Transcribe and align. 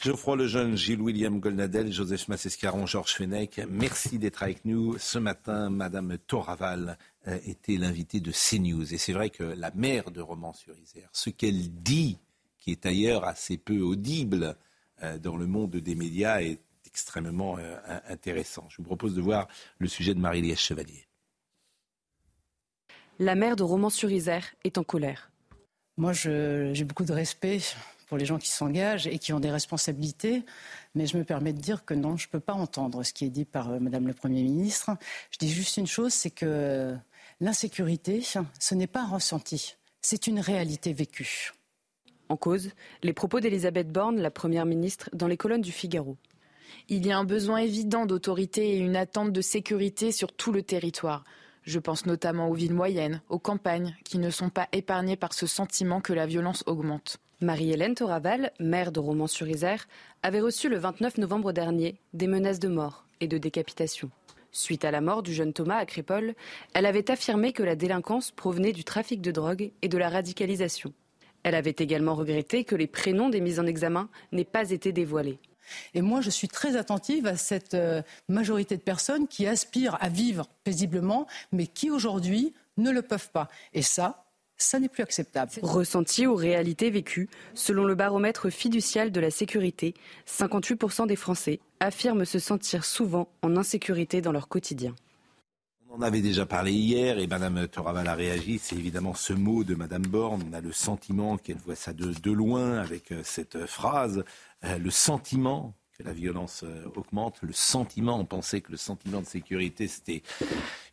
Geoffroy 0.00 0.36
Lejeune, 0.36 0.76
Gilles-William 0.76 1.40
Goldnadel, 1.40 1.92
Joseph 1.92 2.28
Massescaron, 2.28 2.86
Georges 2.86 3.14
Fenech, 3.14 3.60
merci 3.68 4.20
d'être 4.20 4.44
avec 4.44 4.64
nous. 4.64 4.96
Ce 4.96 5.18
matin, 5.18 5.70
Madame 5.70 6.18
Toraval 6.18 6.96
euh, 7.26 7.36
était 7.44 7.76
l'invitée 7.76 8.20
de 8.20 8.30
CNews. 8.30 8.94
Et 8.94 8.96
c'est 8.96 9.12
vrai 9.12 9.30
que 9.30 9.42
la 9.42 9.72
mère 9.72 10.12
de 10.12 10.20
Romans-sur-Isère, 10.20 11.08
ce 11.12 11.30
qu'elle 11.30 11.82
dit 11.82 12.16
qui 12.60 12.70
est 12.70 12.86
ailleurs 12.86 13.24
assez 13.24 13.58
peu 13.58 13.80
audible 13.80 14.56
euh, 15.02 15.18
dans 15.18 15.36
le 15.36 15.48
monde 15.48 15.74
des 15.74 15.96
médias, 15.96 16.42
est 16.42 16.60
extrêmement 16.86 17.58
euh, 17.58 17.76
intéressant. 18.08 18.68
Je 18.70 18.76
vous 18.76 18.84
propose 18.84 19.16
de 19.16 19.20
voir 19.20 19.48
le 19.78 19.88
sujet 19.88 20.14
de 20.14 20.20
Marie-Liesse 20.20 20.60
Chevalier. 20.60 21.08
La 23.18 23.34
mère 23.34 23.56
de 23.56 23.64
Romans-sur-Isère 23.64 24.46
est 24.62 24.78
en 24.78 24.84
colère. 24.84 25.32
Moi, 25.96 26.12
j'ai 26.12 26.84
beaucoup 26.84 27.04
de 27.04 27.12
respect 27.12 27.58
pour 28.08 28.18
les 28.18 28.24
gens 28.24 28.38
qui 28.38 28.48
s'engagent 28.48 29.06
et 29.06 29.18
qui 29.18 29.32
ont 29.32 29.40
des 29.40 29.50
responsabilités, 29.50 30.44
mais 30.94 31.06
je 31.06 31.16
me 31.16 31.24
permets 31.24 31.52
de 31.52 31.60
dire 31.60 31.84
que 31.84 31.94
non, 31.94 32.16
je 32.16 32.26
ne 32.26 32.30
peux 32.30 32.40
pas 32.40 32.54
entendre 32.54 33.02
ce 33.02 33.12
qui 33.12 33.24
est 33.24 33.30
dit 33.30 33.44
par 33.44 33.70
euh, 33.70 33.78
Madame 33.78 34.06
le 34.06 34.14
Premier 34.14 34.42
ministre. 34.42 34.90
Je 35.30 35.38
dis 35.38 35.50
juste 35.50 35.76
une 35.76 35.86
chose, 35.86 36.12
c'est 36.12 36.30
que 36.30 36.96
l'insécurité, 37.40 38.22
ce 38.22 38.74
n'est 38.74 38.86
pas 38.86 39.02
un 39.02 39.08
ressenti, 39.08 39.76
c'est 40.00 40.26
une 40.26 40.40
réalité 40.40 40.92
vécue. 40.92 41.52
En 42.30 42.36
cause, 42.36 42.70
les 43.02 43.12
propos 43.12 43.40
d'Elisabeth 43.40 43.90
Borne, 43.90 44.20
la 44.20 44.30
Première 44.30 44.66
ministre, 44.66 45.08
dans 45.12 45.28
les 45.28 45.36
colonnes 45.36 45.62
du 45.62 45.72
Figaro. 45.72 46.16
Il 46.88 47.06
y 47.06 47.12
a 47.12 47.18
un 47.18 47.24
besoin 47.24 47.58
évident 47.58 48.06
d'autorité 48.06 48.74
et 48.74 48.78
une 48.78 48.96
attente 48.96 49.32
de 49.32 49.40
sécurité 49.40 50.12
sur 50.12 50.32
tout 50.32 50.52
le 50.52 50.62
territoire. 50.62 51.24
Je 51.62 51.78
pense 51.78 52.06
notamment 52.06 52.48
aux 52.48 52.54
villes 52.54 52.74
moyennes, 52.74 53.22
aux 53.28 53.38
campagnes, 53.38 53.96
qui 54.04 54.18
ne 54.18 54.30
sont 54.30 54.50
pas 54.50 54.68
épargnées 54.72 55.16
par 55.16 55.32
ce 55.32 55.46
sentiment 55.46 56.00
que 56.00 56.12
la 56.12 56.26
violence 56.26 56.64
augmente. 56.66 57.18
Marie-Hélène 57.40 57.94
Toraval, 57.94 58.50
maire 58.58 58.90
de 58.90 58.98
Romans-sur-Isère, 58.98 59.86
avait 60.24 60.40
reçu 60.40 60.68
le 60.68 60.76
29 60.76 61.18
novembre 61.18 61.52
dernier 61.52 62.00
des 62.12 62.26
menaces 62.26 62.58
de 62.58 62.66
mort 62.66 63.04
et 63.20 63.28
de 63.28 63.38
décapitation. 63.38 64.10
Suite 64.50 64.84
à 64.84 64.90
la 64.90 65.00
mort 65.00 65.22
du 65.22 65.32
jeune 65.32 65.52
Thomas 65.52 65.76
à 65.76 65.86
Crépole, 65.86 66.34
elle 66.74 66.86
avait 66.86 67.12
affirmé 67.12 67.52
que 67.52 67.62
la 67.62 67.76
délinquance 67.76 68.32
provenait 68.32 68.72
du 68.72 68.82
trafic 68.82 69.20
de 69.20 69.30
drogue 69.30 69.70
et 69.82 69.88
de 69.88 69.98
la 69.98 70.08
radicalisation. 70.08 70.92
Elle 71.44 71.54
avait 71.54 71.76
également 71.78 72.16
regretté 72.16 72.64
que 72.64 72.74
les 72.74 72.88
prénoms 72.88 73.28
des 73.28 73.40
mises 73.40 73.60
en 73.60 73.66
examen 73.66 74.08
n'aient 74.32 74.44
pas 74.44 74.72
été 74.72 74.90
dévoilés. 74.90 75.38
Et 75.94 76.02
moi, 76.02 76.20
je 76.20 76.30
suis 76.30 76.48
très 76.48 76.76
attentive 76.76 77.26
à 77.28 77.36
cette 77.36 77.74
euh, 77.74 78.02
majorité 78.28 78.76
de 78.76 78.82
personnes 78.82 79.28
qui 79.28 79.46
aspirent 79.46 79.98
à 80.00 80.08
vivre 80.08 80.48
paisiblement, 80.64 81.28
mais 81.52 81.68
qui 81.68 81.90
aujourd'hui 81.90 82.52
ne 82.78 82.90
le 82.90 83.02
peuvent 83.02 83.30
pas. 83.30 83.48
Et 83.74 83.82
ça, 83.82 84.24
ça 84.58 84.80
n'est 84.80 84.88
plus 84.88 85.02
acceptable. 85.02 85.52
Ressenti 85.62 86.26
ou 86.26 86.34
réalité 86.34 86.90
vécue, 86.90 87.28
selon 87.54 87.84
le 87.84 87.94
baromètre 87.94 88.50
fiducial 88.50 89.10
de 89.10 89.20
la 89.20 89.30
sécurité, 89.30 89.94
58% 90.26 91.06
des 91.06 91.16
Français 91.16 91.60
affirment 91.80 92.24
se 92.24 92.38
sentir 92.38 92.84
souvent 92.84 93.28
en 93.42 93.56
insécurité 93.56 94.20
dans 94.20 94.32
leur 94.32 94.48
quotidien. 94.48 94.94
On 95.90 95.96
en 95.96 96.02
avait 96.02 96.20
déjà 96.20 96.44
parlé 96.44 96.72
hier 96.72 97.18
et 97.18 97.26
Mme 97.26 97.66
Toraval 97.66 98.08
a 98.08 98.14
réagi. 98.14 98.58
C'est 98.58 98.76
évidemment 98.76 99.14
ce 99.14 99.32
mot 99.32 99.64
de 99.64 99.74
Mme 99.74 100.02
Borne. 100.02 100.42
On 100.50 100.52
a 100.52 100.60
le 100.60 100.72
sentiment 100.72 101.38
qu'elle 101.38 101.56
voit 101.56 101.76
ça 101.76 101.94
de, 101.94 102.30
loin 102.30 102.74
avec 102.74 103.10
euh, 103.10 103.22
cette 103.24 103.56
euh, 103.56 103.66
phrase. 103.66 104.22
Euh, 104.64 104.78
le 104.78 104.90
sentiment 104.90 105.74
que 105.98 106.04
la 106.04 106.12
violence 106.12 106.64
augmente, 106.94 107.42
le 107.42 107.52
sentiment, 107.52 108.20
on 108.20 108.24
pensait 108.24 108.60
que 108.60 108.70
le 108.70 108.76
sentiment 108.76 109.20
de 109.20 109.26
sécurité, 109.26 109.88
c'était 109.88 110.22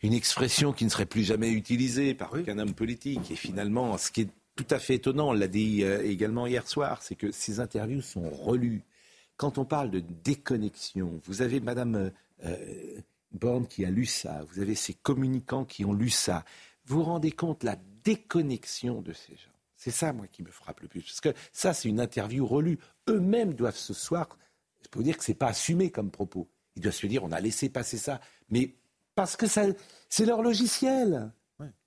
une 0.02 0.14
expression 0.14 0.74
qui 0.74 0.84
ne 0.84 0.90
serait 0.90 1.06
plus 1.06 1.24
jamais 1.24 1.52
utilisée 1.52 2.16
par 2.16 2.34
aucun 2.34 2.58
homme 2.58 2.74
politique. 2.74 3.30
Et 3.30 3.36
finalement, 3.36 3.98
ce 4.00 4.10
qui 4.10 4.22
est 4.22 4.30
tout 4.56 4.66
à 4.72 4.80
fait 4.80 4.96
étonnant, 4.96 5.30
on 5.30 5.34
l'a 5.34 5.48
dit 5.48 5.84
également 5.84 6.48
hier 6.48 6.68
soir, 6.68 7.04
c'est 7.04 7.16
que 7.16 7.32
ces 7.32 7.60
interviews 7.60 8.02
sont 8.02 8.30
relues. 8.30 8.82
Quand 9.38 9.58
on 9.58 9.66
parle 9.66 9.92
de 9.92 10.00
déconnexion, 10.24 11.22
vous 11.26 11.44
avez 11.44 11.60
Mme 11.60 12.12
Borne 13.32 13.68
qui 13.68 13.86
a 13.86 13.92
lu 13.92 14.06
ça, 14.06 14.44
vous 14.50 14.60
avez 14.60 14.76
ces 14.76 14.94
communicants 14.94 15.66
qui 15.66 15.86
ont 15.86 15.94
lu 15.94 16.10
ça. 16.10 16.46
Vous 16.86 16.98
vous 16.98 17.04
rendez 17.04 17.32
compte 17.32 17.64
la 17.64 17.78
déconnexion 18.04 19.02
de 19.02 19.14
ces 19.14 19.34
gens? 19.34 19.52
C'est 19.76 19.92
ça, 19.92 20.14
moi, 20.14 20.26
qui 20.26 20.42
me 20.42 20.50
frappe 20.50 20.80
le 20.80 20.88
plus. 20.88 21.02
Parce 21.02 21.22
que 21.22 21.34
ça, 21.52 21.74
c'est 21.74 21.90
une 21.90 22.00
interview 22.00 22.48
relue. 22.48 22.80
Eux-mêmes 23.10 23.54
doivent 23.54 23.76
ce 23.76 23.94
soir, 23.94 24.30
je 24.86 24.90
peux 24.90 25.00
vous 25.00 25.04
dire 25.04 25.18
que 25.18 25.24
ce 25.24 25.32
n'est 25.32 25.36
pas 25.36 25.48
assumé 25.48 25.90
comme 25.90 26.12
propos. 26.12 26.48
Ils 26.76 26.84
doivent 26.84 26.94
se 26.94 27.08
dire, 27.08 27.24
on 27.24 27.32
a 27.32 27.40
laissé 27.40 27.70
passer 27.70 27.98
ça. 27.98 28.22
Mais 28.50 28.76
parce 29.16 29.36
que 29.36 29.48
ça, 29.48 29.64
c'est 30.10 30.26
leur 30.26 30.44
logiciel. 30.44 31.32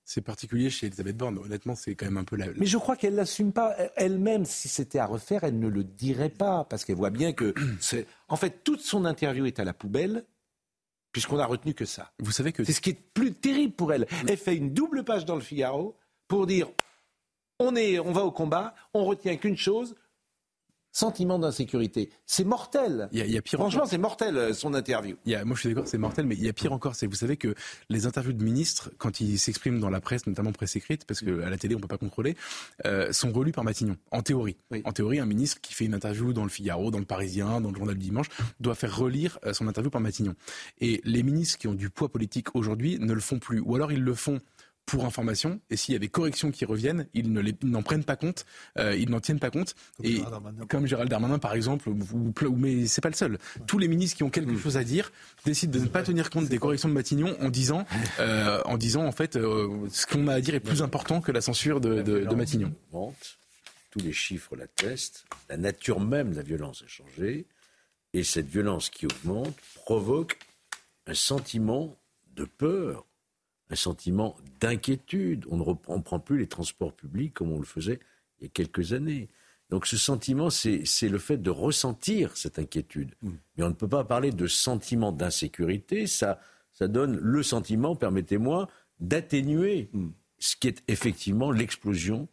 C'est 0.04 0.22
particulier 0.22 0.68
chez 0.70 0.86
Elisabeth 0.86 1.16
Borne. 1.16 1.38
Honnêtement, 1.38 1.76
c'est 1.76 1.94
quand 1.94 2.06
même 2.06 2.16
un 2.16 2.24
peu 2.24 2.34
la. 2.34 2.46
Mais 2.56 2.66
je 2.66 2.78
crois 2.78 2.96
qu'elle 2.96 3.14
l'assume 3.14 3.52
pas 3.52 3.76
elle-même. 3.94 4.46
Si 4.46 4.66
c'était 4.66 4.98
à 4.98 5.06
refaire, 5.06 5.44
elle 5.44 5.58
ne 5.58 5.68
le 5.68 5.84
dirait 5.84 6.30
pas 6.30 6.64
parce 6.64 6.84
qu'elle 6.84 6.96
voit 6.96 7.10
bien 7.10 7.32
que, 7.34 7.54
en 8.28 8.36
fait, 8.36 8.64
toute 8.64 8.80
son 8.80 9.04
interview 9.04 9.44
est 9.46 9.60
à 9.60 9.64
la 9.64 9.74
poubelle 9.74 10.24
puisqu'on 11.12 11.38
a 11.38 11.46
retenu 11.46 11.74
que 11.74 11.84
ça. 11.84 12.12
Vous 12.18 12.32
savez 12.32 12.52
que 12.52 12.64
c'est 12.64 12.72
ce 12.72 12.80
qui 12.80 12.90
est 12.90 13.12
plus 13.14 13.32
terrible 13.34 13.74
pour 13.74 13.92
elle. 13.92 14.06
Elle 14.26 14.38
fait 14.38 14.56
une 14.56 14.72
double 14.72 15.04
page 15.04 15.24
dans 15.24 15.34
le 15.36 15.40
Figaro 15.42 15.96
pour 16.26 16.46
dire 16.46 16.68
on 17.58 17.76
est, 17.76 17.98
on 17.98 18.12
va 18.12 18.24
au 18.24 18.30
combat, 18.30 18.74
on 18.94 19.04
retient 19.04 19.36
qu'une 19.36 19.56
chose, 19.56 19.94
sentiment 20.92 21.38
d'insécurité. 21.38 22.10
C'est 22.26 22.44
mortel. 22.44 23.08
Y, 23.12 23.36
a, 23.36 23.42
pire 23.42 23.58
Franchement, 23.58 23.86
c'est 23.86 23.98
mortel 23.98 24.36
euh, 24.36 24.52
son 24.52 24.74
interview. 24.74 25.16
Y 25.26 25.34
a, 25.34 25.44
moi, 25.44 25.54
je 25.54 25.60
suis 25.60 25.68
d'accord, 25.70 25.86
c'est 25.86 25.98
mortel, 25.98 26.26
mais 26.26 26.34
il 26.34 26.44
y 26.44 26.48
a 26.48 26.52
pire 26.52 26.72
encore. 26.72 26.94
C'est 26.94 27.06
vous 27.06 27.14
savez 27.14 27.36
que 27.36 27.54
les 27.88 28.06
interviews 28.06 28.32
de 28.32 28.42
ministres, 28.42 28.90
quand 28.98 29.20
ils 29.20 29.38
s'expriment 29.38 29.80
dans 29.80 29.90
la 29.90 30.00
presse, 30.00 30.26
notamment 30.26 30.52
presse 30.52 30.76
écrite, 30.76 31.04
parce 31.04 31.20
qu'à 31.20 31.50
la 31.50 31.56
télé 31.58 31.74
on 31.74 31.80
peut 31.80 31.88
pas 31.88 31.98
contrôler, 31.98 32.36
euh, 32.86 33.12
sont 33.12 33.32
relus 33.32 33.52
par 33.52 33.64
Matignon. 33.64 33.96
En 34.10 34.22
théorie, 34.22 34.56
en 34.84 34.92
théorie, 34.92 35.20
un 35.20 35.26
ministre 35.26 35.60
qui 35.60 35.74
fait 35.74 35.84
une 35.84 35.94
interview 35.94 36.32
dans 36.32 36.44
le 36.44 36.50
Figaro, 36.50 36.90
dans 36.90 36.98
le 36.98 37.04
Parisien, 37.04 37.60
dans 37.60 37.70
le 37.70 37.76
Journal 37.76 37.96
du 37.96 38.04
Dimanche, 38.04 38.28
doit 38.60 38.74
faire 38.74 38.96
relire 38.96 39.38
euh, 39.44 39.52
son 39.52 39.68
interview 39.68 39.90
par 39.90 40.00
Matignon. 40.00 40.34
Et 40.80 41.00
les 41.04 41.22
ministres 41.22 41.58
qui 41.58 41.68
ont 41.68 41.74
du 41.74 41.90
poids 41.90 42.08
politique 42.08 42.54
aujourd'hui 42.54 42.98
ne 42.98 43.12
le 43.12 43.20
font 43.20 43.38
plus, 43.38 43.60
ou 43.60 43.74
alors 43.74 43.92
ils 43.92 44.02
le 44.02 44.14
font 44.14 44.40
pour 44.88 45.04
information. 45.04 45.60
Et 45.70 45.76
s'il 45.76 45.92
y 45.92 45.96
a 45.96 45.98
des 45.98 46.08
corrections 46.08 46.50
qui 46.50 46.64
reviennent, 46.64 47.06
ils 47.12 47.30
ne 47.30 47.42
n'en 47.62 47.82
prennent 47.82 48.04
pas 48.04 48.16
compte, 48.16 48.46
euh, 48.78 48.96
ils 48.96 49.10
n'en 49.10 49.20
tiennent 49.20 49.38
pas 49.38 49.50
compte. 49.50 49.74
Comme 49.98 50.06
et 50.06 50.22
comme 50.68 50.86
Gérald 50.86 51.10
Darmanin, 51.10 51.38
par 51.38 51.52
exemple, 51.52 51.90
ou, 51.90 51.96
ou 52.14 52.56
mais 52.56 52.86
c'est 52.86 53.02
pas 53.02 53.10
le 53.10 53.14
seul. 53.14 53.38
Tous 53.66 53.78
les 53.78 53.86
ministres 53.86 54.16
qui 54.16 54.22
ont 54.22 54.30
quelque 54.30 54.52
hmm. 54.52 54.58
chose 54.58 54.76
à 54.78 54.84
dire 54.84 55.12
décident 55.44 55.78
de 55.78 55.84
ne 55.84 55.88
pas 55.88 56.02
tenir 56.02 56.30
compte 56.30 56.48
des 56.48 56.58
corrections 56.58 56.88
de 56.88 56.94
Matignon 56.94 57.36
en 57.40 57.50
disant, 57.50 57.84
euh, 58.18 58.62
en 58.64 58.78
disant 58.78 59.04
en 59.04 59.12
fait, 59.12 59.36
euh, 59.36 59.86
ce 59.90 60.06
qu'on 60.06 60.26
a 60.26 60.34
à 60.34 60.40
dire 60.40 60.54
est 60.54 60.60
plus 60.60 60.80
important 60.80 61.20
que 61.20 61.32
la 61.32 61.42
censure 61.42 61.80
de, 61.80 62.00
de, 62.00 62.24
de 62.24 62.34
Matignon. 62.34 62.74
Tous 63.90 64.00
les 64.00 64.12
chiffres 64.12 64.56
l'attestent. 64.56 65.26
La 65.50 65.58
nature 65.58 66.00
même 66.00 66.30
de 66.30 66.36
la 66.36 66.42
violence 66.42 66.82
a 66.82 66.88
changé. 66.88 67.46
Et 68.14 68.24
cette 68.24 68.48
violence 68.48 68.88
qui 68.88 69.04
augmente 69.04 69.54
provoque 69.74 70.38
un 71.06 71.14
sentiment 71.14 71.94
de 72.34 72.44
peur 72.44 73.04
un 73.70 73.76
sentiment 73.76 74.36
d'inquiétude. 74.60 75.44
On 75.50 75.56
ne 75.56 75.62
reprend 75.62 76.20
plus 76.20 76.38
les 76.38 76.46
transports 76.46 76.92
publics 76.92 77.34
comme 77.34 77.52
on 77.52 77.58
le 77.58 77.66
faisait 77.66 78.00
il 78.40 78.44
y 78.44 78.46
a 78.46 78.50
quelques 78.50 78.92
années. 78.92 79.28
Donc 79.70 79.86
ce 79.86 79.96
sentiment, 79.96 80.48
c'est 80.50 80.84
le 81.02 81.18
fait 81.18 81.36
de 81.36 81.50
ressentir 81.50 82.36
cette 82.36 82.58
inquiétude. 82.58 83.14
Mm. 83.22 83.30
Mais 83.56 83.64
on 83.64 83.68
ne 83.68 83.74
peut 83.74 83.88
pas 83.88 84.04
parler 84.04 84.30
de 84.30 84.46
sentiment 84.46 85.12
d'insécurité. 85.12 86.06
Ça, 86.06 86.40
ça 86.72 86.88
donne 86.88 87.18
le 87.18 87.42
sentiment, 87.42 87.94
permettez-moi, 87.94 88.68
d'atténuer 89.00 89.90
mm. 89.92 90.08
ce 90.38 90.56
qui 90.56 90.68
est 90.68 90.82
effectivement 90.88 91.50
l'explosion. 91.50 92.28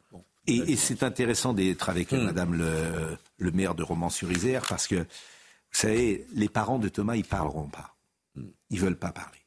Et, 0.48 0.76
c'est 0.76 1.02
intéressant 1.02 1.54
d'être 1.54 1.90
avec 1.90 2.12
mm. 2.12 2.24
Madame 2.24 2.54
le, 2.54 3.18
le, 3.38 3.52
maire 3.52 3.76
de 3.76 3.84
Romans-sur-Isère 3.84 4.66
parce 4.70 4.88
que, 4.88 4.96
vous 4.96 5.82
savez, 5.82 6.26
les 6.34 6.48
parents 6.48 6.80
de 6.80 6.88
Thomas, 6.88 7.16
ils 7.16 7.26
parleront 7.26 7.68
pas. 7.68 7.98
Ils 8.70 8.80
veulent 8.80 8.98
pas 8.98 9.12
parler 9.12 9.45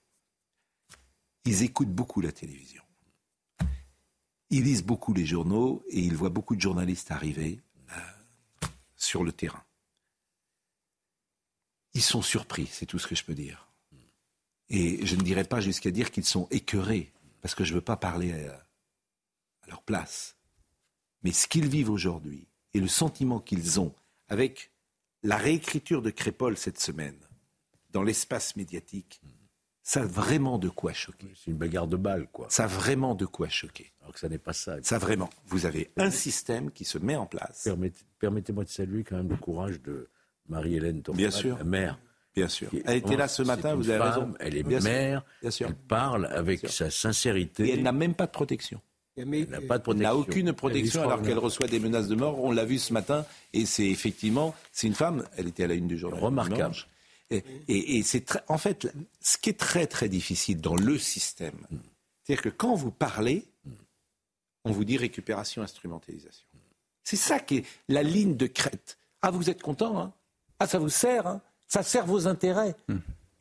ils 1.48 1.62
écoutent 1.62 1.94
beaucoup 1.94 2.20
la 2.20 2.30
télévision. 2.30 2.82
Ils 4.50 4.64
lisent 4.64 4.84
beaucoup 4.84 5.14
les 5.14 5.24
journaux 5.24 5.82
et 5.88 6.00
ils 6.00 6.14
voient 6.14 6.28
beaucoup 6.28 6.54
de 6.54 6.60
journalistes 6.60 7.10
arriver 7.10 7.62
euh, 7.92 8.66
sur 8.96 9.24
le 9.24 9.32
terrain. 9.32 9.64
Ils 11.94 12.02
sont 12.02 12.20
surpris, 12.20 12.66
c'est 12.66 12.84
tout 12.84 12.98
ce 12.98 13.06
que 13.06 13.14
je 13.14 13.24
peux 13.24 13.34
dire. 13.34 13.66
Et 14.68 15.06
je 15.06 15.16
ne 15.16 15.22
dirais 15.22 15.44
pas 15.44 15.60
jusqu'à 15.60 15.90
dire 15.90 16.10
qu'ils 16.10 16.26
sont 16.26 16.46
écœurés, 16.50 17.12
parce 17.40 17.54
que 17.54 17.64
je 17.64 17.72
ne 17.72 17.76
veux 17.76 17.84
pas 17.84 17.96
parler 17.96 18.32
à, 18.32 18.64
leur 19.68 19.82
place. 19.82 20.36
Mais 21.22 21.32
ce 21.32 21.48
qu'ils 21.48 21.68
vivent 21.68 21.90
aujourd'hui 21.90 22.46
et 22.74 22.80
le 22.80 22.88
sentiment 22.88 23.40
qu'ils 23.40 23.80
ont 23.80 23.94
avec 24.28 24.70
la 25.22 25.36
réécriture 25.36 26.02
de 26.02 26.10
Crépol 26.10 26.58
cette 26.58 26.78
semaine 26.78 27.18
dans 27.90 28.02
l'espace 28.02 28.54
médiatique, 28.56 29.20
ça 29.88 30.02
a 30.02 30.04
vraiment 30.04 30.58
de 30.58 30.68
quoi 30.68 30.92
choquer. 30.92 31.32
C'est 31.34 31.50
une 31.50 31.56
bagarre 31.56 31.86
de 31.86 31.96
balles, 31.96 32.26
quoi. 32.30 32.46
Ça 32.50 32.64
a 32.64 32.66
vraiment 32.66 33.14
de 33.14 33.24
quoi 33.24 33.48
choquer. 33.48 33.90
Alors 34.02 34.12
que 34.12 34.20
ça 34.20 34.28
n'est 34.28 34.36
pas 34.36 34.52
ça. 34.52 34.76
Ça 34.82 34.98
vraiment. 34.98 35.30
Vous 35.46 35.64
avez 35.64 35.88
un 35.96 36.10
système 36.10 36.70
qui 36.70 36.84
se 36.84 36.98
met 36.98 37.16
en 37.16 37.24
place. 37.24 37.66
Permettez-moi 38.18 38.64
de 38.64 38.68
saluer 38.68 39.02
quand 39.02 39.16
même 39.16 39.30
le 39.30 39.36
courage 39.36 39.80
de 39.80 40.10
Marie-Hélène 40.50 41.00
Bien 41.14 41.30
sûr. 41.30 41.56
la 41.56 41.64
mère. 41.64 41.98
Bien 42.36 42.48
sûr. 42.48 42.68
Elle 42.84 42.98
était 42.98 43.16
là 43.16 43.28
ce 43.28 43.42
matin, 43.42 43.76
vous 43.76 43.88
avez 43.88 44.02
raison. 44.02 44.34
Elle 44.40 44.58
est 44.58 44.82
mère. 44.82 45.24
Bien 45.40 45.50
sûr. 45.50 45.68
Elle 45.68 45.74
parle 45.74 46.26
avec 46.26 46.68
sa 46.68 46.90
sincérité. 46.90 47.68
Et 47.68 47.72
elle 47.72 47.82
n'a 47.82 47.92
même 47.92 48.12
pas 48.14 48.26
de 48.26 48.32
protection. 48.32 48.82
Elle 49.16 49.48
n'a 49.48 49.62
pas 49.62 49.78
de 49.78 49.84
protection. 49.84 50.10
n'a 50.10 50.14
aucune 50.14 50.52
protection 50.52 51.00
alors 51.04 51.22
qu'elle 51.22 51.38
reçoit 51.38 51.66
des 51.66 51.80
menaces 51.80 52.08
de 52.08 52.14
mort. 52.14 52.44
On 52.44 52.52
l'a 52.52 52.66
vu 52.66 52.76
ce 52.76 52.92
matin 52.92 53.24
et 53.54 53.64
c'est 53.64 53.88
effectivement, 53.88 54.54
c'est 54.70 54.86
une 54.86 54.94
femme. 54.94 55.24
Elle 55.38 55.48
était 55.48 55.64
à 55.64 55.66
la 55.66 55.74
une 55.74 55.88
du 55.88 55.96
journal. 55.96 56.20
Remarquable. 56.20 56.76
Et, 57.30 58.02
c'est 58.04 58.38
en 58.48 58.56
fait 58.56 58.88
ce 59.20 59.36
qui 59.36 59.50
est 59.50 59.58
très 59.58 59.86
très 59.86 60.08
difficile 60.08 60.60
dans 60.60 60.76
le 60.76 60.98
système, 60.98 61.66
c'est-à-dire 62.22 62.42
que 62.42 62.48
quand 62.48 62.74
vous 62.74 62.90
parlez, 62.90 63.44
on 64.64 64.72
vous 64.72 64.84
dit 64.84 64.96
récupération, 64.96 65.62
instrumentalisation. 65.62 66.46
C'est 67.04 67.16
ça 67.16 67.38
qui 67.38 67.58
est 67.58 67.64
la 67.88 68.02
ligne 68.02 68.36
de 68.36 68.46
crête. 68.46 68.98
Ah, 69.22 69.30
vous 69.30 69.50
êtes 69.50 69.62
content 69.62 69.98
hein? 69.98 70.12
Ah, 70.58 70.66
ça 70.66 70.78
vous 70.78 70.88
sert 70.88 71.26
hein? 71.26 71.40
Ça 71.66 71.82
sert 71.82 72.06
vos 72.06 72.26
intérêts. 72.26 72.74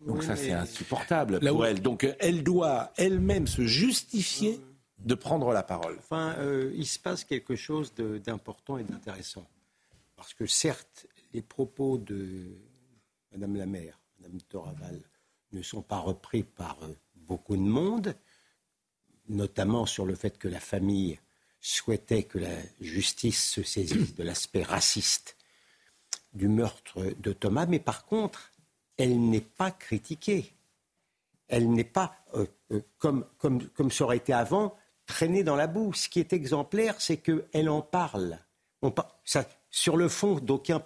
Donc 0.06 0.24
ça, 0.24 0.36
c'est 0.36 0.52
insupportable 0.52 1.40
pour 1.40 1.66
elle. 1.66 1.82
Donc 1.82 2.08
elle 2.20 2.44
doit 2.44 2.92
elle-même 2.98 3.48
se 3.48 3.66
justifier 3.66 4.62
de 5.00 5.16
prendre 5.16 5.52
la 5.54 5.64
parole. 5.64 5.96
Enfin, 6.00 6.36
euh, 6.40 6.72
il 6.76 6.86
se 6.86 7.00
passe 7.00 7.24
quelque 7.24 7.56
chose 7.56 7.94
d'important 7.94 8.78
et 8.78 8.84
d'intéressant. 8.84 9.48
Parce 10.16 10.34
que 10.34 10.46
certes, 10.46 11.08
les 11.34 11.42
propos 11.42 11.98
de 11.98 12.48
Madame 13.32 13.56
la 13.56 13.66
maire, 13.66 14.00
Madame 14.20 14.42
Toraval, 14.42 15.02
ne 15.52 15.62
sont 15.62 15.82
pas 15.82 16.00
repris 16.00 16.44
par 16.44 16.78
euh, 16.84 16.94
beaucoup 17.16 17.56
de 17.56 17.62
monde, 17.62 18.16
notamment 19.30 19.86
sur 19.86 20.06
le 20.06 20.16
fait 20.16 20.38
que 20.38 20.48
la 20.48 20.60
famille 20.60 21.20
souhaitait 21.60 22.24
que 22.24 22.38
la 22.38 22.56
justice 22.80 23.50
se 23.50 23.64
saisisse 23.64 24.16
de 24.16 24.24
l'aspect 24.24 24.64
raciste 24.64 25.38
du 26.34 26.48
meurtre 26.48 27.14
de 27.20 27.34
Thomas, 27.34 27.66
mais 27.66 27.80
par 27.80 28.06
contre, 28.06 28.52
elle 28.98 29.20
n'est 29.30 29.42
pas 29.42 29.72
critiquée. 29.72 30.54
Elle 31.48 31.72
n'est 31.72 31.84
pas, 31.84 32.16
euh, 32.36 32.46
comme, 32.98 33.26
comme, 33.38 33.68
comme 33.70 33.92
ça 33.92 34.04
aurait 34.04 34.18
été 34.18 34.34
avant, 34.34 34.76
traînée 35.06 35.44
dans 35.44 35.56
la 35.56 35.68
boue. 35.68 35.94
Ce 35.94 36.10
qui 36.10 36.20
est 36.20 36.34
exemplaire, 36.34 37.00
c'est 37.00 37.18
qu'elle 37.18 37.70
en 37.70 37.82
parle. 37.82 38.40
Sur 39.70 39.98
le 39.98 40.10
fond, 40.10 40.36
d'aucuns 40.36 40.80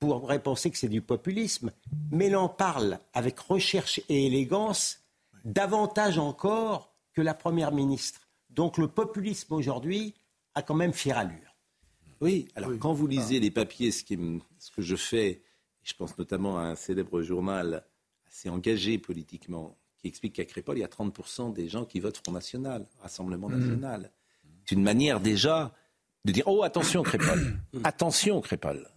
pourrait 0.00 0.42
penser 0.42 0.70
que 0.70 0.78
c'est 0.78 0.88
du 0.88 1.02
populisme, 1.02 1.70
mais 2.10 2.26
elle 2.26 2.36
en 2.36 2.48
parle 2.48 2.98
avec 3.12 3.38
recherche 3.38 4.00
et 4.08 4.26
élégance 4.26 5.00
davantage 5.44 6.18
encore 6.18 6.94
que 7.12 7.20
la 7.20 7.34
Première 7.34 7.70
ministre. 7.70 8.28
Donc 8.48 8.78
le 8.78 8.88
populisme 8.88 9.54
aujourd'hui 9.54 10.14
a 10.54 10.62
quand 10.62 10.74
même 10.74 10.94
fière 10.94 11.18
allure. 11.18 11.54
Oui, 12.20 12.48
alors 12.56 12.72
quand 12.78 12.92
vous 12.92 13.06
lisez 13.06 13.36
ah. 13.36 13.40
les 13.40 13.50
papiers, 13.50 13.90
ce, 13.92 14.02
qui, 14.02 14.18
ce 14.58 14.70
que 14.70 14.82
je 14.82 14.96
fais, 14.96 15.42
je 15.82 15.94
pense 15.94 16.18
notamment 16.18 16.58
à 16.58 16.62
un 16.62 16.74
célèbre 16.74 17.22
journal 17.22 17.84
assez 18.26 18.48
engagé 18.48 18.98
politiquement, 18.98 19.76
qui 19.98 20.08
explique 20.08 20.34
qu'à 20.34 20.44
Crépol, 20.44 20.78
il 20.78 20.80
y 20.80 20.84
a 20.84 20.88
30% 20.88 21.52
des 21.52 21.68
gens 21.68 21.84
qui 21.84 22.00
votent 22.00 22.16
Front 22.16 22.32
National, 22.32 22.86
Rassemblement 23.02 23.48
mmh. 23.48 23.58
National. 23.58 24.10
C'est 24.64 24.74
une 24.74 24.82
manière 24.82 25.20
déjà 25.20 25.74
de 26.24 26.32
dire, 26.32 26.44
oh 26.46 26.62
attention 26.62 27.02
Crépol, 27.02 27.58
attention 27.84 28.40
Crépol. 28.40 28.88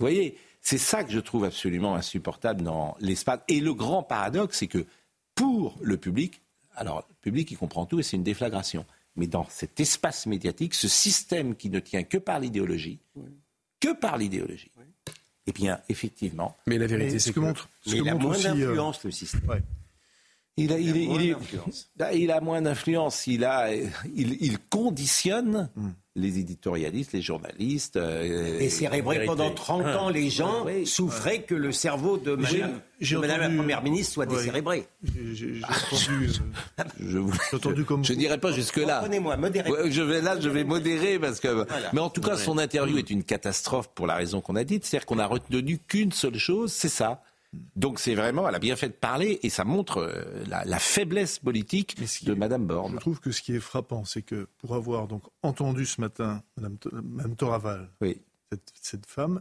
Vous 0.00 0.06
voyez, 0.06 0.38
c'est 0.62 0.78
ça 0.78 1.04
que 1.04 1.12
je 1.12 1.20
trouve 1.20 1.44
absolument 1.44 1.94
insupportable 1.94 2.62
dans 2.62 2.96
l'espace. 3.00 3.40
Et 3.48 3.60
le 3.60 3.74
grand 3.74 4.02
paradoxe, 4.02 4.58
c'est 4.58 4.66
que 4.66 4.86
pour 5.34 5.78
le 5.82 5.98
public, 5.98 6.40
alors 6.74 7.06
le 7.08 7.14
public 7.20 7.50
il 7.50 7.58
comprend 7.58 7.84
tout 7.84 8.00
et 8.00 8.02
c'est 8.02 8.16
une 8.16 8.22
déflagration. 8.22 8.86
Mais 9.16 9.26
dans 9.26 9.46
cet 9.50 9.78
espace 9.78 10.24
médiatique, 10.24 10.72
ce 10.72 10.88
système 10.88 11.54
qui 11.54 11.68
ne 11.68 11.80
tient 11.80 12.02
que 12.02 12.16
par 12.16 12.40
l'idéologie, 12.40 12.98
que 13.78 13.92
par 13.92 14.16
l'idéologie, 14.16 14.70
eh 15.46 15.52
bien, 15.52 15.80
effectivement. 15.90 16.56
Mais 16.66 16.78
la 16.78 16.86
vérité, 16.86 17.18
c'est 17.18 17.32
que 17.32 17.40
montre. 17.40 17.68
Mais 17.86 17.98
il 17.98 18.08
a 18.08 18.14
moins 18.14 18.38
euh, 18.38 18.54
d'influence, 18.54 19.04
le 19.04 19.10
système. 19.10 19.62
Il 20.56 20.72
a, 20.72 20.78
il, 20.78 20.96
il, 20.96 21.36
il 22.14 22.30
a 22.30 22.40
moins 22.40 22.62
d'influence. 22.62 23.26
Il, 23.26 23.44
a, 23.44 23.70
il, 23.74 24.58
conditionne 24.70 25.70
hmm. 25.76 25.90
Les 26.16 26.38
éditorialistes, 26.38 27.12
les 27.12 27.22
journalistes. 27.22 27.96
Euh, 27.96 28.58
et 28.58 28.68
c'est 28.68 28.86
vrai 28.86 29.24
pendant 29.24 29.50
30 29.50 29.86
ans, 29.86 30.08
les 30.08 30.28
gens 30.28 30.66
souffraient 30.84 31.42
que 31.42 31.54
le 31.54 31.72
cerveau 31.72 32.18
de 32.18 32.34
Madame, 32.34 33.40
la 33.40 33.50
Première 33.50 33.82
ministre 33.82 34.14
soit 34.14 34.26
décérébré. 34.26 34.86
J'ai 35.32 35.60
entendu. 35.64 36.30
Euh, 36.80 36.84
je 37.00 37.56
entendu 37.56 37.84
comme. 37.84 38.04
Je 38.04 38.12
n'irai 38.12 38.38
pas 38.38 38.52
jusque-là. 38.52 39.06
moi 39.20 39.36
modérez. 39.36 39.90
je 39.90 40.02
vais 40.02 40.20
là, 40.20 40.38
je 40.40 40.48
vais 40.48 40.64
modérer 40.64 41.18
parce 41.18 41.40
que. 41.40 41.66
Mais 41.92 42.00
en 42.00 42.10
tout 42.10 42.20
cas, 42.20 42.36
son 42.36 42.58
interview 42.58 42.98
est 42.98 43.10
une 43.10 43.24
catastrophe 43.24 43.88
pour 43.94 44.06
la 44.06 44.16
raison 44.16 44.40
qu'on 44.40 44.56
a 44.56 44.64
dite. 44.64 44.84
C'est-à-dire 44.84 45.06
qu'on 45.06 45.18
a 45.18 45.26
retenu 45.26 45.78
qu'une 45.78 46.12
seule 46.12 46.38
chose, 46.38 46.72
c'est 46.72 46.88
ça 46.88 47.22
donc 47.52 47.98
c'est 47.98 48.14
vraiment, 48.14 48.48
elle 48.48 48.54
a 48.54 48.60
bien 48.60 48.76
fait 48.76 48.88
de 48.88 48.94
parler 48.94 49.40
et 49.42 49.50
ça 49.50 49.64
montre 49.64 49.98
euh, 49.98 50.44
la, 50.46 50.78
faiblesse 50.78 51.40
politique 51.40 51.96
de 52.24 52.34
Madame 52.34 52.66
Borne. 52.66 52.94
Je 52.94 52.98
trouve 52.98 53.20
que 53.20 53.32
ce 53.32 53.42
qui 53.42 53.54
est 53.54 53.60
frappant, 53.60 54.04
c'est 54.04 54.22
que 54.22 54.48
pour 54.58 54.74
avoir 54.74 55.08
donc 55.08 55.24
entendu 55.42 55.84
ce 55.84 56.00
matin 56.00 56.42
Madame, 56.56 57.34
Toraval, 57.34 57.90
cette, 58.80 59.06
femme, 59.06 59.40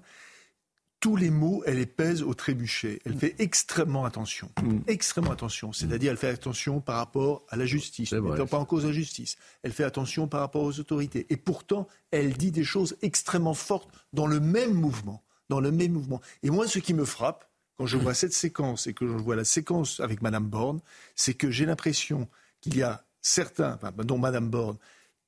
tous 1.00 1.15
les 1.15 1.29
mots, 1.29 1.61
elle 1.67 1.77
les 1.77 1.85
pèse 1.85 2.23
au 2.23 2.33
trébuchet. 2.33 3.00
Elle 3.06 3.15
fait 3.15 3.35
extrêmement 3.38 4.06
attention. 4.06 4.50
Mm. 4.61 4.79
Extrêmement 4.88 5.31
attention. 5.31 5.71
C'est-à-dire, 5.71 6.11
elle 6.11 6.17
fait 6.17 6.29
attention 6.29 6.81
par 6.81 6.95
rapport 6.95 7.44
à 7.50 7.57
la 7.57 7.67
justice, 7.67 8.11
ne 8.11 8.21
mettant 8.21 8.47
pas 8.47 8.57
en 8.57 8.65
cause 8.65 8.85
la 8.85 8.91
justice. 8.91 9.38
Elle 9.61 9.71
fait 9.71 9.83
attention 9.83 10.27
par 10.27 10.39
rapport 10.39 10.63
aux 10.63 10.79
autorités. 10.79 11.27
Et 11.29 11.38
pourtant, 11.38 11.88
elle 12.09 12.33
dit 12.33 12.51
des 12.51 12.63
choses 12.63 12.97
extrêmement 13.03 13.53
fortes 13.53 13.89
dans 14.13 14.25
le 14.27 14.39
même 14.39 14.73
mouvement. 14.73 15.23
Dans 15.50 15.59
le 15.59 15.71
même 15.71 15.94
mouvement. 15.94 16.21
Et 16.44 16.50
moi, 16.50 16.67
ce 16.67 16.77
qui 16.77 16.94
me 16.94 17.06
frappe, 17.06 17.49
quand 17.80 17.86
je 17.86 17.96
vois 17.96 18.14
cette 18.14 18.34
séquence 18.34 18.88
et 18.88 18.94
que 18.94 19.08
je 19.08 19.14
vois 19.14 19.38
la 19.38 19.46
séquence 19.46 20.02
avec 20.02 20.22
Madame 20.22 20.44
Borne, 20.44 20.81
c'est 21.16 21.34
que 21.34 21.50
j'ai 21.50 21.66
l'impression 21.66 22.28
qu'il 22.60 22.76
y 22.76 22.84
a 22.84 23.06
certains, 23.22 23.80
dont 24.04 24.18
Madame 24.18 24.50
Borne, 24.50 24.78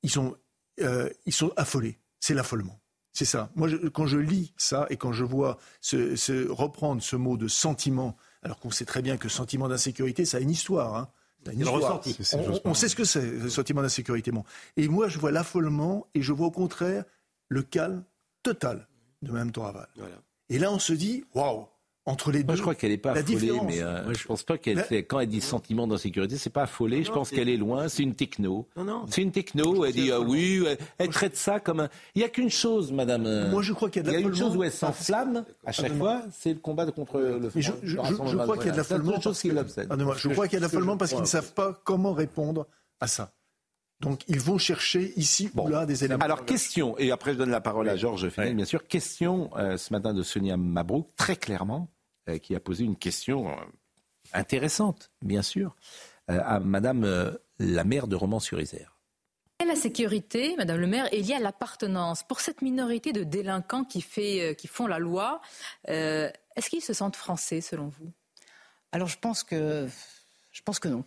ils 0.03 0.09
sont, 0.09 0.35
euh, 0.81 1.09
ils 1.25 1.31
sont 1.31 1.53
affolés. 1.55 1.97
C'est 2.19 2.33
l'affolement. 2.33 2.81
C'est 3.13 3.23
ça. 3.23 3.51
Moi, 3.55 3.69
quand 3.93 4.05
je 4.05 4.17
lis 4.17 4.53
ça 4.57 4.85
et 4.89 4.97
quand 4.97 5.13
je 5.13 5.23
vois 5.23 5.59
reprendre 6.49 7.01
ce 7.01 7.15
mot 7.15 7.37
de 7.37 7.47
sentiment, 7.47 8.17
alors 8.43 8.59
qu'on 8.59 8.69
sait 8.69 8.83
très 8.83 9.01
bien 9.01 9.15
que 9.15 9.29
sentiment 9.29 9.69
d'insécurité, 9.69 10.25
ça 10.25 10.35
a 10.35 10.39
une 10.41 10.51
histoire. 10.51 10.97
Hein. 10.97 11.09
Une 11.53 11.61
histoire. 11.61 12.01
On, 12.65 12.73
sait 12.73 12.89
ce 12.89 12.97
que 12.97 13.05
c'est, 13.05 13.31
le 13.31 13.49
sentiment 13.49 13.81
d'insécurité. 13.81 14.29
Et 14.75 14.89
moi, 14.89 15.07
je 15.07 15.19
vois 15.19 15.31
l'affolement 15.31 16.05
et 16.15 16.21
je 16.21 16.33
vois 16.33 16.47
au 16.47 16.51
contraire 16.51 17.05
le 17.47 17.63
calme 17.63 18.03
total 18.43 18.89
de 19.21 19.31
Mme 19.31 19.53
Toraval. 19.53 19.87
Et 20.49 20.59
là, 20.59 20.69
on 20.69 20.79
se 20.79 20.91
dit, 20.91 21.23
waouh, 21.33 21.65
entre 22.11 22.31
les 22.31 22.43
deux. 22.43 22.55
je 22.55 22.61
crois 22.61 22.75
qu'elle 22.75 22.91
n'est 22.91 22.97
pas 22.97 23.11
affolée, 23.11 23.53
mais 23.65 23.81
euh, 23.81 24.13
je 24.13 24.25
pense 24.25 24.43
pas 24.43 24.57
qu'elle 24.57 24.79
fait. 24.79 25.03
Quand 25.03 25.19
elle 25.19 25.29
dit 25.29 25.41
sentiment 25.41 25.87
d'insécurité, 25.87 26.37
c'est 26.37 26.49
pas 26.49 26.63
affolée. 26.63 27.03
je 27.03 27.11
pense 27.11 27.29
qu'elle 27.29 27.49
est 27.49 27.57
loin. 27.57 27.87
C'est 27.87 28.03
une 28.03 28.15
techno. 28.15 28.67
C'est 29.09 29.21
une 29.21 29.31
techno. 29.31 29.85
Elle 29.85 29.93
dit 29.93 30.11
ah 30.11 30.19
oui. 30.19 30.63
Elle, 30.97 31.09
traite 31.09 31.37
ça 31.37 31.59
comme. 31.59 31.81
Un... 31.81 31.89
Il 32.15 32.19
n'y 32.19 32.25
a 32.25 32.29
qu'une 32.29 32.49
chose, 32.49 32.91
Madame. 32.91 33.25
Euh, 33.25 33.49
Moi, 33.49 33.61
je 33.61 33.73
crois 33.73 33.89
qu'il 33.89 34.03
y 34.03 34.07
a 34.07 34.11
de 34.11 34.17
Il 34.17 34.21
y 34.21 34.23
a 34.23 34.27
une 34.27 34.35
chose 34.35 34.55
où 34.55 34.63
elle 34.63 34.71
s'enflamme 34.71 35.45
à 35.65 35.71
chaque 35.71 35.95
fois, 35.97 36.23
c'est 36.31 36.53
le 36.53 36.59
combat 36.59 36.85
contre 36.91 37.19
le. 37.19 37.49
Mais 37.55 37.61
je, 37.61 37.71
je, 37.83 37.97
je 37.97 38.37
crois 38.37 38.57
qu'il 38.57 38.67
y 38.67 38.69
a 38.69 38.73
de 38.73 38.77
l'affolement. 38.77 39.19
Je 39.19 40.29
crois 40.29 40.47
qu'il 40.47 40.53
y 40.53 40.57
a 40.57 40.59
de 40.59 40.65
l'affolement 40.65 40.97
parce 40.97 41.11
qu'ils 41.11 41.21
ne 41.21 41.25
savent 41.25 41.53
pas 41.53 41.79
comment 41.83 42.13
répondre 42.13 42.67
à 42.99 43.07
ça. 43.07 43.33
Donc 44.01 44.21
ils 44.27 44.39
vont 44.39 44.57
chercher 44.57 45.13
ici 45.15 45.49
ou 45.55 45.67
là 45.67 45.85
des 45.85 46.03
éléments. 46.03 46.23
Alors 46.23 46.43
question, 46.45 46.97
et 46.97 47.11
après 47.11 47.33
je 47.33 47.37
donne 47.37 47.51
la 47.51 47.61
parole 47.61 47.87
à 47.87 47.95
Georges 47.95 48.29
Fenel, 48.29 48.55
bien 48.55 48.65
sûr. 48.65 48.87
Question 48.87 49.51
euh, 49.57 49.77
ce 49.77 49.93
matin 49.93 50.13
de 50.13 50.23
Sonia 50.23 50.57
Mabrouk, 50.57 51.07
très 51.15 51.35
clairement, 51.35 51.87
qui 52.41 52.55
a 52.55 52.59
posé 52.59 52.83
une 52.83 52.95
question 52.95 53.49
euh, 53.49 53.61
intéressante, 54.33 55.11
bien 55.21 55.41
sûr, 55.41 55.75
à 56.27 56.59
Madame 56.59 57.37
la 57.59 57.83
maire 57.83 58.07
de 58.07 58.15
Romans-sur-Isère. 58.15 58.97
La 59.65 59.75
sécurité, 59.75 60.55
Madame 60.57 60.79
le 60.79 60.87
maire, 60.87 61.13
est 61.13 61.17
liée 61.17 61.35
à 61.35 61.39
l'appartenance. 61.39 62.23
Pour 62.23 62.39
cette 62.39 62.61
minorité 62.61 63.13
de 63.13 63.23
délinquants 63.23 63.83
qui, 63.83 64.01
fait, 64.01 64.55
qui 64.57 64.67
font 64.67 64.87
la 64.87 64.99
loi, 64.99 65.41
est-ce 65.87 66.69
qu'ils 66.69 66.81
se 66.81 66.93
sentent 66.93 67.15
français 67.15 67.61
selon 67.61 67.87
vous? 67.87 68.11
Alors 68.91 69.07
je 69.07 69.17
pense 69.17 69.43
que, 69.43 69.87
je 70.51 70.61
pense 70.61 70.79
que 70.79 70.87
non. 70.87 71.03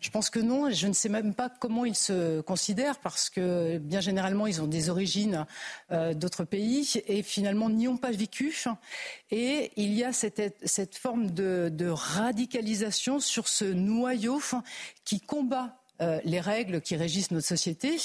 Je 0.00 0.10
pense 0.10 0.30
que 0.30 0.38
non. 0.38 0.70
Je 0.70 0.86
ne 0.86 0.92
sais 0.92 1.08
même 1.08 1.34
pas 1.34 1.48
comment 1.48 1.84
ils 1.84 1.96
se 1.96 2.40
considèrent 2.40 2.98
parce 3.00 3.30
que 3.30 3.78
bien 3.78 4.00
généralement 4.00 4.46
ils 4.46 4.62
ont 4.62 4.66
des 4.66 4.90
origines 4.90 5.46
euh, 5.92 6.14
d'autres 6.14 6.44
pays 6.44 7.02
et 7.06 7.22
finalement 7.22 7.70
n'y 7.70 7.88
ont 7.88 7.96
pas 7.96 8.10
vécu. 8.10 8.54
Et 9.30 9.72
il 9.76 9.92
y 9.92 10.04
a 10.04 10.12
cette, 10.12 10.96
forme 10.96 11.30
de, 11.30 11.88
radicalisation 11.88 13.20
sur 13.20 13.48
ce 13.48 13.64
noyau 13.64 14.40
qui 15.04 15.20
combat 15.20 15.76
euh, 16.02 16.20
les 16.24 16.40
règles 16.40 16.82
qui 16.82 16.94
régissent 16.96 17.30
notre 17.30 17.46
société 17.46 17.96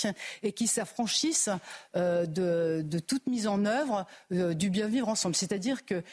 et 0.44 0.54
qui 0.54 0.68
s'affranchissent 0.68 1.50
euh, 1.98 2.26
de, 2.26 3.00
toute 3.00 3.28
mise 3.28 3.48
en 3.48 3.66
œuvre 3.66 4.06
du 4.30 4.70
bien 4.70 4.88
vivre 4.88 5.10
ensemble. 5.10 5.36
C'est-à-dire 5.36 5.86
que 5.86 6.04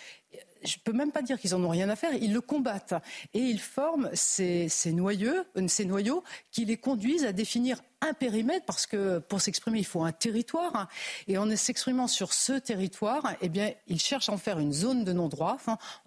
je 0.63 0.77
ne 0.77 0.83
peux 0.85 0.93
même 0.93 1.13
pas 1.13 1.23
dire 1.23 1.39
qu'ils 1.39 1.55
en 1.55 1.63
ont 1.65 1.69
rien 1.69 1.89
à 1.89 1.97
faire, 1.97 2.13
ils 2.15 2.33
le 2.33 2.41
combattent. 2.41 2.95
Et 3.35 3.41
ils 3.41 3.61
forment 3.61 4.11
ces, 4.15 4.69
noyaux, 4.87 5.45
ces 5.67 5.85
noyaux 5.85 6.25
qui 6.51 6.65
les 6.65 6.77
conduisent 6.77 7.25
à 7.25 7.33
définir 7.33 7.81
un 8.01 8.13
périmètre, 8.13 8.65
parce 8.65 8.87
que 8.87 9.19
pour 9.19 9.41
s'exprimer, 9.41 9.79
il 9.79 9.85
faut 9.85 10.05
un 10.05 10.13
territoire. 10.13 10.89
Et 11.27 11.37
en 11.37 11.55
s'exprimant 11.57 12.07
sur 12.07 12.33
ce 12.33 12.53
territoire, 12.53 13.35
eh 13.41 13.49
bien, 13.49 13.73
ils 13.87 14.01
cherchent 14.01 14.29
à 14.29 14.33
en 14.33 14.37
faire 14.37 14.59
une 14.59 14.73
zone 14.73 15.05
de 15.05 15.13
non-droit, 15.13 15.57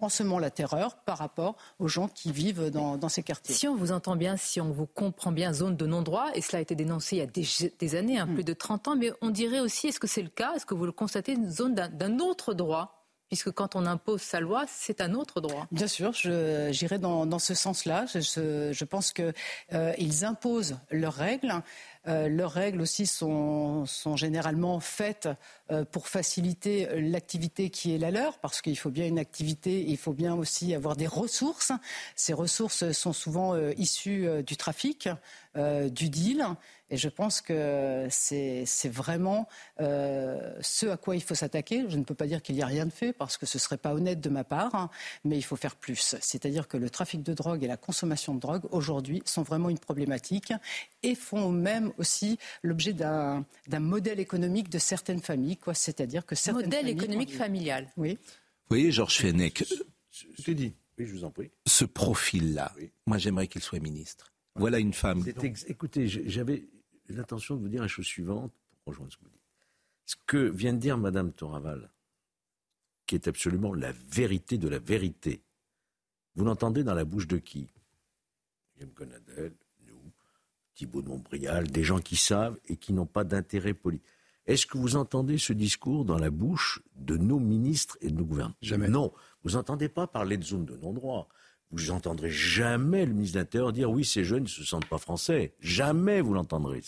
en 0.00 0.08
semant 0.08 0.38
la 0.38 0.50
terreur 0.50 0.96
par 0.96 1.18
rapport 1.18 1.56
aux 1.78 1.88
gens 1.88 2.08
qui 2.08 2.32
vivent 2.32 2.70
dans, 2.70 3.08
ces 3.08 3.22
quartiers. 3.22 3.54
Si 3.54 3.68
on 3.68 3.76
vous 3.76 3.92
entend 3.92 4.16
bien, 4.16 4.36
si 4.36 4.60
on 4.60 4.70
vous 4.70 4.86
comprend 4.86 5.32
bien, 5.32 5.52
zone 5.52 5.76
de 5.76 5.86
non-droit, 5.86 6.30
et 6.34 6.40
cela 6.40 6.58
a 6.58 6.62
été 6.62 6.74
dénoncé 6.74 7.16
il 7.16 7.18
y 7.18 7.22
a 7.22 7.70
des, 7.78 7.94
années, 7.94 8.18
hein, 8.18 8.26
hmm. 8.26 8.34
plus 8.34 8.44
de 8.44 8.54
30 8.54 8.88
ans, 8.88 8.96
mais 8.96 9.12
on 9.20 9.30
dirait 9.30 9.60
aussi, 9.60 9.88
est-ce 9.88 10.00
que 10.00 10.06
c'est 10.06 10.22
le 10.22 10.30
cas? 10.30 10.54
Est-ce 10.54 10.66
que 10.66 10.74
vous 10.74 10.86
le 10.86 10.92
constatez, 10.92 11.32
une 11.32 11.50
zone 11.50 11.74
d'un 11.74 12.18
autre 12.20 12.54
droit? 12.54 13.01
Puisque 13.32 13.50
quand 13.50 13.76
on 13.76 13.86
impose 13.86 14.20
sa 14.20 14.40
loi, 14.40 14.66
c'est 14.68 15.00
un 15.00 15.14
autre 15.14 15.40
droit. 15.40 15.66
Bien 15.72 15.86
sûr, 15.86 16.12
j'irai 16.12 16.98
dans, 16.98 17.24
dans, 17.24 17.38
ce 17.38 17.54
sens-là. 17.54 18.04
Je, 18.04 18.84
pense 18.84 19.14
qu'ils 19.14 19.32
euh, 19.72 20.22
imposent 20.24 20.76
leurs 20.90 21.14
règles. 21.14 21.54
Euh, 22.08 22.28
leurs 22.28 22.50
règles 22.50 22.80
aussi 22.80 23.06
sont, 23.06 23.86
sont 23.86 24.16
généralement 24.16 24.80
faites 24.80 25.28
euh, 25.70 25.84
pour 25.84 26.08
faciliter 26.08 26.88
l'activité 27.00 27.70
qui 27.70 27.94
est 27.94 27.98
la 27.98 28.10
leur, 28.10 28.38
parce 28.38 28.60
qu'il 28.60 28.76
faut 28.76 28.90
bien 28.90 29.06
une 29.06 29.20
activité, 29.20 29.84
il 29.86 29.96
faut 29.96 30.12
bien 30.12 30.34
aussi 30.34 30.74
avoir 30.74 30.96
des 30.96 31.06
ressources. 31.06 31.72
Ces 32.16 32.32
ressources 32.32 32.90
sont 32.90 33.12
souvent 33.12 33.54
euh, 33.54 33.72
issues 33.76 34.26
du 34.44 34.56
trafic, 34.56 35.08
du 35.54 36.08
deal. 36.08 36.46
Et 36.92 36.98
je 36.98 37.08
pense 37.08 37.40
que 37.40 38.06
c'est 38.10 38.88
vraiment 38.88 39.48
ce 39.78 40.86
à 40.86 40.96
quoi 40.98 41.16
il 41.16 41.22
faut 41.22 41.34
s'attaquer. 41.34 41.86
Je 41.88 41.96
ne 41.96 42.04
peux 42.04 42.14
pas 42.14 42.26
dire 42.26 42.42
qu'il 42.42 42.54
n'y 42.54 42.62
a 42.62 42.66
rien 42.66 42.84
de 42.84 42.92
fait 42.92 43.14
parce 43.14 43.38
que 43.38 43.46
ce 43.46 43.56
ne 43.56 43.60
serait 43.60 43.78
pas 43.78 43.94
honnête 43.94 44.20
de 44.20 44.28
ma 44.28 44.44
part, 44.44 44.74
hein, 44.74 44.90
mais 45.24 45.38
il 45.38 45.42
faut 45.42 45.56
faire 45.56 45.74
plus. 45.74 46.16
C'est-à-dire 46.20 46.68
que 46.68 46.76
le 46.76 46.90
trafic 46.90 47.22
de 47.22 47.32
drogue 47.32 47.64
et 47.64 47.66
la 47.66 47.78
consommation 47.78 48.34
de 48.34 48.40
drogue 48.40 48.64
aujourd'hui 48.70 49.22
sont 49.24 49.42
vraiment 49.42 49.70
une 49.70 49.78
problématique 49.78 50.52
et 51.02 51.14
font 51.14 51.50
même 51.50 51.92
aussi 51.96 52.38
l'objet 52.62 52.92
d'un 52.92 53.44
modèle 53.70 54.20
économique 54.20 54.68
de 54.68 54.78
certaines 54.78 55.22
familles, 55.22 55.56
quoi. 55.56 55.72
C'est-à-dire 55.72 56.26
que 56.26 56.34
certaines 56.34 56.66
modèle 56.66 56.88
économique 56.90 57.34
familial. 57.34 57.88
Oui. 57.96 58.18
Vous 58.20 58.76
voyez, 58.76 58.92
Georges 58.92 59.16
Fenech, 59.16 59.64
je, 60.10 60.42
te 60.42 60.50
dis. 60.50 60.74
Oui, 60.98 61.06
je 61.06 61.12
vous 61.12 61.24
en 61.24 61.30
prie. 61.30 61.50
Ce 61.66 61.86
profil-là, 61.86 62.72
moi 63.06 63.16
j'aimerais 63.16 63.46
qu'il 63.46 63.62
soit 63.62 63.80
ministre. 63.80 64.30
Voilà 64.56 64.78
une 64.78 64.92
femme. 64.92 65.24
Écoutez, 65.68 66.06
j'avais 66.06 66.64
l'intention 67.08 67.56
de 67.56 67.60
vous 67.60 67.68
dire 67.68 67.82
la 67.82 67.88
chose 67.88 68.06
suivante 68.06 68.52
pour 68.84 68.92
rejoindre 68.92 69.12
ce 69.12 69.18
que 69.18 69.24
vous 69.24 69.30
dites. 69.30 69.40
Ce 70.06 70.16
que 70.26 70.48
vient 70.48 70.72
de 70.72 70.78
dire 70.78 70.98
Madame 70.98 71.32
Toraval, 71.32 71.90
qui 73.06 73.14
est 73.14 73.28
absolument 73.28 73.74
la 73.74 73.92
vérité 73.92 74.58
de 74.58 74.68
la 74.68 74.78
vérité, 74.78 75.42
vous 76.34 76.44
l'entendez 76.44 76.82
dans 76.84 76.94
la 76.94 77.04
bouche 77.04 77.26
de 77.26 77.38
qui? 77.38 77.68
Guillaume 78.74 78.92
Conadel, 78.94 79.52
Thibault 80.74 81.02
de 81.02 81.08
Montbrial, 81.08 81.70
des 81.70 81.84
gens 81.84 82.00
qui 82.00 82.16
savent 82.16 82.58
et 82.66 82.76
qui 82.76 82.92
n'ont 82.92 83.06
pas 83.06 83.24
d'intérêt 83.24 83.74
politique. 83.74 84.06
Est-ce 84.46 84.66
que 84.66 84.78
vous 84.78 84.96
entendez 84.96 85.38
ce 85.38 85.52
discours 85.52 86.04
dans 86.04 86.18
la 86.18 86.30
bouche 86.30 86.82
de 86.96 87.16
nos 87.16 87.38
ministres 87.38 87.96
et 88.00 88.08
de 88.08 88.14
nos 88.14 88.24
gouvernements? 88.24 88.56
Jamais. 88.62 88.88
Non. 88.88 89.12
Vous 89.44 89.50
n'entendez 89.50 89.88
pas 89.88 90.06
parler 90.06 90.36
de 90.36 90.42
zone 90.42 90.64
de 90.64 90.76
non-droit. 90.76 91.28
Vous 91.72 91.86
n'entendrez 91.86 92.30
jamais 92.30 93.06
le 93.06 93.12
ministre 93.12 93.34
de 93.34 93.40
l'Intérieur 93.40 93.72
dire 93.72 93.90
oui, 93.90 94.04
ces 94.04 94.24
jeunes 94.24 94.44
ne 94.44 94.48
se 94.48 94.62
sentent 94.64 94.86
pas 94.86 94.98
français. 94.98 95.54
Jamais 95.60 96.20
vous 96.20 96.34
l'entendrez. 96.34 96.82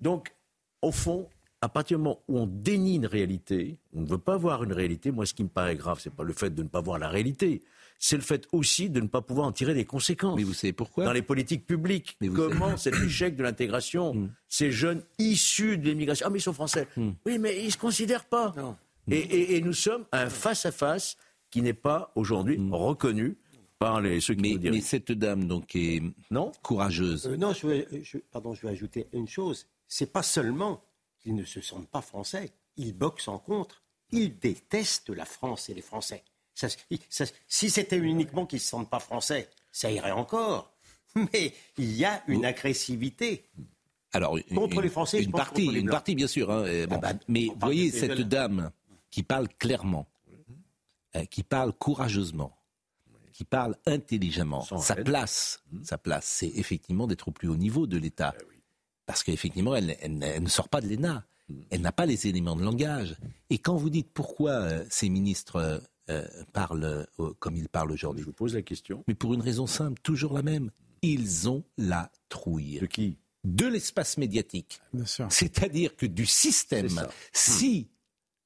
Donc, 0.00 0.34
au 0.80 0.90
fond, 0.90 1.28
à 1.60 1.68
partir 1.68 1.98
du 1.98 2.04
moment 2.04 2.20
où 2.28 2.38
on 2.38 2.46
dénie 2.46 2.96
une 2.96 3.06
réalité, 3.06 3.78
on 3.94 4.00
ne 4.00 4.06
veut 4.06 4.18
pas 4.18 4.36
voir 4.36 4.64
une 4.64 4.72
réalité. 4.72 5.12
Moi, 5.12 5.26
ce 5.26 5.34
qui 5.34 5.44
me 5.44 5.48
paraît 5.48 5.76
grave, 5.76 6.00
c'est 6.00 6.12
pas 6.12 6.24
le 6.24 6.32
fait 6.32 6.50
de 6.50 6.62
ne 6.62 6.68
pas 6.68 6.80
voir 6.80 6.98
la 6.98 7.08
réalité, 7.08 7.62
c'est 8.00 8.16
le 8.16 8.22
fait 8.22 8.48
aussi 8.50 8.90
de 8.90 9.00
ne 9.00 9.06
pas 9.06 9.22
pouvoir 9.22 9.46
en 9.46 9.52
tirer 9.52 9.74
des 9.74 9.84
conséquences. 9.84 10.36
Mais 10.36 10.42
vous 10.42 10.54
savez 10.54 10.72
pourquoi? 10.72 11.04
Dans 11.04 11.12
les 11.12 11.22
politiques 11.22 11.64
publiques. 11.64 12.18
Comment 12.34 12.76
cet 12.76 12.94
échec 12.94 13.36
de 13.36 13.44
l'intégration, 13.44 14.12
hmm. 14.12 14.30
ces 14.48 14.72
jeunes 14.72 15.04
issus 15.20 15.78
de 15.78 15.88
l'immigration, 15.88 16.26
ah 16.26 16.30
mais 16.30 16.40
ils 16.40 16.42
sont 16.42 16.52
français. 16.52 16.88
Hmm. 16.96 17.10
Oui, 17.24 17.38
mais 17.38 17.60
ils 17.60 17.66
ne 17.66 17.70
se 17.70 17.78
considèrent 17.78 18.24
pas. 18.24 18.52
Et, 19.08 19.60
nous 19.60 19.72
sommes 19.72 20.04
un 20.10 20.28
face-à-face 20.28 21.16
qui 21.48 21.62
n'est 21.62 21.74
pas 21.74 22.10
aujourd'hui 22.16 22.58
hmm. 22.58 22.74
reconnu 22.74 23.36
par 23.82 24.00
les, 24.00 24.20
ceux 24.20 24.34
qui 24.34 24.56
mais, 24.56 24.70
mais 24.70 24.80
cette 24.80 25.12
dame 25.12 25.46
donc 25.46 25.74
est 25.74 26.02
non 26.30 26.52
courageuse. 26.62 27.26
Euh, 27.26 27.36
non, 27.36 27.52
je 27.52 27.66
vais, 27.66 27.88
pardon, 28.30 28.54
je 28.54 28.62
vais 28.62 28.72
ajouter 28.72 29.06
une 29.12 29.28
chose. 29.28 29.66
C'est 29.88 30.12
pas 30.12 30.22
seulement 30.22 30.82
qu'ils 31.20 31.34
ne 31.34 31.44
se 31.44 31.60
sentent 31.60 31.88
pas 31.88 32.02
français, 32.02 32.50
ils 32.76 32.96
boxent 32.96 33.28
en 33.28 33.38
contre. 33.38 33.82
Ils 34.10 34.38
détestent 34.38 35.10
la 35.10 35.24
France 35.24 35.70
et 35.70 35.74
les 35.74 35.80
Français 35.80 36.22
si 37.48 37.70
c'était 37.70 37.98
uniquement 37.98 38.46
qu'ils 38.46 38.58
ne 38.58 38.62
se 38.62 38.68
sentent 38.68 38.90
pas 38.90 39.00
français, 39.00 39.48
ça 39.70 39.90
irait 39.90 40.10
encore. 40.10 40.72
Mais 41.14 41.52
il 41.78 41.92
y 41.92 42.04
a 42.04 42.22
une 42.26 42.44
agressivité. 42.44 43.44
Alors, 44.12 44.38
contre 44.54 44.80
les 44.82 44.88
Français, 44.88 45.22
une 45.22 45.32
partie, 45.32 45.66
une 45.66 45.88
partie 45.88 46.14
bien 46.14 46.26
sûr. 46.26 46.50
Hein, 46.50 46.86
ah 46.90 46.98
bah, 46.98 47.12
mais 47.28 47.46
vous 47.46 47.60
voyez 47.60 47.90
cette 47.90 48.20
dame 48.20 48.70
qui 49.10 49.22
parle 49.22 49.48
clairement, 49.48 50.06
euh, 51.16 51.24
qui 51.24 51.42
parle 51.42 51.72
courageusement, 51.72 52.54
qui 53.32 53.44
parle 53.44 53.76
intelligemment. 53.86 54.62
Sa 54.78 54.96
place, 54.96 55.62
sa 55.82 55.98
place, 55.98 56.26
c'est 56.26 56.52
effectivement 56.56 57.06
d'être 57.06 57.28
au 57.28 57.32
plus 57.32 57.48
haut 57.48 57.56
niveau 57.56 57.86
de 57.86 57.98
l'État, 57.98 58.34
eh 58.40 58.44
parce 59.06 59.22
qu'effectivement, 59.22 59.74
elle, 59.74 59.96
ne 60.08 60.48
sort 60.48 60.68
pas 60.68 60.80
de 60.80 60.88
l'ENA. 60.88 61.24
Elle 61.70 61.82
n'a 61.82 61.92
pas 61.92 62.06
les 62.06 62.28
éléments 62.28 62.56
de 62.56 62.62
langage. 62.62 63.16
Et 63.50 63.58
quand 63.58 63.76
vous 63.76 63.90
dites 63.90 64.10
pourquoi 64.14 64.52
euh, 64.52 64.84
ces 64.88 65.10
ministres 65.10 65.56
euh, 65.56 65.78
euh, 66.10 66.26
parlent 66.52 67.06
euh, 67.20 67.32
comme 67.38 67.56
ils 67.56 67.68
parlent 67.68 67.92
aujourd'hui. 67.92 68.22
Je 68.22 68.26
vous 68.26 68.32
pose 68.32 68.54
la 68.54 68.62
question. 68.62 69.04
Mais 69.06 69.14
pour 69.14 69.34
une 69.34 69.40
raison 69.40 69.68
simple, 69.68 70.00
toujours 70.02 70.32
la 70.34 70.42
même. 70.42 70.70
Ils 71.00 71.48
ont 71.48 71.62
la 71.78 72.10
trouille. 72.28 72.80
De 72.80 72.86
qui? 72.86 73.18
De 73.44 73.66
l'espace 73.66 74.18
médiatique. 74.18 74.80
C'est-à-dire 75.30 75.94
que 75.94 76.06
du 76.06 76.26
système, 76.26 77.06
si 77.32 77.88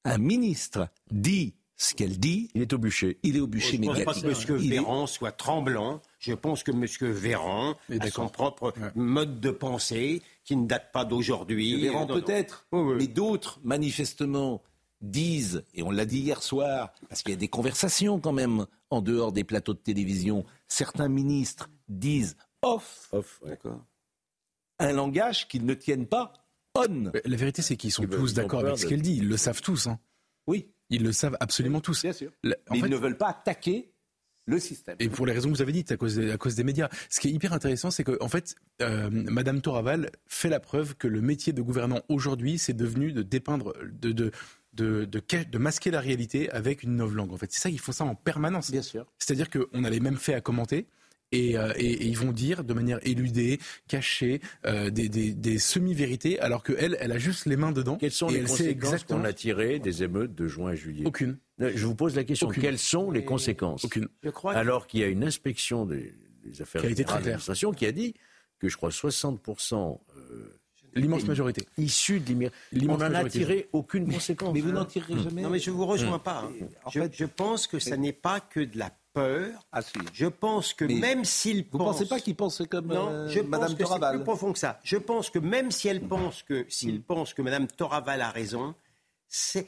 un 0.05 0.19
ministre 0.19 0.87
dit 1.11 1.55
ce 1.77 1.93
qu'elle 1.93 2.19
dit, 2.19 2.49
il 2.55 2.61
est 2.61 2.73
au 2.73 2.77
bûcher. 2.77 3.19
Il 3.23 3.37
est 3.37 3.39
au 3.39 3.47
bûcher 3.47 3.77
médiatique. 3.77 3.97
Je 3.97 4.01
ne 4.01 4.05
pense 4.05 4.43
pas 4.43 4.47
que 4.47 4.53
M. 4.53 4.69
Véran 4.69 5.07
soit 5.07 5.31
tremblant. 5.31 6.01
Je 6.19 6.33
pense 6.33 6.63
que 6.63 6.71
M. 6.71 6.85
Véran 7.11 7.75
a 7.99 8.09
son 8.09 8.29
propre 8.29 8.73
mode 8.95 9.39
de 9.39 9.51
pensée 9.51 10.21
qui 10.43 10.55
ne 10.55 10.65
date 10.65 10.91
pas 10.91 11.05
d'aujourd'hui. 11.05 11.81
Véran 11.81 12.07
peut-être, 12.07 12.65
mais 12.71 13.07
d'autres, 13.07 13.59
manifestement, 13.63 14.61
disent, 15.01 15.63
et 15.75 15.83
on 15.83 15.91
l'a 15.91 16.05
dit 16.05 16.19
hier 16.19 16.41
soir, 16.41 16.91
parce 17.09 17.21
qu'il 17.21 17.31
y 17.31 17.35
a 17.35 17.39
des 17.39 17.47
conversations 17.47 18.19
quand 18.19 18.33
même 18.33 18.65
en 18.89 19.01
dehors 19.01 19.31
des 19.31 19.43
plateaux 19.43 19.73
de 19.73 19.79
télévision, 19.79 20.43
certains 20.67 21.09
ministres 21.09 21.69
disent 21.87 22.35
off, 22.63 23.09
off 23.11 23.41
un 24.79 24.91
langage 24.93 25.47
qu'ils 25.47 25.65
ne 25.65 25.73
tiennent 25.75 26.07
pas 26.07 26.33
on. 26.75 27.11
La 27.25 27.37
vérité, 27.37 27.61
c'est 27.61 27.75
qu'ils 27.75 27.91
sont 27.91 28.05
tous 28.05 28.33
d'accord 28.33 28.59
avec 28.59 28.77
ce 28.77 28.85
qu'elle 28.85 29.01
dit. 29.01 29.17
Ils 29.17 29.27
le 29.27 29.37
savent 29.37 29.61
tous. 29.61 29.87
Hein. 29.87 29.99
Oui. 30.45 30.69
Ils 30.89 31.03
le 31.03 31.11
savent 31.11 31.37
absolument 31.39 31.81
tous. 31.81 32.03
Bien 32.03 32.13
sûr. 32.13 32.31
Mais 32.43 32.55
ils 32.73 32.85
ne 32.85 32.97
veulent 32.97 33.17
pas 33.17 33.29
attaquer 33.29 33.91
le 34.47 34.59
système. 34.59 34.95
Et 34.99 35.09
pour 35.09 35.25
les 35.25 35.33
raisons 35.33 35.49
que 35.49 35.55
vous 35.55 35.61
avez 35.61 35.73
dites, 35.73 35.91
à 35.91 35.97
cause 35.97 36.15
des, 36.15 36.31
à 36.31 36.37
cause 36.37 36.55
des 36.55 36.63
médias. 36.63 36.89
Ce 37.09 37.19
qui 37.19 37.27
est 37.27 37.31
hyper 37.31 37.53
intéressant, 37.53 37.91
c'est 37.91 38.03
qu'en 38.03 38.15
en 38.21 38.29
fait, 38.29 38.55
euh, 38.81 39.09
Madame 39.11 39.61
Toraval 39.61 40.09
fait 40.25 40.49
la 40.49 40.59
preuve 40.59 40.95
que 40.95 41.07
le 41.07 41.21
métier 41.21 41.51
de 41.53 41.61
gouvernant 41.61 42.01
aujourd'hui, 42.07 42.57
c'est 42.57 42.73
devenu 42.73 43.11
de 43.11 43.23
dépeindre, 43.23 43.73
de, 43.83 44.13
de, 44.13 44.31
de, 44.73 45.05
de, 45.05 45.57
masquer 45.57 45.91
la 45.91 45.99
réalité 45.99 46.49
avec 46.51 46.83
une 46.83 46.95
nouvelle 46.95 47.17
langue. 47.17 47.33
En 47.33 47.37
fait, 47.37 47.51
c'est 47.51 47.59
ça, 47.59 47.69
ils 47.69 47.79
font 47.79 47.91
ça 47.91 48.05
en 48.05 48.15
permanence. 48.15 48.71
Bien 48.71 48.81
sûr. 48.81 49.05
C'est-à-dire 49.19 49.49
qu'on 49.49 49.83
a 49.83 49.89
les 49.89 49.99
mêmes 49.99 50.17
faits 50.17 50.35
à 50.35 50.41
commenter. 50.41 50.87
Et, 51.31 51.57
euh, 51.57 51.73
ils 51.77 52.17
vont 52.17 52.31
dire 52.31 52.63
de 52.63 52.73
manière 52.73 52.99
éludée, 53.03 53.59
cachée, 53.87 54.41
euh, 54.65 54.89
des, 54.89 55.59
semi-vérités, 55.59 56.39
alors 56.39 56.63
qu'elle, 56.63 56.97
elle 56.99 57.11
a 57.11 57.17
juste 57.17 57.45
les 57.45 57.57
mains 57.57 57.71
dedans. 57.71 57.97
Quelles 57.97 58.11
sont 58.11 58.29
les 58.29 58.43
conséquences 58.43 59.03
qu'on 59.03 59.23
a 59.23 59.33
tirées 59.33 59.79
des 59.79 60.03
émeutes 60.03 60.35
de 60.35 60.47
juin 60.47 60.71
et 60.71 60.77
juillet? 60.77 61.05
Aucune. 61.05 61.37
Je 61.59 61.85
vous 61.85 61.95
pose 61.95 62.15
la 62.15 62.23
question. 62.23 62.49
Quelles 62.49 62.77
sont 62.77 63.11
les 63.11 63.25
conséquences? 63.25 63.85
Aucune. 63.85 64.07
Alors 64.45 64.87
qu'il 64.87 65.01
y 65.01 65.03
a 65.03 65.07
une 65.07 65.23
inspection 65.23 65.85
des, 65.85 66.13
affaires 66.59 66.81
qui 66.81 66.87
a 66.87 67.73
qui 67.73 67.85
a 67.85 67.91
dit 67.91 68.13
que 68.59 68.69
je 68.69 68.77
crois 68.77 68.89
60% 68.89 69.99
L'immense 70.97 71.25
majorité. 71.25 71.67
Issus 71.77 72.19
de 72.19 72.27
l'immigration. 72.29 72.59
On 72.89 72.97
n'en 72.97 73.13
a 73.13 73.29
tiré 73.29 73.69
aucune 73.73 74.11
conséquence. 74.11 74.53
Mais 74.53 74.61
vous 74.61 74.71
n'en 74.71 74.85
tirez 74.85 75.15
hmm. 75.15 75.23
jamais. 75.23 75.41
Non, 75.41 75.49
mais 75.49 75.59
je 75.59 75.71
ne 75.71 75.75
vous 75.75 75.85
rejoins 75.85 76.17
hmm. 76.17 76.23
pas. 76.23 76.43
Hein. 76.45 76.67
En 76.83 76.89
je, 76.89 77.01
fait, 77.01 77.15
je 77.15 77.25
pense 77.25 77.67
que 77.67 77.79
ce 77.79 77.93
n'est 77.93 78.13
pas 78.13 78.39
que 78.39 78.59
de 78.59 78.77
la 78.77 78.91
peur. 79.17 79.67
Ah, 79.71 79.81
si. 79.81 79.93
Je 80.13 80.25
pense 80.27 80.73
que 80.73 80.85
même 80.85 81.25
s'il 81.25 81.65
pense... 81.65 81.79
Vous 81.79 81.85
ne 81.87 81.91
pensez 81.91 82.07
pas 82.07 82.19
qu'il 82.19 82.35
pense 82.35 82.61
comme 82.69 82.87
non, 82.87 83.09
euh, 83.09 83.27
je 83.29 83.39
Madame 83.41 83.75
pense 83.75 83.77
que 83.77 83.85
C'est 83.85 84.11
plus 84.11 84.23
profond 84.23 84.53
que 84.53 84.59
ça. 84.59 84.79
Je 84.83 84.97
pense 84.97 85.29
que 85.29 85.39
même 85.39 85.71
si 85.71 85.87
elle 85.87 86.01
pense 86.01 86.43
que 86.43 86.65
s'il 86.69 86.99
hmm. 86.99 87.03
pense 87.03 87.33
que 87.33 87.41
Madame 87.41 87.67
Toraval 87.67 88.21
a 88.21 88.29
raison, 88.29 88.75
c'est 89.27 89.67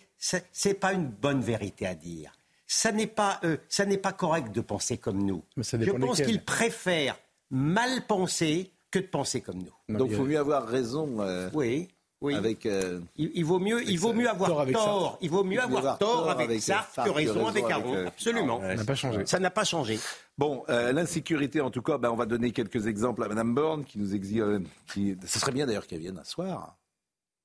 n'est 0.66 0.74
pas 0.74 0.94
une 0.94 1.08
bonne 1.08 1.42
vérité 1.42 1.86
à 1.88 1.96
dire. 1.96 2.32
Ça 2.68 2.92
n'est 2.92 3.08
pas 3.08 3.40
euh, 3.44 3.58
ça 3.68 3.86
n'est 3.86 3.98
pas 3.98 4.14
correct 4.14 4.52
de 4.52 4.62
penser 4.62 4.98
comme 4.98 5.24
nous. 5.24 5.44
je 5.58 5.92
pense 5.92 6.22
qu'il 6.22 6.44
préfère 6.44 7.18
mal 7.50 8.06
penser 8.06 8.72
que 8.92 9.00
de 9.00 9.08
penser 9.08 9.42
comme 9.42 9.64
nous. 9.64 9.98
Donc 9.98 10.10
il 10.12 10.16
faut 10.16 10.26
mieux 10.26 10.40
avoir 10.40 10.68
raison. 10.68 11.22
Euh, 11.22 11.50
oui. 11.54 11.90
Oui. 12.22 12.36
Avec, 12.36 12.66
euh, 12.66 13.00
il, 13.16 13.46
vaut 13.46 13.60
mieux, 13.60 13.82
il 13.90 13.98
vaut 13.98 14.12
mieux 14.12 14.30
avoir 14.30 14.66
tort. 14.68 15.18
Il 15.22 15.30
vaut 15.30 15.46
mieux 15.46 15.62
avoir 15.62 15.98
tort 15.98 16.30
avec, 16.30 16.62
ça 16.62 16.86
que 16.96 17.10
raison 17.10 17.48
avec, 17.48 17.66
Caron. 17.66 18.08
Absolument. 18.08 18.60
Ça 18.60 18.76
n'a 18.76 18.84
pas 18.84 18.96
changé. 18.96 19.26
Ça 19.26 19.40
n'a 19.40 19.50
pas 19.52 19.64
changé. 19.64 20.00
Bon, 20.38 20.64
euh, 20.70 20.92
l'insécurité, 20.92 21.62
en 21.62 21.72
tout 21.72 21.82
cas, 21.82 21.98
ben, 21.98 22.10
on 22.10 22.16
va 22.16 22.26
donner 22.26 22.52
quelques 22.52 22.88
exemples 22.88 23.24
à 23.24 23.30
Mme 23.30 23.56
Borne, 23.56 23.86
qui 23.86 24.00
nous 24.00 24.14
exige. 24.16 24.44
qui... 24.92 25.16
Ce 25.26 25.40
serait 25.40 25.54
bien 25.54 25.66
d'ailleurs 25.66 25.88
qu'elle 25.88 26.02
vienne 26.02 26.18
un 26.20 26.26
soir. 26.26 26.76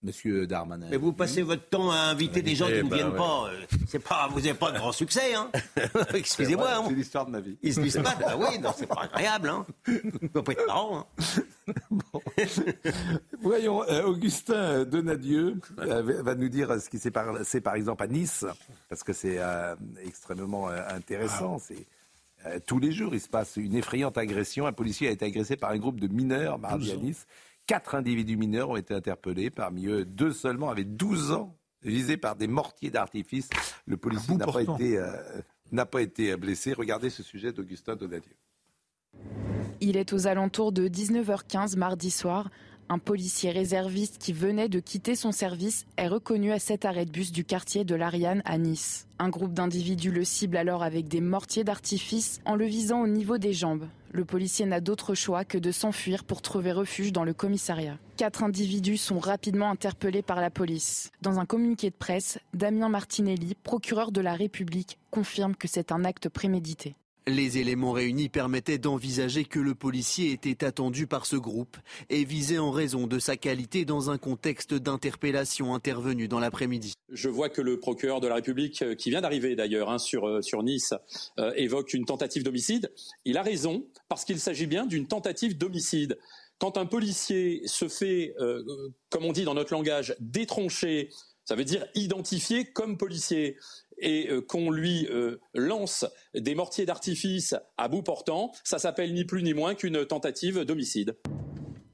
Monsieur 0.04 0.46
Darmanin. 0.46 0.88
Mais 0.90 0.99
vous 0.99 1.14
passez 1.14 1.40
votre 1.40 1.66
temps 1.66 1.90
à 1.90 1.96
inviter 1.96 2.42
des 2.42 2.54
gens 2.54 2.66
qui 2.66 2.84
ne 2.84 2.94
viennent 2.94 3.14
pas. 3.14 3.49
Euh, 3.49 3.64
c'est 3.88 3.99
pas, 3.99 4.28
vous 4.30 4.40
n'avez 4.40 4.52
pas 4.52 4.70
de 4.70 4.76
grand 4.76 4.92
succès, 4.92 5.34
hein 5.34 5.50
Excusez-moi. 6.14 6.68
Hein. 6.75 6.84
C'est 6.88 6.94
l'histoire 6.94 7.25
de 7.25 7.30
ma 7.30 7.40
vie. 7.40 7.56
Ils 7.62 7.73
se 7.73 7.80
disent 7.80 8.00
pas. 8.02 8.14
Ah 8.26 8.37
oui, 8.37 8.58
non, 8.58 8.70
c'est 8.76 8.87
pas 8.87 9.08
agréable, 9.11 9.49
hein. 9.49 9.64
Ça 9.87 10.28
peut 10.30 10.42
pas 10.42 10.52
être 10.52 10.66
marrant, 10.66 11.08
hein. 11.18 11.73
Voyons, 13.40 13.82
euh, 13.84 14.04
Augustin 14.04 14.84
Donadieu 14.84 15.56
euh, 15.78 16.23
va 16.23 16.34
nous 16.34 16.50
dire 16.50 16.78
ce 16.78 16.90
qui 16.90 16.99
s'est 16.99 17.11
passé, 17.11 17.62
par 17.62 17.75
exemple, 17.75 18.02
à 18.02 18.06
Nice, 18.06 18.44
parce 18.90 19.02
que 19.02 19.14
c'est 19.14 19.38
extrêmement 20.04 20.68
intéressant. 20.68 21.58
C'est 21.58 21.87
tous 22.66 22.78
les 22.78 22.92
jours, 22.92 23.14
il 23.14 23.20
se 23.23 23.28
passe 23.28 23.56
une 23.56 23.75
effrayante 23.75 24.18
agression. 24.18 24.66
Un 24.66 24.73
policier 24.75 25.08
a 25.08 25.12
été 25.12 25.25
agressé 25.25 25.56
par 25.56 25.70
un 25.70 25.78
groupe 25.78 25.99
de 25.99 26.08
mineurs 26.08 26.58
mardi 26.58 26.92
à 26.92 26.96
Nice. 26.96 27.26
Quatre 27.66 27.94
individus 27.94 28.37
mineurs 28.37 28.71
ont 28.71 28.76
été 28.76 28.92
interpellés. 28.92 29.50
Parmi 29.50 29.87
eux, 29.87 30.04
deux 30.04 30.33
seulement 30.33 30.68
avaient 30.68 30.85
12 30.85 31.33
ans, 31.33 31.56
visés 31.83 32.18
par 32.18 32.37
des 32.37 32.47
mortiers 32.47 32.90
d'artifice. 32.90 33.49
Le 33.87 33.97
policier 33.97 34.37
n'a 34.37 34.47
pas, 34.47 34.62
été, 34.62 34.99
euh, 34.99 35.12
n'a 35.73 35.87
pas 35.87 36.02
été 36.02 36.37
blessé. 36.37 36.75
Regardez 36.75 37.09
ce 37.09 37.23
sujet 37.23 37.52
d'Augustin 37.52 37.97
Donadieu. 37.97 38.37
Il 39.80 39.97
est 39.97 40.12
aux 40.12 40.26
alentours 40.26 40.73
de 40.73 40.88
19h15 40.88 41.76
mardi 41.76 42.11
soir. 42.11 42.50
Un 42.90 42.99
policier 42.99 43.50
réserviste 43.50 44.18
qui 44.18 44.35
venait 44.35 44.68
de 44.68 44.78
quitter 44.78 45.14
son 45.14 45.33
service 45.33 45.87
est 45.97 46.06
reconnu 46.06 46.52
à 46.52 46.59
cet 46.59 46.85
arrêt 46.85 47.06
de 47.06 47.11
bus 47.11 47.33
du 47.33 47.44
quartier 47.44 47.85
de 47.85 47.94
l'Ariane 47.94 48.42
à 48.44 48.59
Nice. 48.59 49.06
Un 49.18 49.30
groupe 49.30 49.54
d'individus 49.54 50.11
le 50.11 50.25
cible 50.25 50.59
alors 50.59 50.83
avec 50.83 51.09
des 51.09 51.23
mortiers 51.23 51.64
d'artifice 51.64 52.42
en 52.44 52.56
le 52.56 52.66
visant 52.66 53.00
au 53.00 53.06
niveau 53.06 53.38
des 53.38 53.54
jambes. 53.54 53.87
Le 54.14 54.25
policier 54.25 54.64
n'a 54.64 54.80
d'autre 54.80 55.16
choix 55.16 55.44
que 55.44 55.59
de 55.59 55.73
s'enfuir 55.73 56.23
pour 56.23 56.40
trouver 56.40 56.71
refuge 56.71 57.11
dans 57.11 57.25
le 57.25 57.35
commissariat. 57.35 57.99
Quatre 58.16 58.44
individus 58.44 58.97
sont 58.97 59.18
rapidement 59.18 59.71
interpellés 59.71 60.23
par 60.23 60.40
la 60.40 60.50
police. 60.50 61.11
Dans 61.21 61.40
un 61.40 61.47
communiqué 61.47 61.90
de 61.90 61.97
presse, 61.97 62.38
Damien 62.52 62.88
Martinelli, 62.88 63.56
procureur 63.64 64.12
de 64.12 64.21
la 64.21 64.35
République, 64.35 64.99
confirme 65.11 65.56
que 65.56 65.66
c'est 65.66 65.90
un 65.90 66.04
acte 66.04 66.28
prémédité. 66.28 66.94
Les 67.26 67.57
éléments 67.57 67.93
réunis 67.93 68.28
permettaient 68.28 68.76
d'envisager 68.76 69.47
que 69.47 69.59
le 69.59 69.75
policier 69.75 70.33
était 70.33 70.62
attendu 70.62 71.07
par 71.07 71.25
ce 71.25 71.37
groupe 71.37 71.78
et 72.11 72.23
visé 72.23 72.59
en 72.59 72.71
raison 72.71 73.07
de 73.07 73.19
sa 73.19 73.38
qualité 73.38 73.87
dans 73.87 74.11
un 74.11 74.19
contexte 74.19 74.75
d'interpellation 74.75 75.75
intervenue 75.75 76.28
dans 76.28 76.38
l'après-midi. 76.38 76.93
Je 77.09 77.31
vois 77.31 77.49
que 77.49 77.62
le 77.62 77.81
procureur 77.81 78.21
de 78.21 78.28
la 78.28 78.35
République, 78.35 78.83
euh, 78.83 78.95
qui 78.95 79.09
vient 79.09 79.23
d'arriver 79.23 79.57
d'ailleurs 79.57 79.88
hein, 79.88 79.97
sur, 79.97 80.28
euh, 80.28 80.43
sur 80.43 80.62
Nice, 80.62 80.93
euh, 81.38 81.50
évoque 81.57 81.95
une 81.95 82.04
tentative 82.04 82.43
d'homicide. 82.43 82.93
Il 83.25 83.38
a 83.38 83.43
raison 83.43 83.87
parce 84.11 84.26
qu'il 84.26 84.38
s'agit 84.38 84.66
bien 84.66 84.85
d'une 84.85 85.07
tentative 85.07 85.57
d'homicide. 85.57 86.19
Quand 86.59 86.76
un 86.76 86.85
policier 86.85 87.62
se 87.64 87.88
fait, 87.88 88.35
comme 89.11 89.25
on 89.25 89.33
dit 89.33 89.43
dans 89.43 89.54
notre 89.54 89.73
langage, 89.73 90.14
détroncher, 90.21 91.11
ça 91.45 91.57
veut 91.57 91.64
dire 91.64 91.87
identifier 91.95 92.64
comme 92.64 92.97
policier 92.97 93.59
et 94.04 94.28
euh, 94.30 94.40
qu'on 94.40 94.70
lui 94.70 95.08
euh, 95.11 95.40
lance 95.54 96.06
des 96.34 96.54
mortiers 96.54 96.87
d'artifice 96.87 97.56
à 97.76 97.88
bout 97.88 98.02
portant, 98.02 98.52
ça 98.62 98.78
s'appelle 98.78 99.12
ni 99.14 99.25
plus 99.25 99.42
ni 99.42 99.54
moins 99.54 99.75
qu'une 99.75 100.04
tentative 100.06 100.61
d'homicide. 100.61 101.16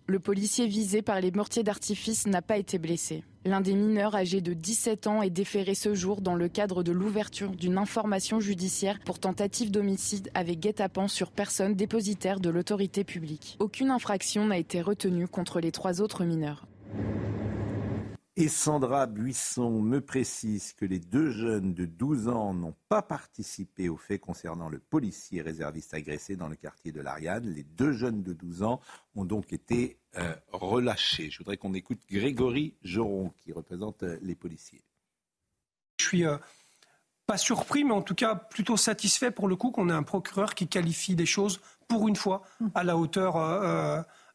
Le 0.06 0.18
policier 0.18 0.66
visé 0.66 1.02
par 1.02 1.20
les 1.20 1.30
mortiers 1.30 1.62
d'artifice 1.62 2.26
n'a 2.26 2.42
pas 2.42 2.58
été 2.58 2.78
blessé. 2.78 3.22
L'un 3.44 3.60
des 3.60 3.74
mineurs 3.74 4.16
âgés 4.16 4.40
de 4.40 4.54
17 4.54 5.06
ans 5.06 5.22
est 5.22 5.30
déféré 5.30 5.76
ce 5.76 5.94
jour 5.94 6.20
dans 6.20 6.34
le 6.34 6.48
cadre 6.48 6.82
de 6.82 6.90
l'ouverture 6.90 7.52
d'une 7.52 7.78
information 7.78 8.40
judiciaire 8.40 8.98
pour 9.06 9.20
tentative 9.20 9.70
d'homicide 9.70 10.28
avec 10.34 10.58
guet-apens 10.58 11.06
sur 11.06 11.30
personne 11.30 11.76
dépositaire 11.76 12.40
de 12.40 12.50
l'autorité 12.50 13.04
publique. 13.04 13.56
Aucune 13.60 13.90
infraction 13.90 14.46
n'a 14.46 14.58
été 14.58 14.82
retenue 14.82 15.28
contre 15.28 15.60
les 15.60 15.70
trois 15.70 16.02
autres 16.02 16.24
mineurs. 16.24 16.66
Et 18.40 18.48
Sandra 18.48 19.04
Buisson 19.04 19.82
me 19.82 20.00
précise 20.00 20.72
que 20.72 20.86
les 20.86 20.98
deux 20.98 21.30
jeunes 21.30 21.74
de 21.74 21.84
12 21.84 22.28
ans 22.28 22.54
n'ont 22.54 22.74
pas 22.88 23.02
participé 23.02 23.90
aux 23.90 23.98
faits 23.98 24.22
concernant 24.22 24.70
le 24.70 24.78
policier 24.78 25.42
réserviste 25.42 25.92
agressé 25.92 26.36
dans 26.36 26.48
le 26.48 26.56
quartier 26.56 26.90
de 26.90 27.02
l'Ariane. 27.02 27.44
Les 27.44 27.64
deux 27.64 27.92
jeunes 27.92 28.22
de 28.22 28.32
12 28.32 28.62
ans 28.62 28.80
ont 29.14 29.26
donc 29.26 29.52
été 29.52 29.98
euh, 30.16 30.34
relâchés. 30.52 31.28
Je 31.28 31.36
voudrais 31.36 31.58
qu'on 31.58 31.74
écoute 31.74 32.00
Grégory 32.10 32.78
Joron 32.82 33.30
qui 33.36 33.52
représente 33.52 34.04
euh, 34.04 34.18
les 34.22 34.34
policiers. 34.34 34.82
Je 35.98 36.06
suis 36.06 36.24
euh, 36.24 36.38
pas 37.26 37.36
surpris, 37.36 37.84
mais 37.84 37.92
en 37.92 38.00
tout 38.00 38.14
cas 38.14 38.36
plutôt 38.36 38.78
satisfait 38.78 39.30
pour 39.30 39.48
le 39.48 39.56
coup 39.56 39.70
qu'on 39.70 39.90
ait 39.90 39.92
un 39.92 40.02
procureur 40.02 40.54
qui 40.54 40.66
qualifie 40.66 41.14
des 41.14 41.26
choses 41.26 41.60
pour 41.88 42.08
une 42.08 42.16
fois 42.16 42.40
à 42.74 42.84
la 42.84 42.96
hauteur 42.96 43.36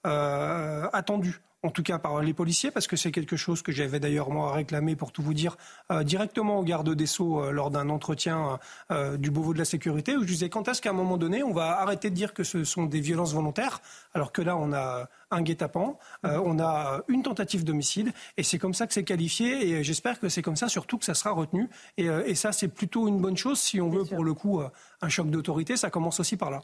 attendue 0.03 1.41
en 1.65 1.71
tout 1.71 1.84
cas 1.84 1.97
par 1.97 2.21
les 2.21 2.34
policiers, 2.34 2.71
parce 2.71 2.88
que 2.88 2.95
c'est 2.95 3.12
quelque 3.12 3.36
chose 3.36 3.62
que 3.62 3.71
j'avais 3.71 3.99
d'ailleurs 3.99 4.30
moi 4.30 4.54
réclamé, 4.54 4.95
pour 4.95 5.12
tout 5.12 5.21
vous 5.21 5.34
dire, 5.34 5.58
euh, 5.91 6.04
directement 6.04 6.60
au 6.60 6.63
garde 6.63 6.93
des 6.93 7.08
Sceaux 7.08 7.41
euh, 7.41 7.51
lors 7.51 7.71
d'un 7.71 7.89
entretien 7.89 8.60
euh, 8.91 9.17
du 9.17 9.32
Beauvau 9.32 9.54
de 9.54 9.58
la 9.58 9.65
sécurité, 9.65 10.15
où 10.15 10.21
je 10.21 10.28
disais 10.28 10.49
quand 10.49 10.67
est-ce 10.67 10.82
qu'à 10.82 10.91
un 10.91 10.93
moment 10.93 11.17
donné, 11.17 11.43
on 11.43 11.54
va 11.54 11.80
arrêter 11.82 12.10
de 12.10 12.15
dire 12.15 12.34
que 12.34 12.43
ce 12.43 12.63
sont 12.63 12.86
des 12.86 12.99
violences 13.01 13.34
volontaires, 13.34 13.82
alors 14.13 14.32
que 14.32 14.41
là, 14.41 14.56
on 14.56 14.73
a 14.73 15.10
un 15.32 15.41
guet-apens, 15.41 15.97
on 16.23 16.60
a 16.60 17.01
une 17.08 17.23
tentative 17.23 17.63
d'homicide, 17.63 18.13
et 18.38 18.43
c'est 18.43 18.60
comme 18.60 18.73
ça 18.73 18.86
que 18.86 18.93
c'est 18.93 19.04
qualifié, 19.04 19.67
et 19.69 19.84
j'espère 19.84 20.19
que 20.19 20.30
c'est 20.30 20.43
comme 20.43 20.56
ça 20.56 20.69
surtout 20.69 20.97
que 20.97 21.06
ça 21.06 21.15
sera 21.15 21.32
retenu, 21.32 21.67
et, 21.97 22.06
et 22.06 22.36
ça 22.36 22.51
c'est 22.51 22.67
plutôt 22.67 23.08
une 23.08 23.19
bonne 23.19 23.36
chose, 23.36 23.60
si 23.60 23.82
on 23.82 23.89
veut 23.89 24.06
pour 24.06 24.23
le 24.23 24.34
coup 24.34 24.62
un 25.01 25.10
choc 25.10 25.30
d'autorité, 25.30 25.75
ça 25.78 25.89
commence 25.89 26.19
aussi 26.19 26.38
par 26.38 26.51
là. 26.51 26.62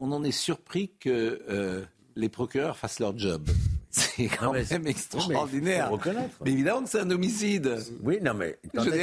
On 0.00 0.10
en 0.12 0.24
est 0.24 0.32
surpris 0.32 0.92
que 0.98 1.86
les 2.20 2.28
procureurs 2.28 2.76
fassent 2.76 3.00
leur 3.00 3.16
job. 3.18 3.42
C'est 3.90 4.28
quand 4.28 4.52
même 4.52 4.86
extraordinaire. 4.86 5.90
Mais, 6.44 6.52
évidemment 6.52 6.84
que 6.84 6.88
c'est 6.88 7.00
un 7.00 7.10
homicide. 7.10 7.76
Oui, 8.04 8.18
non, 8.22 8.34
mais. 8.34 8.56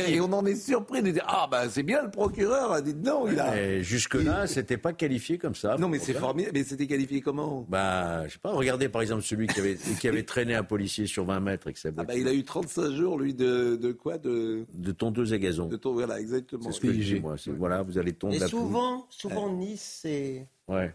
et 0.08 0.22
on 0.22 0.32
en 0.32 0.46
est 0.46 0.56
surpris 0.56 1.04
de 1.04 1.12
dire 1.12 1.26
Ah, 1.28 1.46
ben 1.52 1.68
c'est 1.70 1.84
bien 1.84 2.04
le 2.04 2.10
procureur 2.10 2.72
a 2.72 2.82
dit 2.82 2.96
non. 2.96 3.28
Il 3.30 3.38
a... 3.38 3.82
Jusque-là, 3.82 4.48
c'était 4.48 4.78
pas 4.78 4.94
qualifié 4.94 5.38
comme 5.38 5.56
ça. 5.56 5.76
Non, 5.78 5.90
mais 5.90 6.00
c'est 6.00 6.14
formidable. 6.14 6.58
Mais 6.58 6.64
c'était 6.64 6.88
qualifié 6.88 7.20
comment? 7.20 7.66
Bah, 7.68 8.28
je 8.28 8.34
sais 8.34 8.40
pas. 8.40 8.52
Regardez 8.52 8.88
par 8.88 9.02
exemple 9.02 9.24
celui 9.24 9.48
qui 9.48 9.60
avait, 9.60 9.78
qui 10.00 10.08
avait 10.08 10.24
traîné 10.26 10.56
un 10.56 10.64
policier 10.64 11.06
sur 11.06 11.26
20 11.26 11.42
mètres. 11.42 11.68
Et 11.68 11.74
ah, 11.86 12.04
bah, 12.04 12.16
il 12.16 12.28
a 12.30 12.34
eu 12.34 12.46
35 12.46 12.92
jours, 12.92 13.20
lui, 13.20 13.34
de, 13.34 13.76
de 13.76 13.92
quoi? 13.92 14.18
De... 14.18 14.66
de 14.74 14.92
tondeuse 14.94 15.34
à 15.34 15.38
gazon. 15.38 15.68
De 15.68 15.76
ton... 15.76 15.92
Voilà, 15.92 16.18
exactement. 16.22 16.64
C'est 16.64 16.72
ce 16.72 16.80
que 16.80 16.94
je 16.94 17.16
dis, 17.16 17.20
moi. 17.20 17.36
Voilà, 17.58 17.82
vous 17.82 17.98
allez 17.98 18.14
tondre 18.14 18.36
et 18.36 18.48
souvent, 18.48 19.06
souvent, 19.10 19.52
Nice, 19.52 20.00
c'est. 20.02 20.48
Ouais 20.70 20.94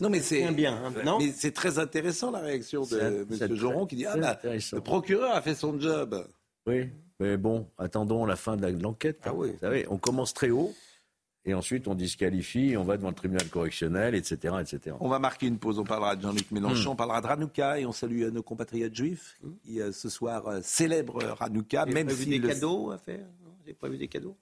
non, 0.00 0.10
mais 0.10 0.20
c'est 0.20 0.50
bien. 0.52 0.80
Hein, 0.84 1.16
mais 1.18 1.32
c'est 1.32 1.52
très 1.52 1.78
intéressant 1.78 2.30
la 2.30 2.40
réaction 2.40 2.82
de 2.82 3.26
M. 3.30 3.54
Joron 3.54 3.86
qui 3.86 3.96
dit 3.96 4.06
Ah, 4.06 4.16
bah, 4.16 4.38
le 4.44 4.80
procureur 4.80 5.34
a 5.34 5.42
fait 5.42 5.54
son 5.54 5.78
job. 5.78 6.26
Oui, 6.66 6.88
mais 7.20 7.36
bon, 7.36 7.66
attendons 7.78 8.26
la 8.26 8.36
fin 8.36 8.56
de 8.56 8.82
l'enquête. 8.82 9.20
Ah, 9.24 9.34
oui. 9.34 9.52
Vous 9.52 9.58
savez, 9.58 9.86
on 9.88 9.98
commence 9.98 10.34
très 10.34 10.50
haut. 10.50 10.74
Et 11.44 11.54
ensuite, 11.54 11.88
on 11.88 11.94
disqualifie, 11.94 12.76
on 12.76 12.84
va 12.84 12.98
devant 12.98 13.08
le 13.08 13.14
tribunal 13.14 13.48
correctionnel, 13.48 14.14
etc., 14.14 14.56
etc. 14.60 14.96
On 15.00 15.08
va 15.08 15.18
marquer 15.18 15.46
une 15.46 15.58
pause. 15.58 15.78
On 15.78 15.84
parlera 15.84 16.14
de 16.14 16.20
Jean-Luc 16.20 16.50
Mélenchon, 16.50 16.90
hmm. 16.90 16.92
on 16.92 16.96
parlera 16.96 17.20
de 17.22 17.26
Hanouka 17.26 17.80
et 17.80 17.86
on 17.86 17.92
salue 17.92 18.24
nos 18.24 18.42
compatriotes 18.42 18.94
juifs 18.94 19.40
qui, 19.64 19.80
euh, 19.80 19.90
ce 19.90 20.10
soir, 20.10 20.46
euh, 20.46 20.60
célèbrent 20.62 21.36
Hanouka. 21.40 21.86
Même 21.86 22.10
si 22.10 22.26
des 22.26 22.40
cadeaux 22.40 22.90
à 22.90 22.98
faire 22.98 23.24
J'ai 23.66 23.72
pas 23.72 23.88
vu 23.88 23.96
des 23.96 24.08
cadeaux? 24.08 24.36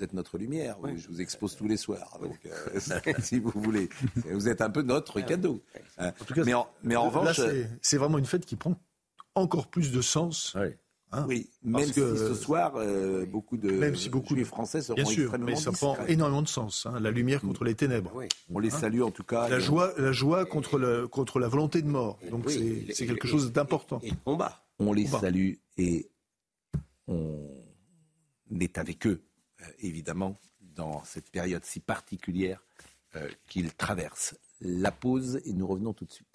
Vous 0.00 0.04
êtes 0.04 0.12
notre 0.14 0.38
lumière. 0.38 0.76
Je 0.96 1.08
vous 1.08 1.20
expose 1.20 1.56
tous 1.56 1.68
les 1.68 1.76
soirs. 1.76 2.18
Donc, 2.22 2.38
euh, 2.46 3.12
si 3.22 3.38
vous 3.38 3.52
voulez, 3.54 3.90
vous 4.30 4.48
êtes 4.48 4.62
un 4.62 4.70
peu 4.70 4.80
notre 4.80 5.20
cadeau. 5.20 5.62
En 5.98 6.10
tout 6.26 6.32
cas, 6.32 6.42
mais 6.44 6.54
en, 6.54 6.68
mais 6.82 6.96
en 6.96 7.10
revanche, 7.10 7.40
c'est 7.82 7.98
vraiment 7.98 8.18
une 8.18 8.24
fête 8.24 8.46
qui 8.46 8.56
prend 8.56 8.80
encore 9.34 9.66
plus 9.66 9.92
de 9.92 10.00
sens. 10.00 10.56
Hein, 11.12 11.26
oui, 11.28 11.50
même 11.64 11.86
si 11.86 11.94
ce 11.94 12.34
soir, 12.34 12.74
euh, 12.76 13.26
beaucoup 13.26 13.56
de 13.56 13.68
même 13.72 13.96
si 13.96 14.08
beaucoup 14.08 14.36
de 14.36 14.44
Français 14.44 14.80
seront 14.80 14.94
bien 14.94 15.04
sûr, 15.04 15.36
mais 15.40 15.56
ça 15.56 15.72
prend 15.72 15.96
énormément 16.06 16.40
de 16.40 16.48
sens. 16.48 16.86
Hein, 16.86 17.00
la 17.00 17.10
lumière 17.10 17.40
contre 17.40 17.64
les 17.64 17.74
ténèbres. 17.74 18.12
On 18.48 18.60
les 18.60 18.72
hein 18.72 18.78
salue 18.78 19.02
en 19.02 19.10
tout 19.10 19.24
cas. 19.24 19.48
La 19.48 19.58
joie, 19.58 19.92
la 19.98 20.12
joie 20.12 20.46
contre, 20.46 20.78
le, 20.78 21.08
contre 21.08 21.40
la 21.40 21.48
volonté 21.48 21.82
de 21.82 21.88
mort. 21.88 22.18
Donc 22.30 22.48
c'est 22.48 23.06
quelque 23.06 23.26
chose 23.26 23.52
d'important. 23.52 24.00
Et 24.04 24.12
combat. 24.24 24.62
On 24.78 24.92
les 24.92 25.06
salue 25.06 25.54
et 25.76 26.08
on 27.08 27.50
est 28.60 28.78
avec 28.78 29.06
eux 29.06 29.20
euh, 29.20 29.29
évidemment, 29.78 30.36
dans 30.60 31.04
cette 31.04 31.30
période 31.30 31.64
si 31.64 31.80
particulière 31.80 32.62
euh, 33.16 33.28
qu'il 33.48 33.72
traverse. 33.74 34.36
La 34.60 34.92
pause 34.92 35.40
et 35.44 35.52
nous 35.52 35.66
revenons 35.66 35.92
tout 35.92 36.04
de 36.04 36.12
suite. 36.12 36.26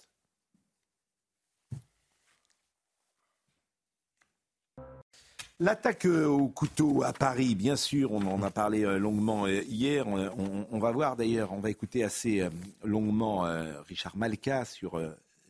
L'attaque 5.58 6.04
euh, 6.04 6.26
au 6.26 6.48
couteau 6.48 7.02
à 7.02 7.12
Paris, 7.12 7.54
bien 7.54 7.76
sûr, 7.76 8.12
on 8.12 8.20
en 8.26 8.42
a 8.42 8.50
parlé 8.50 8.82
longuement 8.98 9.46
hier. 9.46 10.06
On, 10.06 10.78
va 10.78 10.92
voir 10.92 11.16
d'ailleurs, 11.16 11.52
on 11.52 11.60
va 11.60 11.70
écouter 11.70 12.04
assez 12.04 12.46
longuement 12.84 13.46
Richard 13.88 14.16
Malka 14.16 14.66
sur 14.66 15.00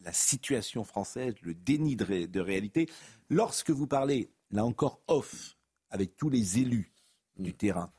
la 0.05 0.13
situation 0.13 0.85
française, 0.85 1.35
le 1.43 1.53
déni 1.53 1.97
de, 1.97 2.41
réalité. 2.41 2.89
Lorsque 3.29 3.71
vous 3.71 3.89
parlez, 3.89 4.31
là 4.53 4.65
encore 4.65 5.01
off, 5.09 5.57
avec 5.91 6.17
tous 6.17 6.31
les 6.31 6.61
élus 6.61 6.93
du 7.39 7.55
terrain, 7.55 7.91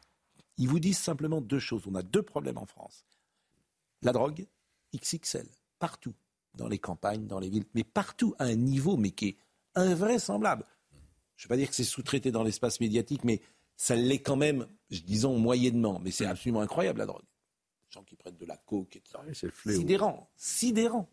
ils 0.57 0.67
vous 0.67 0.79
disent 0.79 0.97
simplement 0.97 1.41
deux 1.41 1.59
choses. 1.59 1.83
On 1.87 1.95
a 1.95 2.03
deux 2.03 2.23
problèmes 2.23 2.57
en 2.57 2.65
France. 2.65 3.05
La 4.01 4.11
drogue, 4.11 4.45
XXL, 4.95 5.47
partout, 5.79 6.13
dans 6.55 6.67
les 6.67 6.79
campagnes, 6.79 7.27
dans 7.27 7.39
les 7.39 7.49
villes, 7.49 7.65
mais 7.73 7.83
partout 7.83 8.35
à 8.39 8.45
un 8.45 8.55
niveau, 8.55 8.97
mais 8.97 9.11
qui 9.11 9.27
est 9.29 9.37
invraisemblable. 9.75 10.65
Je 11.35 11.45
ne 11.45 11.49
vais 11.49 11.53
pas 11.53 11.57
dire 11.57 11.69
que 11.69 11.75
c'est 11.75 11.83
sous-traité 11.83 12.31
dans 12.31 12.43
l'espace 12.43 12.79
médiatique, 12.79 13.23
mais 13.23 13.41
ça 13.75 13.95
l'est 13.95 14.19
quand 14.19 14.35
même, 14.35 14.67
disons, 14.89 15.37
moyennement. 15.37 15.99
Mais 16.03 16.09
c'est 16.09 16.25
absolument 16.25 16.61
incroyable, 16.61 16.99
la 16.99 17.05
drogue. 17.05 17.21
Les 17.21 17.93
gens 17.93 18.03
qui 18.03 18.15
prennent 18.15 18.37
de 18.37 18.45
la 18.45 18.57
coke, 18.57 18.95
etc. 18.95 19.19
C'est 19.33 19.53
sidérant. 19.53 20.29
Sidérant. 20.35 21.07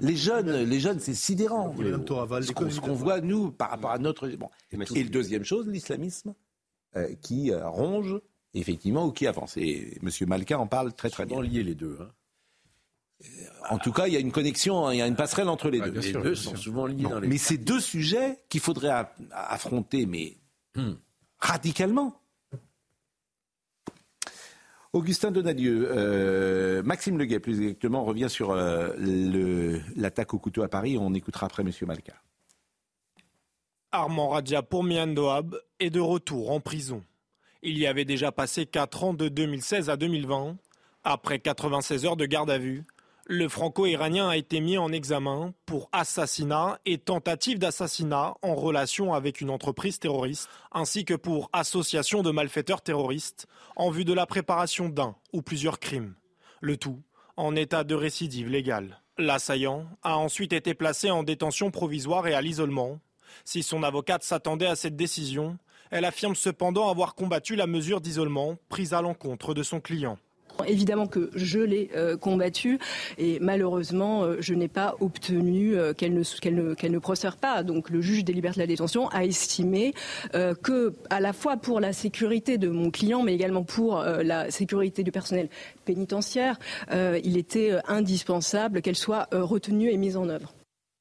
Les 0.00 0.16
jeunes, 0.16 0.50
les 0.50 0.80
jeunes, 0.80 0.98
c'est 0.98 1.14
sidérant. 1.14 1.74
Ce 1.76 2.80
qu'on 2.80 2.94
voit, 2.94 3.20
nous, 3.20 3.52
par 3.52 3.70
rapport 3.70 3.90
à 3.90 3.98
notre. 3.98 4.28
Bon. 4.30 4.48
Et 4.72 4.76
le 4.76 5.10
deuxième 5.10 5.44
chose, 5.44 5.68
l'islamisme, 5.68 6.34
qui 7.20 7.50
euh, 7.50 7.68
ronge, 7.68 8.20
effectivement, 8.54 9.06
ou 9.06 9.12
qui 9.12 9.26
avance. 9.26 9.56
Et 9.56 9.98
M. 10.02 10.10
Malka 10.28 10.58
en 10.58 10.66
parle 10.66 10.92
très, 10.92 11.10
très 11.10 11.26
bien. 11.26 11.40
liés 11.42 11.62
les 11.62 11.74
deux. 11.74 11.98
Hein. 12.00 12.10
En 13.70 13.78
tout 13.78 13.92
cas, 13.92 14.06
il 14.06 14.12
y 14.12 14.16
a 14.16 14.20
une 14.20 14.32
connexion, 14.32 14.86
hein, 14.86 14.92
il 14.92 14.98
y 14.98 15.02
a 15.02 15.06
une 15.06 15.16
passerelle 15.16 15.48
entre 15.48 15.70
les 15.70 15.80
deux. 15.80 16.00
les 16.00 16.12
deux 16.12 16.34
sont 16.34 16.56
souvent 16.56 16.86
liés 16.86 17.04
dans 17.04 17.20
les. 17.20 17.28
Mais 17.28 17.38
c'est 17.38 17.56
deux 17.56 17.80
sujets 17.80 18.38
qu'il 18.48 18.60
faudrait 18.60 18.92
affronter, 19.30 20.06
mais 20.06 20.36
hmm. 20.74 20.92
radicalement. 21.38 22.20
Augustin 24.92 25.32
Donadieu, 25.32 25.88
euh, 25.90 26.82
Maxime 26.84 27.18
Leguet 27.18 27.40
plus 27.40 27.60
exactement, 27.60 28.04
revient 28.04 28.30
sur 28.30 28.52
euh, 28.52 28.92
l'attaque 29.96 30.34
au 30.34 30.38
couteau 30.38 30.62
à 30.62 30.68
Paris. 30.68 30.96
On 30.98 31.14
écoutera 31.14 31.46
après 31.46 31.64
M. 31.64 31.70
Malka. 31.86 32.14
Armand 33.94 34.30
Radja 34.30 34.60
pour 34.60 34.82
Miandoab 34.82 35.56
est 35.78 35.90
de 35.90 36.00
retour 36.00 36.50
en 36.50 36.58
prison. 36.58 37.04
Il 37.62 37.78
y 37.78 37.86
avait 37.86 38.04
déjà 38.04 38.32
passé 38.32 38.66
4 38.66 39.04
ans 39.04 39.14
de 39.14 39.28
2016 39.28 39.88
à 39.88 39.96
2020. 39.96 40.56
Après 41.04 41.38
96 41.38 42.04
heures 42.04 42.16
de 42.16 42.26
garde 42.26 42.50
à 42.50 42.58
vue, 42.58 42.82
le 43.26 43.48
franco-iranien 43.48 44.28
a 44.28 44.36
été 44.36 44.58
mis 44.58 44.78
en 44.78 44.90
examen 44.90 45.54
pour 45.64 45.90
assassinat 45.92 46.80
et 46.84 46.98
tentative 46.98 47.60
d'assassinat 47.60 48.34
en 48.42 48.56
relation 48.56 49.14
avec 49.14 49.40
une 49.40 49.50
entreprise 49.50 50.00
terroriste, 50.00 50.48
ainsi 50.72 51.04
que 51.04 51.14
pour 51.14 51.48
association 51.52 52.24
de 52.24 52.32
malfaiteurs 52.32 52.82
terroristes 52.82 53.46
en 53.76 53.90
vue 53.90 54.04
de 54.04 54.12
la 54.12 54.26
préparation 54.26 54.88
d'un 54.88 55.14
ou 55.32 55.40
plusieurs 55.40 55.78
crimes. 55.78 56.16
Le 56.60 56.76
tout 56.76 57.00
en 57.36 57.54
état 57.54 57.84
de 57.84 57.94
récidive 57.94 58.48
légale. 58.48 59.00
L'assaillant 59.18 59.86
a 60.02 60.18
ensuite 60.18 60.52
été 60.52 60.74
placé 60.74 61.12
en 61.12 61.22
détention 61.22 61.70
provisoire 61.70 62.26
et 62.26 62.34
à 62.34 62.42
l'isolement. 62.42 62.98
Si 63.44 63.62
son 63.62 63.82
avocate 63.82 64.22
s'attendait 64.22 64.66
à 64.66 64.76
cette 64.76 64.96
décision, 64.96 65.58
elle 65.90 66.04
affirme 66.04 66.34
cependant 66.34 66.88
avoir 66.88 67.14
combattu 67.14 67.56
la 67.56 67.66
mesure 67.66 68.00
d'isolement 68.00 68.56
prise 68.68 68.94
à 68.94 69.02
l'encontre 69.02 69.54
de 69.54 69.62
son 69.62 69.80
client. 69.80 70.18
Évidemment 70.66 71.06
que 71.06 71.30
je 71.34 71.58
l'ai 71.58 71.90
euh, 71.96 72.16
combattu 72.16 72.78
et 73.18 73.38
malheureusement 73.40 74.22
euh, 74.22 74.36
je 74.40 74.54
n'ai 74.54 74.68
pas 74.68 74.94
obtenu 75.00 75.76
euh, 75.76 75.92
qu'elle 75.92 76.14
ne, 76.14 76.98
procère 76.98 77.36
pas. 77.36 77.62
Donc 77.62 77.90
le 77.90 78.00
juge 78.00 78.24
des 78.24 78.32
libertés 78.32 78.60
de 78.60 78.62
la 78.62 78.66
détention 78.66 79.08
a 79.08 79.24
estimé 79.24 79.94
que 80.32 80.94
à 81.10 81.20
la 81.20 81.32
fois 81.32 81.56
pour 81.56 81.80
la 81.80 81.92
sécurité 81.92 82.56
de 82.56 82.68
mon 82.68 82.90
client 82.90 83.22
mais 83.22 83.34
également 83.34 83.64
pour 83.64 84.02
la 84.02 84.50
sécurité 84.50 85.02
du 85.02 85.12
personnel 85.12 85.48
pénitentiaire, 85.84 86.58
il 86.92 87.36
était 87.36 87.72
indispensable 87.88 88.80
qu'elle 88.80 88.96
soit 88.96 89.28
retenue 89.32 89.90
et 89.90 89.96
mise 89.96 90.16
en 90.16 90.28
œuvre. 90.28 90.54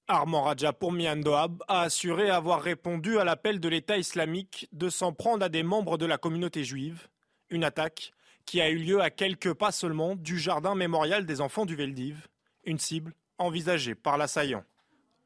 Armand 0.10 0.44
Raja 0.44 0.74
pour 0.74 0.92
Miandoab 0.92 1.64
a 1.70 1.82
assuré 1.82 2.30
avoir 2.30 2.62
répondu 2.62 3.20
à 3.20 3.24
l'appel 3.24 3.62
de 3.62 3.70
l'État 3.70 3.98
islamique 3.98 4.68
de 4.74 4.90
s'en 4.90 5.14
prendre 5.14 5.46
à 5.46 5.50
des 5.50 5.64
membres 5.64 5.98
de 5.98 6.06
la 6.06 6.18
communauté 6.18 6.66
juive. 6.66 7.08
Une 7.50 7.64
attaque 7.64 8.12
qui 8.46 8.60
a 8.60 8.70
eu 8.70 8.78
lieu 8.78 9.02
à 9.02 9.10
quelques 9.10 9.54
pas 9.54 9.72
seulement 9.72 10.16
du 10.16 10.38
jardin 10.40 10.76
mémorial 10.76 11.26
des 11.26 11.40
enfants 11.40 11.66
du 11.66 11.78
Veldiv, 11.78 12.28
une 12.66 12.80
cible 12.80 13.14
envisagée 13.38 13.96
par 13.96 14.18
l'assaillant. 14.18 14.66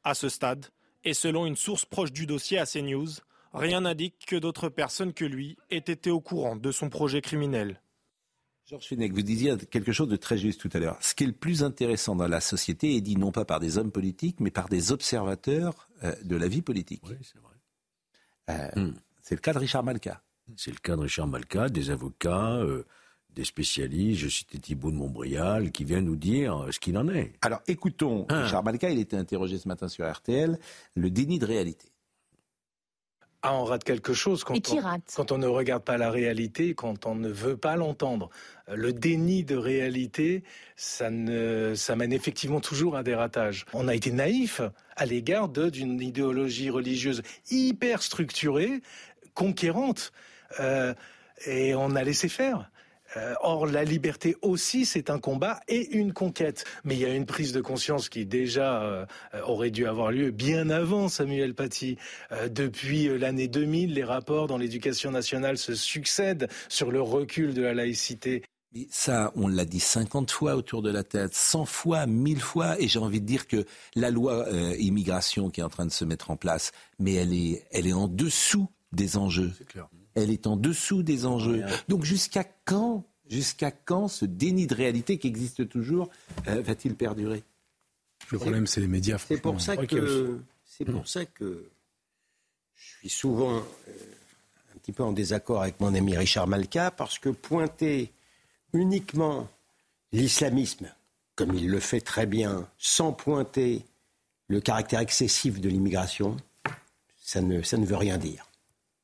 À 0.04 0.14
ce 0.14 0.28
stade, 0.28 0.66
et 1.02 1.14
selon 1.14 1.44
une 1.44 1.56
source 1.56 1.84
proche 1.84 2.12
du 2.12 2.26
dossier 2.26 2.58
à 2.58 2.66
CNews, 2.66 3.08
rien 3.52 3.80
n'indique 3.80 4.26
que 4.28 4.36
d'autres 4.36 4.68
personnes 4.68 5.12
que 5.12 5.24
lui 5.24 5.56
aient 5.70 5.78
été 5.78 6.12
au 6.12 6.20
courant 6.20 6.54
de 6.54 6.70
son 6.70 6.88
projet 6.88 7.20
criminel. 7.20 7.80
Georges 8.68 8.86
Fenech, 8.86 9.12
vous 9.12 9.22
disiez 9.22 9.56
quelque 9.56 9.92
chose 9.92 10.08
de 10.08 10.16
très 10.16 10.36
juste 10.36 10.60
tout 10.60 10.68
à 10.74 10.78
l'heure. 10.78 10.98
Ce 11.00 11.14
qui 11.14 11.24
est 11.24 11.26
le 11.26 11.32
plus 11.32 11.64
intéressant 11.64 12.14
dans 12.14 12.28
la 12.28 12.40
société 12.40 12.96
est 12.96 13.00
dit 13.00 13.16
non 13.16 13.32
pas 13.32 13.46
par 13.46 13.60
des 13.60 13.78
hommes 13.78 13.90
politiques, 13.90 14.40
mais 14.40 14.50
par 14.50 14.68
des 14.68 14.92
observateurs 14.92 15.88
euh, 16.04 16.14
de 16.22 16.36
la 16.36 16.48
vie 16.48 16.60
politique. 16.60 17.02
Oui, 17.08 17.16
c'est 17.22 17.38
vrai. 17.38 17.54
Euh, 18.50 18.88
hmm. 18.88 18.94
C'est 19.22 19.36
le 19.36 19.40
cas 19.40 19.54
de 19.54 19.58
Richard 19.58 19.84
Malka. 19.84 20.22
C'est 20.56 20.70
le 20.70 20.76
cas 20.76 20.96
de 20.96 21.00
Richard 21.00 21.28
Malka, 21.28 21.70
des 21.70 21.88
avocats, 21.88 22.56
euh, 22.56 22.84
des 23.30 23.44
spécialistes, 23.44 24.20
je 24.20 24.28
citais 24.28 24.58
Thibault 24.58 24.90
de 24.90 24.96
Montbrial, 24.96 25.72
qui 25.72 25.84
vient 25.84 26.02
nous 26.02 26.16
dire 26.16 26.66
ce 26.70 26.78
qu'il 26.78 26.98
en 26.98 27.08
est. 27.08 27.32
Alors 27.40 27.62
écoutons 27.68 28.26
hein. 28.28 28.42
Richard 28.42 28.64
Malka, 28.64 28.90
il 28.90 28.98
était 28.98 29.16
interrogé 29.16 29.56
ce 29.56 29.68
matin 29.68 29.88
sur 29.88 30.10
RTL, 30.10 30.58
le 30.94 31.10
déni 31.10 31.38
de 31.38 31.46
réalité. 31.46 31.88
Ah, 33.42 33.54
on 33.54 33.64
rate 33.64 33.84
quelque 33.84 34.14
chose 34.14 34.42
quand, 34.42 34.56
on, 34.72 34.82
quand 35.14 35.30
on 35.30 35.38
ne 35.38 35.46
regarde 35.46 35.84
pas 35.84 35.96
la 35.96 36.10
réalité, 36.10 36.74
quand 36.74 37.06
on 37.06 37.14
ne 37.14 37.28
veut 37.28 37.56
pas 37.56 37.76
l'entendre. 37.76 38.30
Le 38.66 38.92
déni 38.92 39.44
de 39.44 39.54
réalité, 39.54 40.42
ça, 40.74 41.08
ne, 41.10 41.74
ça 41.76 41.94
mène 41.94 42.12
effectivement 42.12 42.60
toujours 42.60 42.96
à 42.96 43.04
des 43.04 43.14
ratages. 43.14 43.64
On 43.72 43.86
a 43.86 43.94
été 43.94 44.10
naïf 44.10 44.60
à 44.96 45.06
l'égard 45.06 45.48
d'une 45.48 46.00
idéologie 46.00 46.68
religieuse 46.68 47.22
hyper 47.48 48.02
structurée, 48.02 48.82
conquérante, 49.34 50.12
euh, 50.58 50.92
et 51.46 51.76
on 51.76 51.94
a 51.94 52.02
laissé 52.02 52.28
faire. 52.28 52.68
Euh, 53.16 53.34
or, 53.40 53.66
la 53.66 53.84
liberté 53.84 54.36
aussi, 54.42 54.84
c'est 54.84 55.10
un 55.10 55.18
combat 55.18 55.60
et 55.68 55.96
une 55.96 56.12
conquête. 56.12 56.64
Mais 56.84 56.94
il 56.94 57.00
y 57.00 57.04
a 57.04 57.14
une 57.14 57.26
prise 57.26 57.52
de 57.52 57.60
conscience 57.60 58.08
qui 58.08 58.26
déjà 58.26 58.82
euh, 58.82 59.06
aurait 59.44 59.70
dû 59.70 59.86
avoir 59.86 60.10
lieu 60.10 60.30
bien 60.30 60.70
avant 60.70 61.08
Samuel 61.08 61.54
Paty. 61.54 61.96
Euh, 62.32 62.48
depuis 62.48 63.08
l'année 63.18 63.48
2000, 63.48 63.94
les 63.94 64.04
rapports 64.04 64.46
dans 64.46 64.58
l'éducation 64.58 65.10
nationale 65.10 65.58
se 65.58 65.74
succèdent 65.74 66.48
sur 66.68 66.90
le 66.90 67.00
recul 67.00 67.54
de 67.54 67.62
la 67.62 67.74
laïcité. 67.74 68.42
Ça, 68.90 69.32
on 69.34 69.48
l'a 69.48 69.64
dit 69.64 69.80
50 69.80 70.30
fois 70.30 70.54
autour 70.54 70.82
de 70.82 70.90
la 70.90 71.02
tête, 71.02 71.34
100 71.34 71.64
fois, 71.64 72.06
1000 72.06 72.40
fois, 72.40 72.78
et 72.78 72.86
j'ai 72.86 72.98
envie 72.98 73.20
de 73.20 73.26
dire 73.26 73.48
que 73.48 73.64
la 73.96 74.10
loi 74.10 74.46
immigration 74.78 75.48
qui 75.48 75.60
est 75.60 75.64
en 75.64 75.70
train 75.70 75.86
de 75.86 75.90
se 75.90 76.04
mettre 76.04 76.30
en 76.30 76.36
place, 76.36 76.72
mais 76.98 77.14
elle 77.14 77.32
est, 77.32 77.64
elle 77.70 77.86
est 77.86 77.94
en 77.94 78.08
dessous 78.08 78.68
des 78.92 79.16
enjeux. 79.16 79.52
C'est 79.56 79.66
clair 79.66 79.88
elle 80.22 80.30
est 80.30 80.46
en 80.46 80.56
dessous 80.56 81.02
des 81.02 81.26
enjeux. 81.26 81.64
Donc 81.88 82.04
jusqu'à 82.04 82.44
quand, 82.64 83.04
jusqu'à 83.28 83.70
quand 83.70 84.08
ce 84.08 84.24
déni 84.24 84.66
de 84.66 84.74
réalité 84.74 85.18
qui 85.18 85.28
existe 85.28 85.68
toujours 85.68 86.10
euh, 86.48 86.60
va-t-il 86.62 86.94
perdurer? 86.94 87.42
Le 88.30 88.38
problème, 88.38 88.66
c'est 88.66 88.80
les 88.80 88.88
médias. 88.88 89.18
C'est 89.18 89.40
pour 89.40 89.60
ça 89.60 89.76
que 89.76 90.40
c'est 90.64 90.84
pour 90.84 91.08
ça 91.08 91.24
que 91.24 91.70
je 92.74 92.86
suis 92.98 93.08
souvent 93.08 93.56
euh, 93.56 93.60
un 94.74 94.78
petit 94.78 94.92
peu 94.92 95.02
en 95.02 95.12
désaccord 95.12 95.62
avec 95.62 95.80
mon 95.80 95.94
ami 95.94 96.16
Richard 96.16 96.46
Malka 96.46 96.90
parce 96.90 97.18
que 97.18 97.30
pointer 97.30 98.12
uniquement 98.72 99.48
l'islamisme, 100.12 100.92
comme 101.34 101.54
il 101.54 101.68
le 101.68 101.80
fait 101.80 102.00
très 102.00 102.26
bien, 102.26 102.68
sans 102.78 103.12
pointer 103.12 103.84
le 104.48 104.60
caractère 104.60 105.00
excessif 105.00 105.60
de 105.60 105.68
l'immigration, 105.68 106.36
ça 107.16 107.40
ne, 107.40 107.62
ça 107.62 107.76
ne 107.76 107.86
veut 107.86 107.96
rien 107.96 108.18
dire. 108.18 108.47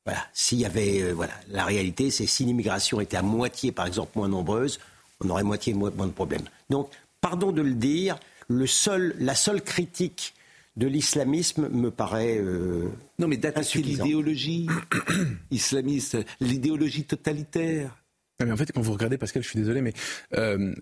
Voilà. 0.04 0.26
S'il 0.32 0.58
y 0.58 0.66
avait, 0.66 1.02
euh, 1.02 1.12
voilà, 1.12 1.32
la 1.48 1.64
réalité, 1.64 2.10
c'est 2.10 2.26
si 2.26 2.44
l'immigration 2.44 3.00
était 3.00 3.16
à 3.16 3.22
moitié, 3.22 3.72
par 3.72 3.86
exemple, 3.86 4.12
moins 4.16 4.28
nombreuse, 4.28 4.78
on 5.20 5.30
aurait 5.30 5.44
moitié 5.44 5.72
moins, 5.72 5.90
de 5.90 6.12
problèmes. 6.12 6.44
Donc, 6.68 6.90
pardon 7.20 7.52
de 7.52 7.62
le 7.62 7.74
dire, 7.74 8.18
le 8.48 8.66
seul, 8.66 9.14
la 9.18 9.34
seule 9.34 9.62
critique 9.62 10.34
de 10.76 10.86
l'islamisme 10.86 11.68
me 11.68 11.90
paraît 11.90 12.36
euh, 12.36 12.88
non 13.20 13.28
mais 13.28 13.36
d'attaquer 13.36 13.80
l'idéologie 13.80 14.66
islamiste, 15.52 16.18
l'idéologie 16.40 17.04
totalitaire. 17.04 17.96
mais 18.40 18.50
en 18.50 18.56
fait, 18.56 18.72
quand 18.72 18.82
vous 18.82 18.92
regardez, 18.92 19.16
Pascal, 19.16 19.42
je 19.42 19.48
suis 19.48 19.58
désolé, 19.58 19.80
mais 19.80 19.92
euh, 20.34 20.74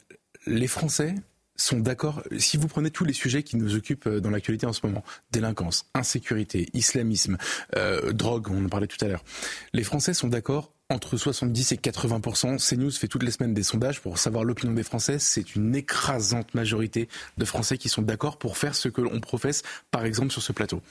les 0.46 0.66
Français 0.66 1.14
sont 1.62 1.78
d'accord, 1.78 2.22
si 2.38 2.56
vous 2.56 2.68
prenez 2.68 2.90
tous 2.90 3.04
les 3.04 3.12
sujets 3.12 3.42
qui 3.42 3.56
nous 3.56 3.76
occupent 3.76 4.06
euh, 4.06 4.20
dans 4.20 4.30
l'actualité 4.30 4.66
en 4.66 4.72
ce 4.72 4.84
moment, 4.84 5.04
délinquance, 5.30 5.86
insécurité, 5.94 6.68
islamisme, 6.74 7.38
euh, 7.76 8.12
drogue, 8.12 8.48
on 8.50 8.64
en 8.64 8.68
parlait 8.68 8.86
tout 8.86 9.02
à 9.04 9.08
l'heure, 9.08 9.24
les 9.72 9.84
Français 9.84 10.14
sont 10.14 10.28
d'accord 10.28 10.72
entre 10.90 11.16
70 11.16 11.72
et 11.72 11.76
80% 11.76 12.58
CNews 12.68 12.90
fait 12.90 13.08
toutes 13.08 13.22
les 13.22 13.30
semaines 13.30 13.54
des 13.54 13.62
sondages 13.62 14.00
pour 14.00 14.18
savoir 14.18 14.44
l'opinion 14.44 14.74
des 14.74 14.82
Français. 14.82 15.18
C'est 15.18 15.54
une 15.54 15.74
écrasante 15.74 16.54
majorité 16.54 17.08
de 17.38 17.44
Français 17.46 17.78
qui 17.78 17.88
sont 17.88 18.02
d'accord 18.02 18.38
pour 18.38 18.58
faire 18.58 18.74
ce 18.74 18.88
que 18.88 19.00
l'on 19.00 19.18
professe, 19.20 19.62
par 19.90 20.04
exemple, 20.04 20.32
sur 20.32 20.42
ce 20.42 20.52
plateau. 20.52 20.82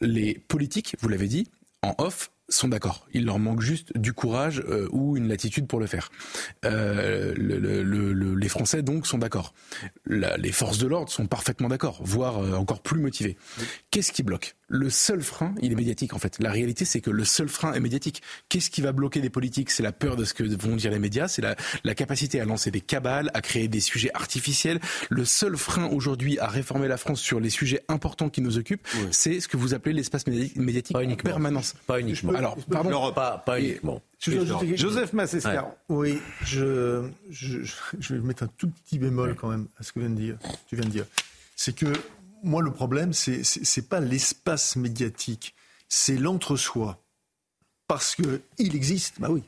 Les 0.00 0.34
politiques, 0.46 0.94
vous 1.00 1.08
l'avez 1.08 1.26
dit, 1.26 1.48
en 1.82 1.94
off, 1.98 2.30
sont 2.48 2.68
d'accord. 2.68 3.06
Il 3.12 3.24
leur 3.24 3.38
manque 3.38 3.60
juste 3.60 3.96
du 3.96 4.12
courage 4.12 4.62
euh, 4.68 4.88
ou 4.92 5.16
une 5.16 5.28
latitude 5.28 5.66
pour 5.66 5.80
le 5.80 5.86
faire. 5.86 6.10
Euh, 6.64 7.34
les 7.36 8.48
Français 8.48 8.82
donc 8.82 9.06
sont 9.06 9.18
d'accord. 9.18 9.52
Les 10.06 10.52
forces 10.52 10.78
de 10.78 10.86
l'ordre 10.86 11.10
sont 11.10 11.26
parfaitement 11.26 11.68
d'accord, 11.68 12.00
voire 12.02 12.38
euh, 12.38 12.54
encore 12.54 12.82
plus 12.82 13.00
motivées. 13.00 13.36
Qu'est-ce 13.90 14.12
qui 14.12 14.22
bloque? 14.22 14.56
Le 14.68 14.90
seul 14.90 15.22
frein, 15.22 15.54
il 15.62 15.70
est 15.72 15.76
médiatique 15.76 16.12
en 16.14 16.18
fait. 16.18 16.36
La 16.40 16.50
réalité, 16.50 16.84
c'est 16.84 17.00
que 17.00 17.10
le 17.10 17.24
seul 17.24 17.48
frein 17.48 17.72
est 17.72 17.80
médiatique. 17.80 18.22
Qu'est-ce 18.48 18.70
qui 18.70 18.80
va 18.80 18.92
bloquer 18.92 19.20
les 19.20 19.30
politiques? 19.30 19.70
C'est 19.70 19.82
la 19.82 19.92
peur 19.92 20.16
de 20.16 20.24
ce 20.24 20.34
que 20.34 20.42
vont 20.42 20.74
dire 20.74 20.90
les 20.90 20.98
médias, 20.98 21.28
c'est 21.28 21.42
la, 21.42 21.54
la 21.84 21.94
capacité 21.94 22.40
à 22.40 22.44
lancer 22.44 22.70
des 22.70 22.80
cabales, 22.80 23.30
à 23.34 23.42
créer 23.42 23.68
des 23.68 23.80
sujets 23.80 24.10
artificiels. 24.14 24.80
Le 25.08 25.24
seul 25.24 25.56
frein 25.56 25.86
aujourd'hui 25.86 26.38
à 26.38 26.48
réformer 26.48 26.88
la 26.88 26.96
France 26.96 27.20
sur 27.20 27.38
les 27.38 27.50
sujets 27.50 27.82
importants 27.88 28.28
qui 28.28 28.40
nous 28.40 28.58
occupent, 28.58 28.86
c'est 29.10 29.40
ce 29.40 29.48
que 29.48 29.56
vous 29.56 29.74
appelez 29.74 29.94
l'espace 29.94 30.26
médiatique 30.26 30.96
en 30.96 31.14
permanence. 31.16 31.74
Pas 31.86 32.00
uniquement. 32.00 32.32
Alors, 32.34 32.56
pardon. 32.70 33.12
Pas, 33.12 33.38
pas 33.38 33.60
uniquement. 33.60 34.02
Joseph 34.18 35.12
Massescar. 35.12 35.70
Oui, 35.88 36.18
je, 36.44 37.08
je, 37.30 37.58
je, 37.98 38.14
vais 38.14 38.20
mettre 38.20 38.42
un 38.42 38.48
tout 38.58 38.68
petit 38.68 38.98
bémol 38.98 39.34
quand 39.36 39.48
même 39.48 39.68
à 39.78 39.82
ce 39.82 39.92
que 39.92 40.00
vient 40.00 40.10
de 40.10 40.14
dire, 40.14 40.38
tu 40.68 40.76
viens 40.76 40.84
de 40.84 40.90
dire. 40.90 41.06
C'est 41.54 41.74
que 41.74 41.92
moi, 42.46 42.62
le 42.62 42.72
problème, 42.72 43.12
c'est 43.12 43.42
n'est 43.42 43.82
pas 43.82 44.00
l'espace 44.00 44.76
médiatique, 44.76 45.54
c'est 45.88 46.16
l'entre-soi. 46.16 47.02
Parce 47.88 48.16
qu'il 48.16 48.74
existe, 48.74 49.20
bah 49.20 49.28
oui, 49.30 49.44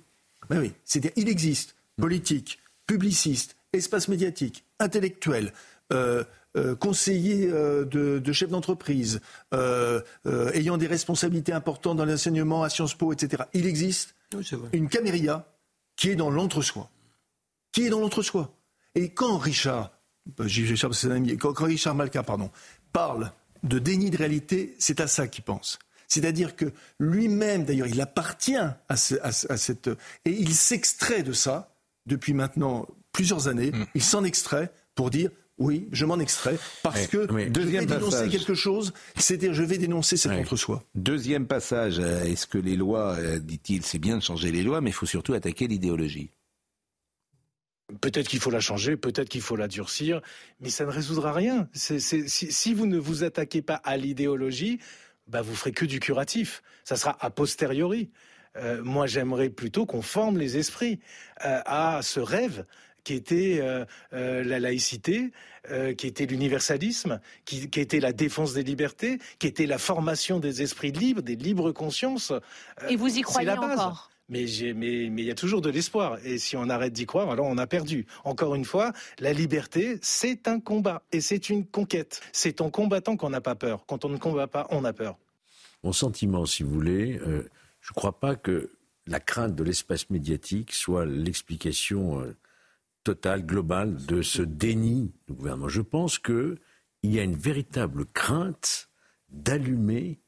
bah 0.49 0.57
oui. 0.59 0.73
c'est-à-dire 0.85 1.11
il 1.17 1.29
existe, 1.29 1.75
politique, 1.97 2.61
publiciste, 2.87 3.57
espace 3.73 4.09
médiatique, 4.09 4.65
intellectuel, 4.79 5.53
euh, 5.93 6.25
euh, 6.57 6.75
conseiller 6.75 7.49
euh, 7.51 7.85
de, 7.85 8.19
de 8.19 8.33
chef 8.33 8.49
d'entreprise, 8.49 9.21
ayant 9.53 10.77
des 10.77 10.87
responsabilités 10.87 11.53
importantes 11.53 11.97
dans 11.97 12.05
l'enseignement 12.05 12.63
à 12.63 12.69
Sciences 12.69 12.95
Po, 12.95 13.13
etc. 13.13 13.45
Il 13.55 13.67
existe 13.67 14.15
une 14.73 14.89
camérilla 14.89 15.47
qui 15.97 16.11
est 16.11 16.17
dans 16.17 16.31
l'entre-soi. 16.31 16.91
Qui 17.73 17.87
est 17.87 17.91
dans 17.91 18.01
l'entre-soi. 18.01 18.55
Et 18.95 19.11
quand 19.11 19.37
Richard, 19.37 19.91
bah, 20.37 20.45
quand, 21.39 21.53
quand 21.53 21.65
Richard 21.65 21.95
Malka 21.95 22.23
pardon, 22.23 22.51
parle 22.92 23.33
de 23.62 23.79
déni 23.79 24.11
de 24.11 24.16
réalité, 24.16 24.74
c'est 24.79 25.01
à 25.01 25.07
ça 25.07 25.27
qu'il 25.29 25.44
pense. 25.44 25.79
C'est-à-dire 26.07 26.57
que 26.57 26.72
lui-même, 26.98 27.64
d'ailleurs, 27.64 27.87
il 27.87 28.01
appartient 28.01 28.57
à, 28.57 28.74
à, 28.88 28.96
cette... 28.96 29.90
Et 30.24 30.31
il 30.31 30.55
s'extrait 30.55 31.22
de 31.22 31.33
ça 31.33 31.74
depuis 32.07 32.33
maintenant 32.33 32.87
plusieurs 33.12 33.48
années. 33.48 33.72
Mm. 33.72 33.87
Il 33.94 34.03
s'en 34.03 34.24
extrait 34.24 34.72
pour 34.94 35.11
dire 35.11 35.31
oui, 35.59 35.88
je 35.90 36.05
m'en 36.07 36.18
extrais 36.20 36.57
parce 36.83 37.09
que 37.09 37.27
je 37.29 37.61
vais 37.61 37.85
dénoncer 37.85 38.29
quelque 38.29 38.55
chose, 38.55 38.92
c'est-à-dire 39.16 39.53
je 39.53 39.64
vais 39.64 39.77
dénoncer 39.77 40.16
cet 40.16 40.33
entre-soi. 40.33 40.85
Deuxième 40.94 41.46
passage, 41.46 41.98
euh, 41.98 42.22
est-ce 42.24 42.46
que 42.46 42.59
les 42.59 42.77
lois, 42.77 43.16
euh, 43.18 43.40
dit-il, 43.40 43.83
c'est 43.83 43.98
bien 43.98 44.16
de 44.16 44.22
changer 44.22 44.53
les 44.53 44.62
lois, 44.62 44.81
mais 44.81 44.90
il 44.90 44.94
faut 44.94 45.07
surtout 45.07 45.35
attaquer 45.35 45.66
l'idéologie 45.66 46.31
Peut-être 48.01 48.29
qu'il 48.29 48.40
faut 48.40 48.51
la 48.51 48.61
changer, 48.61 48.96
peut-être 48.96 49.29
qu'il 49.29 49.40
faut 49.40 49.57
la 49.57 49.68
durcir, 49.68 50.20
mais 50.61 50.68
ça 50.68 50.85
ne 50.85 50.90
résoudra 50.90 51.33
rien. 51.33 51.68
si, 51.72 52.74
vous 52.74 52.87
ne 52.87 52.98
vous 52.98 53.24
attaquez 53.24 53.62
pas 53.62 53.77
à 53.77 53.96
l'idéologie, 53.96 54.79
bah 55.27 55.42
vous 55.42 55.55
ferez 55.55 55.72
que 55.72 55.87
du 55.87 56.01
curatif. 56.01 56.62
Ça 56.85 56.96
sera 56.96 57.16
a 57.20 57.31
posteriori. 57.31 58.11
Euh, 58.57 58.83
moi, 58.83 59.07
j'aimerais 59.07 59.51
plutôt 59.51 59.87
qu'on 59.87 60.03
forme 60.03 60.38
les 60.38 60.59
esprits 60.59 61.01
à 61.38 62.01
ce 62.03 62.20
rêve 62.20 62.64
qui 63.09 63.14
était 63.14 63.59
euh, 63.62 63.87
euh, 64.12 64.44
la 64.44 64.61
laïcité, 64.61 65.33
euh, 65.70 65.94
qui 65.94 66.07
était 66.07 66.27
l'universalisme, 66.27 67.20
qui, 67.46 67.62
était 67.77 68.01
la 68.01 68.12
défense 68.12 68.53
des 68.53 68.62
libertés, 68.62 69.18
qui 69.38 69.46
était 69.46 69.64
la 69.64 69.79
formation 69.79 70.40
des 70.40 70.61
esprits 70.61 70.92
libres, 70.92 71.22
des 71.22 71.35
libres 71.35 71.72
consciences. 71.72 72.35
Et 72.90 72.96
vous 72.96 73.16
y 73.16 73.22
croyez 73.22 73.46
la 73.46 73.57
mais 74.29 74.45
il 74.45 75.21
y 75.21 75.31
a 75.31 75.35
toujours 75.35 75.61
de 75.61 75.71
l'espoir. 75.71 76.19
Et 76.25 76.38
si 76.38 76.57
on 76.57 76.69
arrête 76.69 76.93
d'y 76.93 77.07
croire, 77.07 77.31
alors 77.31 77.47
on 77.47 77.59
a 77.59 77.67
perdu. 77.67 78.07
Encore 78.25 78.55
une 78.55 78.64
fois, 78.64 78.93
la 79.19 79.33
liberté, 79.33 79.99
c'est 80.03 80.49
un 80.49 80.61
combat 80.61 81.03
et 81.12 81.21
c'est 81.21 81.49
une 81.49 81.67
conquête. 81.67 82.21
C'est 82.33 82.61
en 82.61 82.71
combattant 82.71 83.17
qu'on 83.17 83.31
n'a 83.31 83.41
pas 83.41 83.55
peur. 83.55 83.85
Quand 83.87 84.05
on 84.05 84.09
ne 84.09 84.19
combat 84.19 84.47
pas, 84.47 84.67
on 84.71 84.85
a 84.85 84.93
peur. 84.93 85.17
Mon 85.83 85.93
sentiment, 85.93 86.45
si 86.45 86.62
vous 86.62 86.71
voulez, 86.71 87.19
je 87.19 87.91
ne 87.91 87.95
crois 87.95 88.19
pas 88.19 88.37
que 88.37 88.73
la 89.07 89.21
crainte 89.21 89.55
de 89.55 89.64
l'espace 89.64 90.11
médiatique 90.11 90.73
soit 90.73 91.07
l'explication 91.07 92.35
total, 93.05 93.47
global 93.47 93.97
de 94.05 94.21
ce 94.21 94.43
déni 94.43 95.12
du 95.27 95.33
gouvernement. 95.33 95.69
Je 95.69 95.81
pense 95.81 96.19
qu'il 96.19 96.59
y 97.03 97.19
a 97.19 97.23
une 97.23 97.37
véritable 97.37 98.05
crainte 98.07 98.91
d'allumer 99.31 100.21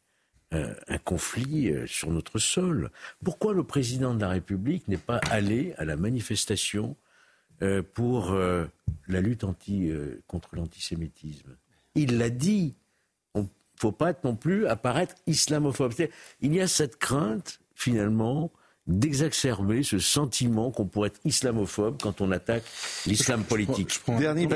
euh, 0.53 0.75
un 0.89 0.99
conflit 0.99 1.71
euh, 1.71 1.87
sur 1.87 2.11
notre 2.11 2.41
sol. 2.41 2.91
Pourquoi 3.23 3.55
le 3.55 3.63
président 3.63 4.15
de 4.15 4.21
la 4.21 4.31
République 4.31 4.89
n'est 4.89 4.97
pas 4.97 5.21
allé 5.31 5.75
à 5.79 5.85
la 5.85 5.95
manifestation 5.95 6.97
euh, 7.63 7.83
pour 7.83 8.33
la 8.33 9.21
lutte 9.21 9.45
contre 10.27 10.57
l'antisémitisme? 10.57 11.57
Il 11.95 12.19
l'a 12.19 12.31
dit. 12.31 12.75
Il 13.37 13.43
ne 13.43 13.47
faut 13.77 13.93
pas 13.93 14.13
non 14.25 14.35
plus 14.35 14.67
apparaître 14.67 15.15
islamophobe. 15.29 15.95
Il 16.41 16.53
y 16.53 16.61
a 16.61 16.67
cette 16.67 16.97
crainte, 16.97 17.61
finalement, 17.77 18.51
d'exacerber 18.91 19.83
ce 19.83 19.99
sentiment 19.99 20.71
qu'on 20.71 20.87
pourrait 20.87 21.09
être 21.09 21.21
islamophobe 21.25 21.97
quand 22.03 22.21
on 22.21 22.31
attaque 22.31 22.65
l'islam 23.07 23.45
politique. 23.45 24.01
Dernier 24.19 24.49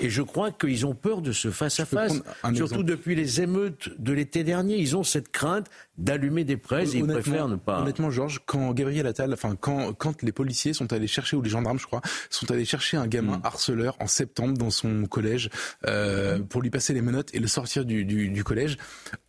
Et 0.00 0.10
je 0.10 0.22
crois 0.22 0.50
qu'ils 0.50 0.86
ont 0.86 0.94
peur 0.94 1.20
de 1.20 1.32
ce 1.32 1.50
face-à-face. 1.50 2.14
Surtout 2.54 2.82
depuis 2.82 3.14
les 3.14 3.40
émeutes 3.40 3.90
de 3.98 4.12
l'été 4.12 4.44
dernier, 4.44 4.76
ils 4.76 4.96
ont 4.96 5.02
cette 5.02 5.30
crainte 5.30 5.68
d'allumer 5.98 6.44
des 6.44 6.56
presses 6.56 6.94
et 6.94 6.98
ils 6.98 7.06
préfèrent 7.06 7.48
ne 7.48 7.56
pas. 7.56 7.80
Honnêtement, 7.80 8.10
Georges, 8.10 8.40
quand 8.46 8.72
Gabriel 8.72 9.06
Attal, 9.06 9.32
enfin 9.32 9.56
quand, 9.60 9.92
quand 9.92 10.22
les 10.22 10.32
policiers 10.32 10.72
sont 10.72 10.92
allés 10.92 11.06
chercher, 11.06 11.36
ou 11.36 11.42
les 11.42 11.50
gendarmes, 11.50 11.78
je 11.78 11.86
crois, 11.86 12.02
sont 12.30 12.50
allés 12.50 12.64
chercher 12.64 12.96
un 12.96 13.06
gamin 13.06 13.38
mm. 13.38 13.42
harceleur 13.44 13.96
en 14.00 14.06
septembre 14.06 14.56
dans 14.56 14.70
son 14.70 15.04
collège 15.06 15.50
euh, 15.86 16.38
pour 16.40 16.62
lui 16.62 16.70
passer 16.70 16.94
les 16.94 17.02
menottes 17.02 17.34
et 17.34 17.38
le 17.38 17.46
sortir 17.46 17.84
du, 17.84 18.04
du, 18.04 18.28
du 18.28 18.44
collège, 18.44 18.76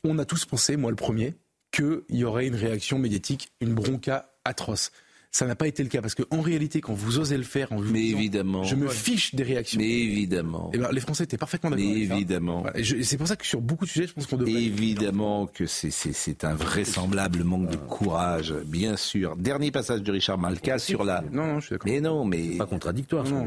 on 0.04 0.18
a 0.20 0.26
tous 0.26 0.46
pensé, 0.46 0.78
moi 0.78 0.90
le 0.92 0.96
premier, 0.96 1.36
qu'il 1.76 2.18
y 2.18 2.24
aurait 2.24 2.48
une 2.48 2.56
réaction 2.56 3.00
médiatique, 3.00 3.52
une 3.62 3.74
bronca 3.74 4.30
atroce. 4.46 4.92
Ça 5.32 5.46
n'a 5.46 5.56
pas 5.58 5.68
été 5.68 5.84
le 5.84 5.90
cas 5.90 6.02
parce 6.02 6.16
qu'en 6.16 6.40
réalité, 6.40 6.80
quand 6.80 6.94
vous 6.94 7.20
osez 7.20 7.36
le 7.36 7.44
faire, 7.44 7.74
en 7.74 7.76
vous 7.76 7.92
mais 7.92 8.06
évidemment, 8.08 8.64
je 8.64 8.78
me 8.78 8.88
fiche 8.88 9.36
des 9.36 9.44
réactions. 9.44 9.82
Mais 9.82 9.90
évidemment, 9.90 10.70
et 10.72 10.78
eh 10.78 10.80
ben, 10.80 10.90
les 10.94 11.02
Français 11.02 11.26
étaient 11.26 11.38
parfaitement 11.38 11.72
d'accord. 11.72 11.86
Mais 11.86 11.92
évidemment, 11.92 12.64
c'est 13.04 13.18
pour 13.18 13.28
ça 13.28 13.36
que 13.36 13.46
sur 13.46 13.60
beaucoup 13.60 13.84
de 13.84 13.90
sujets, 13.90 14.08
je 14.08 14.14
pense 14.14 14.28
qu'on 14.28 14.38
devrait. 14.38 14.54
Évidemment 14.54 15.46
que 15.48 15.66
c'est 15.66 16.46
un 16.46 16.56
vraisemblable 16.56 17.44
manque 17.44 17.70
de 17.70 17.76
courage, 17.76 18.54
bien 18.66 18.96
sûr. 18.96 19.36
Dernier 19.36 19.72
passage 19.72 20.04
de 20.04 20.12
Richard 20.14 20.38
Malka 20.38 20.80
sur 20.80 21.04
la. 21.04 21.22
Non, 21.34 21.48
non, 21.48 21.60
je 21.60 21.66
suis 21.66 21.74
d'accord. 21.74 21.92
Mais 21.92 22.00
non, 22.00 22.24
mais 22.24 22.56
pas 22.58 22.66
contradictoire. 22.66 23.26
Non, 23.26 23.46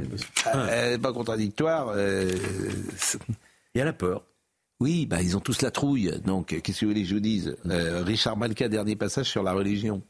euh, 0.55 0.99
pas 0.99 1.13
contradictoire. 1.15 1.95
Euh, 1.97 2.31
Il 3.75 3.79
y 3.79 3.81
a 3.81 3.87
la 3.87 3.95
peur. 3.95 4.25
Oui, 4.81 5.07
bah, 5.07 5.23
ils 5.23 5.37
ont 5.37 5.41
tous 5.41 5.63
la 5.63 5.73
trouille. 5.73 6.13
Donc, 6.25 6.49
qu'est-ce 6.63 6.81
que 6.81 6.85
vous 6.85 6.93
voulez 6.93 7.03
que 7.03 7.09
je 7.09 7.15
vous 7.15 7.21
dise 7.21 7.57
euh, 7.67 8.03
Richard 8.05 8.37
Malka, 8.37 8.69
dernier 8.69 8.95
passage 8.95 9.29
sur 9.29 9.43
la 9.43 9.53
religion. 9.53 10.03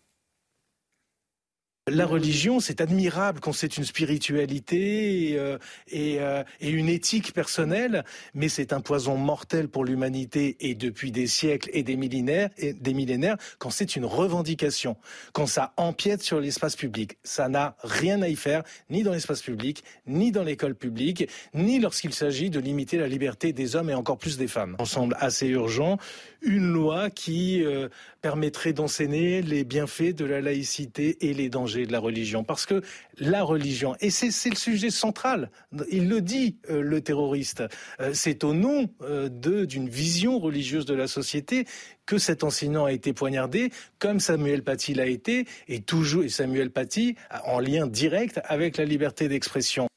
La 1.91 2.07
religion, 2.07 2.61
c'est 2.61 2.81
admirable 2.81 3.41
quand 3.41 3.53
c'est 3.53 3.77
une 3.77 3.85
spiritualité 3.85 5.31
et, 5.31 5.39
euh, 5.39 5.59
euh, 5.95 6.45
et, 6.61 6.71
une 6.71 6.89
éthique 6.89 7.33
personnelle, 7.33 8.05
mais 8.35 8.49
c'est 8.49 8.73
un 8.73 8.81
poison 8.81 9.17
mortel 9.17 9.69
pour 9.69 9.85
l'humanité 9.85 10.57
et 10.61 10.75
depuis 10.75 11.13
des 11.13 11.27
siècles 11.27 11.71
et 11.73 11.83
des 11.83 11.97
millénaires, 11.97 12.51
des 12.59 12.95
millénaires 12.95 13.37
quand 13.59 13.71
c'est 13.71 13.97
une 13.97 14.05
revendication, 14.05 14.97
quand 15.33 15.47
ça 15.47 15.73
empiète 15.77 16.23
sur 16.23 16.41
l'espace 16.41 16.77
public. 16.77 17.19
Ça 17.23 17.49
n'a 17.49 17.77
rien 17.83 18.23
à 18.23 18.29
y 18.29 18.37
faire, 18.37 18.63
ni 18.91 19.03
dans 19.03 19.13
l'espace 19.13 19.43
public, 19.43 19.83
ni 20.07 20.33
dans 20.33 20.45
l'école 20.45 20.75
publique, 20.75 21.29
ni 21.55 21.81
lorsqu'il 21.81 22.13
s'agit 22.13 22.51
de 22.51 22.61
limiter 22.61 22.99
la 22.99 23.09
liberté 23.09 23.53
des 23.53 23.77
hommes 23.77 23.91
et 23.91 23.95
encore 23.95 24.19
plus 24.19 24.37
des 24.37 24.49
femmes. 24.49 24.77
Il 24.81 24.87
semble 24.87 25.17
assez 25.21 25.47
urgent 25.47 25.99
une 26.43 26.73
loi 26.73 27.11
qui 27.11 27.65
euh, 27.65 27.89
permettrait 28.23 28.73
d'enseigner 28.73 29.43
les 29.43 29.65
bienfaits 29.65 30.15
de 30.15 30.25
la 30.25 30.41
laïcité 30.41 31.29
et 31.29 31.35
les 31.35 31.49
dangers 31.49 31.78
de 31.87 31.93
la 31.93 32.01
religion. 32.01 32.45
Parce 32.45 32.67
que 32.67 32.83
la 33.19 33.43
religion, 33.43 33.95
et 34.01 34.11
c'est 34.11 34.51
le 34.51 34.57
sujet 34.57 34.91
central, 34.91 35.51
il 35.91 36.09
le 36.09 36.21
dit, 36.21 36.57
euh, 36.71 36.81
le 36.81 37.01
terroriste, 37.01 37.63
euh, 38.01 38.11
c'est 38.13 38.45
au 38.45 38.55
nom 38.55 38.89
d'une 39.31 39.89
vision 39.89 40.39
religieuse 40.39 40.87
de 40.87 40.95
la 40.95 41.07
société 41.07 41.67
que 42.07 42.19
cet 42.19 42.43
enseignant 42.43 42.87
a 42.87 42.93
été 42.93 43.13
poignardé, 43.13 43.71
comme 43.99 44.21
Samuel 44.21 44.63
Paty 44.63 44.95
l'a 44.95 45.07
été, 45.07 45.47
et 45.69 45.81
toujours, 45.81 46.25
et 46.25 46.29
Samuel 46.29 46.71
Paty 46.71 47.17
en 47.45 47.59
lien 47.59 47.87
direct 47.87 48.41
avec 48.45 48.77
la 48.77 48.85
liberté 48.85 49.29
d'expression. 49.29 49.89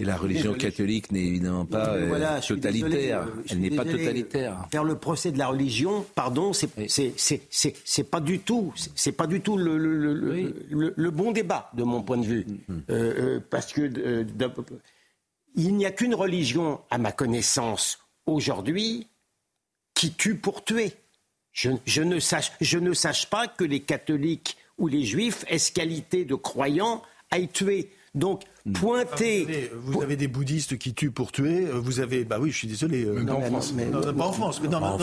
Et 0.00 0.04
la 0.04 0.16
religion 0.16 0.54
catholique 0.54 1.12
n'est 1.12 1.26
évidemment 1.26 1.66
pas 1.66 1.90
euh, 1.90 2.40
totalitaire. 2.40 3.20
Euh, 3.20 3.42
Elle 3.50 3.60
n'est 3.60 3.70
pas 3.70 3.84
totalitaire. 3.84 4.66
Faire 4.72 4.84
le 4.84 4.96
procès 4.96 5.30
de 5.30 5.38
la 5.38 5.48
religion, 5.48 6.06
pardon, 6.14 6.54
c'est 6.54 6.70
c'est 6.88 8.10
pas 8.10 8.20
du 8.20 8.38
tout, 8.38 8.72
c'est 8.94 9.12
pas 9.12 9.26
du 9.26 9.42
tout 9.42 9.58
le, 9.58 9.76
le, 9.76 10.94
le, 10.96 11.10
bon 11.10 11.32
débat 11.32 11.70
de 11.74 11.82
mon 11.82 12.02
point 12.02 12.16
de 12.16 12.24
vue, 12.24 12.46
mm, 12.46 12.72
mm. 12.72 12.82
Euh, 12.88 13.40
parce 13.50 13.74
que 13.74 13.90
il 15.54 15.76
n'y 15.76 15.84
a 15.84 15.90
qu'une 15.90 16.14
religion, 16.14 16.80
à 16.88 16.96
ma 16.96 17.12
connaissance, 17.12 17.98
aujourd'hui, 18.24 19.06
qui 19.92 20.12
tue 20.12 20.36
pour 20.36 20.64
tuer. 20.64 20.92
je, 21.52 22.02
ne 22.02 22.20
sache, 22.20 22.52
je 22.62 22.78
ne 22.78 22.94
sache 22.94 23.28
pas 23.28 23.48
que 23.48 23.64
les 23.64 23.80
catholiques 23.80 24.56
ou 24.78 24.88
les 24.88 25.04
juifs 25.04 25.44
aient 25.48 25.58
qualité 25.58 26.24
de 26.24 26.36
croyants 26.36 27.02
aillent 27.30 27.48
tuer. 27.48 27.90
Donc, 28.14 28.42
hmm. 28.66 28.72
pointer. 28.72 29.70
vous, 29.84 30.02
avez, 30.02 30.16
des 30.16 30.26
bouddhistes 30.26 30.76
qui 30.78 30.94
tuent 30.94 31.12
pour 31.12 31.30
tuer. 31.30 31.66
Euh, 31.66 31.78
vous 31.78 32.00
avez. 32.00 32.24
Bah 32.24 32.38
oui, 32.40 32.50
je 32.50 32.56
suis 32.56 32.68
désolé. 32.68 33.04
Euh, 33.04 33.22
non, 33.22 33.36
en 33.36 33.42
France. 33.42 33.72
pas 33.72 34.24
en 34.24 34.32
France. 34.32 34.62
non, 34.62 34.80
non, 34.80 34.98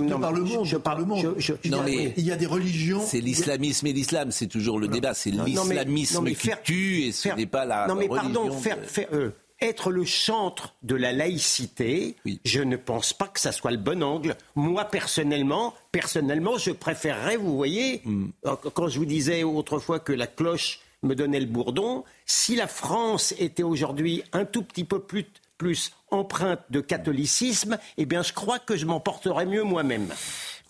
non, 0.00 0.20
par 0.20 0.32
le 0.32 0.40
monde. 0.42 0.64
Je 0.64 0.78
parle 0.78 1.00
le 1.00 1.04
monde. 1.04 1.36
non, 1.66 1.82
mais 1.84 2.14
il 2.16 2.24
y 2.24 2.32
a 2.32 2.36
des 2.36 2.46
religions. 2.46 3.02
C'est 3.04 3.20
l'islamisme 3.20 3.86
et 3.86 3.92
l'islam. 3.92 4.30
C'est 4.30 4.46
toujours 4.46 4.78
le 4.78 4.88
débat. 4.88 5.12
C'est 5.12 5.30
l'islamisme 5.30 6.24
qui 6.32 6.50
tue 6.64 7.02
et 7.02 7.12
ce 7.12 7.28
n'est 7.30 7.46
pas 7.46 7.66
la. 7.66 7.86
Non, 7.86 7.94
mais 7.94 8.08
pardon, 8.08 8.50
faire, 8.50 8.78
faire, 8.82 9.08
euh, 9.12 9.30
être 9.60 9.90
le 9.90 10.04
chantre 10.04 10.74
de 10.82 10.94
la 10.94 11.12
laïcité, 11.12 12.16
je 12.44 12.60
ne 12.60 12.76
pense 12.76 13.12
pas 13.12 13.28
que 13.28 13.40
ça 13.40 13.52
soit 13.52 13.70
le 13.70 13.76
bon 13.76 14.02
angle. 14.02 14.36
Moi, 14.54 14.84
personnellement, 14.84 15.74
personnellement, 15.92 16.58
je 16.58 16.70
préférerais, 16.70 17.36
vous 17.36 17.56
voyez, 17.56 18.02
hmm. 18.04 18.28
quand 18.74 18.88
je 18.88 18.98
vous 18.98 19.06
disais 19.06 19.42
autrefois 19.42 19.98
que 19.98 20.12
la 20.12 20.26
cloche 20.26 20.80
me 21.06 21.14
donnait 21.14 21.40
le 21.40 21.46
bourdon, 21.46 22.04
si 22.26 22.56
la 22.56 22.66
France 22.66 23.34
était 23.38 23.62
aujourd'hui 23.62 24.22
un 24.32 24.44
tout 24.44 24.62
petit 24.62 24.84
peu 24.84 25.00
plus, 25.00 25.26
plus 25.58 25.92
empreinte 26.10 26.60
de 26.70 26.80
catholicisme, 26.80 27.78
eh 27.96 28.06
bien, 28.06 28.22
je 28.22 28.32
crois 28.32 28.58
que 28.58 28.76
je 28.76 28.86
m'en 28.86 29.00
porterais 29.00 29.46
mieux 29.46 29.62
moi-même. 29.62 30.08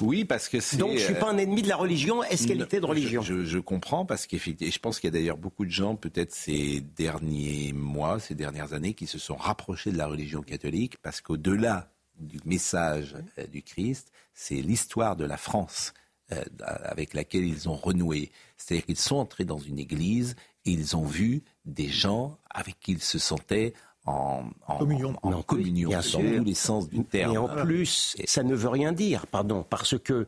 Oui, 0.03 0.25
parce 0.25 0.49
que 0.49 0.61
c'est. 0.61 0.77
Donc, 0.77 0.93
je 0.93 1.05
suis 1.05 1.15
pas 1.15 1.31
un 1.31 1.39
ennemi 1.39 1.63
de 1.63 1.69
la 1.69 1.77
religion. 1.77 2.23
Est-ce 2.23 2.47
qu'elle 2.47 2.61
était 2.61 2.81
de 2.81 2.87
religion? 2.87 3.23
je, 3.23 3.59
comprends 3.59 4.05
parce 4.05 4.27
qu'effectivement, 4.27 4.73
je 4.73 4.79
pense 4.79 5.01
qu'il 5.01 5.09
y 5.09 5.13
a 5.17 5.19
d'ailleurs 5.19 5.39
beaucoup 5.39 5.65
de 5.65 5.71
gens, 5.71 5.97
peut-être 5.97 6.35
ces 6.35 6.81
derniers 6.81 7.73
mois, 7.73 8.21
ces 8.21 8.35
dernières 8.35 8.75
années, 8.75 8.95
qui 8.95 9.07
se 9.07 9.19
sont 9.19 9.37
rapprochés 9.37 9.91
de 9.91 9.99
la 9.99 10.07
religion 10.07 10.43
catholique 10.43 10.99
parce 11.03 11.21
qu'au-delà 11.21 11.91
du 12.19 12.39
message 12.45 13.17
euh, 13.39 13.47
du 13.47 13.63
Christ, 13.63 14.11
c'est 14.35 14.57
l'histoire 14.57 15.17
de 15.17 15.25
la 15.25 15.37
France 15.37 15.95
avec 16.31 17.15
laquelle 17.15 17.45
ils 17.45 17.69
ont 17.69 17.77
renoué. 17.77 18.31
C'est-à-dire 18.57 18.87
qu'ils 18.87 18.99
sont 18.99 19.17
entrés 19.17 19.45
dans 19.45 19.59
une 19.59 19.79
église 19.79 20.35
et 20.65 20.73
ils 20.73 20.97
ont 20.97 21.05
vu 21.05 21.43
des 21.65 21.89
gens 21.89 22.39
avec 22.51 22.81
qui 22.81 22.93
ils 22.93 23.03
se 23.03 23.19
sentaient 23.19 23.75
en, 24.07 24.45
communion, 24.79 25.15
en, 25.23 25.43
communion 25.43 25.91
dans 25.91 26.03
tous 26.03 26.45
les 26.45 26.55
sens 26.55 26.89
du 26.89 27.05
terme. 27.05 27.35
Et 27.35 27.39
en 27.39 27.49
plus, 27.49 28.17
ça 28.25 28.43
ne 28.43 28.55
veut 28.55 28.69
rien 28.69 28.93
dire, 28.93 29.27
pardon, 29.27 29.65
parce 29.69 29.99
que 29.99 30.27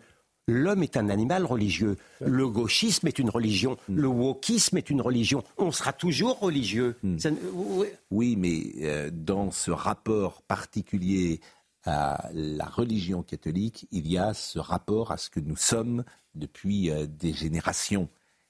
l'homme 0.49 0.83
est 0.83 0.97
un 0.97 1.09
animal 1.09 1.45
religieux. 1.45 1.97
Le 2.21 2.49
gauchisme 2.49 3.07
est 3.07 3.19
une 3.19 3.31
religion. 3.31 3.77
Hmm. 3.89 3.97
Le 3.97 4.09
wokisme 4.09 4.79
est 4.79 4.91
une 4.91 5.01
religion. 5.01 5.45
On 5.59 5.71
sera 5.71 5.93
toujours 5.93 6.41
religieux. 6.41 6.97
Hmm. 7.03 7.19
Oui, 8.11 8.37
mais 8.37 8.63
euh, 8.83 9.11
dans 9.13 9.51
ce 9.51 9.71
rapport 9.71 10.43
particulier 10.43 11.41
à 11.89 12.31
la 12.35 12.67
religion 12.67 13.23
catholique, 13.23 13.89
il 13.91 14.07
y 14.07 14.19
a 14.19 14.35
ce 14.35 14.59
rapport 14.59 15.11
à 15.11 15.17
ce 15.17 15.31
que 15.31 15.41
nous 15.41 15.57
sommes 15.57 16.05
depuis 16.35 16.91
euh, 16.91 17.07
des 17.07 17.33
générations 17.33 18.09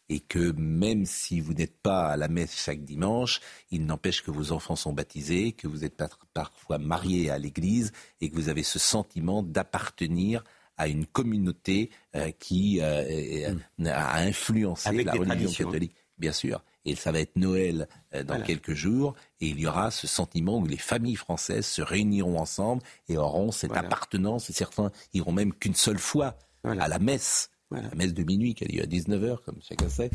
et 0.08 0.20
que 0.20 0.52
même 0.52 1.04
si 1.04 1.40
vous 1.40 1.52
n'êtes 1.54 1.80
pas 1.80 2.08
à 2.08 2.16
la 2.16 2.28
messe 2.28 2.56
chaque 2.56 2.82
dimanche, 2.82 3.40
il 3.70 3.84
n'empêche 3.84 4.22
que 4.22 4.30
vos 4.30 4.52
enfants 4.52 4.76
sont 4.76 4.92
baptisés, 4.92 5.52
que 5.52 5.68
vous 5.68 5.84
êtes 5.84 6.02
parfois 6.32 6.78
mariés 6.78 7.30
à 7.30 7.38
l'Église 7.38 7.92
et 8.20 8.30
que 8.30 8.34
vous 8.34 8.48
avez 8.48 8.62
ce 8.62 8.78
sentiment 8.78 9.42
d'appartenir 9.42 10.42
à 10.78 10.88
une 10.88 11.06
communauté 11.06 11.90
euh, 12.16 12.30
qui 12.38 12.80
euh, 12.80 13.52
mm. 13.78 13.86
a 13.86 14.18
influencé 14.20 15.04
la 15.04 15.12
religion 15.12 15.52
catholique. 15.52 15.94
Bien 16.16 16.32
sûr. 16.32 16.62
Et 16.88 16.96
ça 16.96 17.12
va 17.12 17.20
être 17.20 17.36
Noël 17.36 17.88
euh, 18.14 18.22
dans 18.22 18.40
quelques 18.40 18.74
jours, 18.74 19.14
et 19.40 19.48
il 19.48 19.60
y 19.60 19.66
aura 19.66 19.90
ce 19.90 20.06
sentiment 20.06 20.58
où 20.58 20.66
les 20.66 20.78
familles 20.78 21.16
françaises 21.16 21.66
se 21.66 21.82
réuniront 21.82 22.38
ensemble 22.38 22.82
et 23.08 23.16
auront 23.16 23.52
cette 23.52 23.76
appartenance, 23.76 24.50
et 24.50 24.52
certains 24.52 24.90
iront 25.12 25.32
même 25.32 25.52
qu'une 25.52 25.74
seule 25.74 25.98
fois 25.98 26.36
à 26.64 26.88
la 26.88 26.98
messe. 26.98 27.50
La 27.70 27.94
messe 27.94 28.14
de 28.14 28.22
minuit 28.22 28.54
qui 28.54 28.64
a 28.64 28.68
lieu 28.68 28.82
à 28.82 28.86
19h, 28.86 29.44
comme 29.44 29.56
chacun 29.60 29.90
sait. 29.90 30.10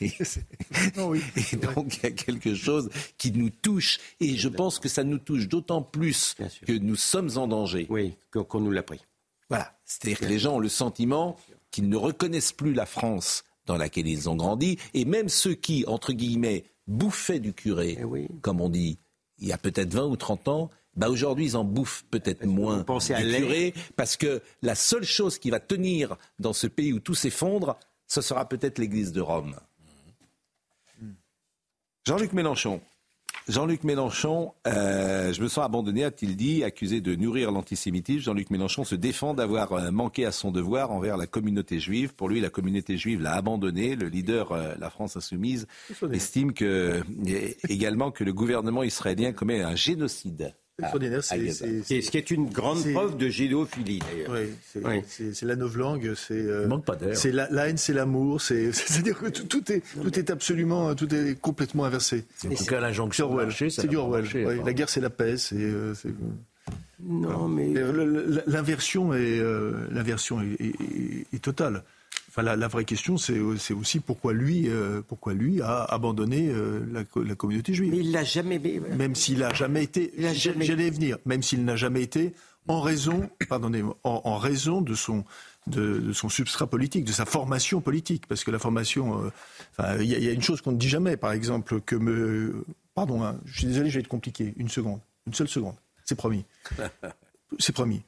Et, 0.00 0.08
donc, 0.96 1.18
il 1.98 2.02
y 2.02 2.06
a 2.06 2.10
quelque 2.12 2.54
chose 2.54 2.88
qui 3.18 3.30
nous 3.30 3.50
touche. 3.50 3.98
Et 4.20 4.36
je 4.36 4.48
pense 4.48 4.78
que 4.78 4.88
ça 4.88 5.04
nous 5.04 5.18
touche 5.18 5.46
d'autant 5.46 5.82
plus 5.82 6.34
que 6.66 6.72
nous 6.72 6.96
sommes 6.96 7.28
en 7.36 7.46
danger. 7.46 7.86
Oui, 7.90 8.16
qu'on 8.30 8.60
nous 8.60 8.70
l'a 8.70 8.82
pris. 8.82 9.04
Voilà. 9.50 9.76
C'est-à-dire 9.84 10.20
que 10.20 10.24
les 10.24 10.38
gens 10.38 10.54
ont 10.54 10.60
le 10.60 10.70
sentiment 10.70 11.36
qu'ils 11.70 11.90
ne 11.90 11.96
reconnaissent 11.96 12.52
plus 12.52 12.72
la 12.72 12.86
France 12.86 13.44
dans 13.66 13.76
laquelle 13.76 14.06
ils 14.06 14.28
ont 14.28 14.36
grandi. 14.36 14.78
Et 14.92 15.04
même 15.04 15.28
ceux 15.28 15.54
qui, 15.54 15.84
entre 15.86 16.12
guillemets, 16.12 16.64
bouffaient 16.86 17.40
du 17.40 17.52
curé, 17.52 17.98
eh 17.98 18.28
comme 18.40 18.60
on 18.60 18.68
dit, 18.68 18.98
il 19.38 19.48
y 19.48 19.52
a 19.52 19.58
peut-être 19.58 19.92
20 19.94 20.06
ou 20.06 20.16
30 20.16 20.48
ans, 20.48 20.70
bah 20.96 21.08
aujourd'hui 21.08 21.46
ils 21.46 21.56
en 21.56 21.64
bouffent 21.64 22.04
peut-être 22.10 22.44
moins 22.46 22.78
du 22.78 22.84
curé, 22.84 23.74
parce 23.96 24.16
que 24.16 24.42
la 24.62 24.74
seule 24.74 25.04
chose 25.04 25.38
qui 25.38 25.50
va 25.50 25.60
tenir 25.60 26.16
dans 26.38 26.52
ce 26.52 26.66
pays 26.66 26.92
où 26.92 27.00
tout 27.00 27.14
s'effondre, 27.14 27.76
ce 28.06 28.20
sera 28.20 28.48
peut-être 28.48 28.78
l'Église 28.78 29.12
de 29.12 29.20
Rome. 29.20 29.56
Jean-Luc 32.06 32.32
Mélenchon. 32.32 32.80
Jean-Luc 33.46 33.84
Mélenchon, 33.84 34.54
euh, 34.66 35.32
je 35.32 35.42
me 35.42 35.48
sens 35.48 35.64
abandonné, 35.64 36.04
a-t-il 36.04 36.34
dit, 36.34 36.64
accusé 36.64 37.00
de 37.00 37.14
nourrir 37.14 37.52
l'antisémitisme. 37.52 38.20
Jean-Luc 38.20 38.50
Mélenchon 38.50 38.84
se 38.84 38.94
défend 38.94 39.34
d'avoir 39.34 39.72
euh, 39.72 39.90
manqué 39.90 40.24
à 40.24 40.32
son 40.32 40.50
devoir 40.50 40.90
envers 40.92 41.18
la 41.18 41.26
communauté 41.26 41.78
juive. 41.78 42.14
Pour 42.14 42.30
lui, 42.30 42.40
la 42.40 42.48
communauté 42.48 42.96
juive 42.96 43.20
l'a 43.20 43.34
abandonné. 43.34 43.96
Le 43.96 44.08
leader, 44.08 44.52
euh, 44.52 44.74
la 44.78 44.88
France 44.88 45.16
insoumise, 45.16 45.66
estime 46.10 46.54
que, 46.54 47.02
également 47.68 48.10
que 48.10 48.24
le 48.24 48.32
gouvernement 48.32 48.82
israélien 48.82 49.32
commet 49.32 49.60
un 49.60 49.76
génocide 49.76 50.54
c'est 51.22 52.00
ce 52.02 52.10
qui 52.10 52.18
est 52.18 52.30
une 52.30 52.48
grande 52.50 52.84
preuve 52.92 53.16
de 53.16 53.28
géophilie 53.28 54.00
d'ailleurs. 54.00 54.48
Oui, 54.74 55.02
c'est 55.06 55.42
la 55.42 55.54
novlangue, 55.54 56.14
c'est 56.16 56.34
euh, 56.34 56.68
c'est 57.12 57.30
la, 57.30 57.48
la, 57.50 57.68
haine, 57.68 57.76
c'est 57.76 57.92
l'amour, 57.92 58.40
c'est-à-dire 58.40 59.18
que 59.18 59.28
tout, 59.28 59.72
est 59.72 59.82
tout 60.02 60.18
est 60.18 60.30
absolument 60.30 60.94
tout 60.94 61.12
est 61.14 61.38
complètement 61.40 61.84
inversé. 61.84 62.24
En 62.44 62.54
tout 62.54 62.64
cas, 62.64 62.80
l'injonction 62.80 63.30
c'est 63.70 63.86
du 63.86 63.96
Orwell. 63.96 64.26
la 64.64 64.72
guerre, 64.72 64.88
c'est 64.88 65.00
la 65.00 65.10
paix, 65.10 65.36
c'est 65.36 65.56
euh, 65.56 65.94
non 67.00 67.48
mais 67.48 67.72
l'inversion 68.46 69.14
est 69.14 69.40
l'inversion 69.90 70.40
est, 70.40 71.42
totale 71.42 71.84
la, 72.42 72.68
vraie 72.68 72.84
question, 72.84 73.16
c'est 73.16 73.38
aussi 73.38 74.00
pourquoi 74.00 74.32
lui, 74.32 74.68
euh, 74.68 75.02
pourquoi 75.06 75.34
lui 75.34 75.62
a 75.62 75.84
abandonné 75.84 76.48
euh, 76.48 76.80
la, 76.92 77.34
communauté 77.34 77.74
juive. 77.74 77.92
Mais 77.92 78.00
il 78.00 78.12
l'a 78.12 78.24
jamais. 78.24 78.58
Même 78.58 79.14
s'il 79.14 79.38
n'a 79.38 79.54
jamais 79.54 79.84
été. 79.84 80.12
J'allais 80.18 80.90
venir. 80.90 81.18
Même 81.26 81.42
s'il 81.42 81.64
n'a 81.64 81.76
jamais 81.76 82.02
été 82.02 82.34
en 82.66 82.80
raison, 82.80 83.28
pardonnez 83.48 83.82
en, 83.82 83.94
en, 84.02 84.38
raison 84.38 84.80
de 84.80 84.94
son 84.94 85.24
de, 85.66 86.12
son 86.12 86.28
substrat 86.28 86.66
politique, 86.66 87.04
de 87.04 87.12
sa 87.12 87.24
formation 87.24 87.80
politique, 87.80 88.26
parce 88.26 88.42
que 88.42 88.50
la 88.50 88.58
formation, 88.58 89.30
euh, 89.80 89.98
il 90.00 90.06
y, 90.06 90.28
a 90.28 90.32
une 90.32 90.42
chose 90.42 90.60
qu'on 90.60 90.72
ne 90.72 90.76
dit 90.76 90.88
jamais, 90.88 91.16
par 91.16 91.32
exemple, 91.32 91.80
que 91.80 91.94
me, 91.96 92.64
pardon, 92.94 93.22
hein, 93.22 93.38
je 93.44 93.58
suis 93.58 93.66
désolé, 93.66 93.90
je 93.90 93.94
vais 93.94 94.00
être 94.00 94.08
compliqué, 94.08 94.54
une 94.56 94.68
seconde, 94.68 95.00
une 95.26 95.34
seule 95.34 95.48
seconde, 95.48 95.76
c'est 96.04 96.16
promis, 96.16 96.44
c'est 97.58 97.72
promis. 97.72 98.02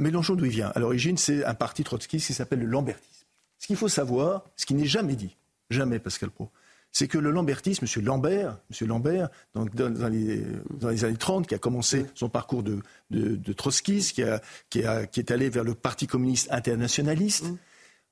Mélenchon 0.00 0.34
d'où 0.34 0.46
il 0.46 0.50
vient? 0.50 0.72
À 0.74 0.80
l'origine, 0.80 1.16
c'est 1.16 1.44
un 1.44 1.54
parti 1.54 1.84
trotskiste 1.84 2.26
qui 2.26 2.34
s'appelle 2.34 2.58
le 2.58 2.66
Lambertisme. 2.66 3.09
Ce 3.60 3.66
qu'il 3.66 3.76
faut 3.76 3.88
savoir, 3.88 4.44
ce 4.56 4.66
qui 4.66 4.74
n'est 4.74 4.86
jamais 4.86 5.14
dit, 5.14 5.36
jamais 5.68 6.00
Pascal 6.00 6.30
Pro, 6.30 6.50
c'est 6.92 7.06
que 7.06 7.18
le 7.18 7.30
lambertisme, 7.30 7.84
M. 7.84 8.04
Lambert, 8.04 8.58
M. 8.80 8.88
Lambert 8.88 9.28
dans, 9.54 9.64
les, 10.08 11.04
années 11.04 11.16
30, 11.16 11.46
qui 11.46 11.54
a 11.54 11.58
commencé 11.58 12.06
son 12.14 12.28
parcours 12.28 12.64
de, 12.64 12.80
de, 13.10 13.52
trotskiste, 13.52 14.14
qui, 14.14 14.22
a, 14.24 14.40
qui, 14.70 14.84
a, 14.84 15.06
qui, 15.06 15.20
est 15.20 15.30
allé 15.30 15.50
vers 15.50 15.62
le 15.62 15.74
Parti 15.74 16.06
communiste 16.08 16.48
internationaliste, 16.50 17.46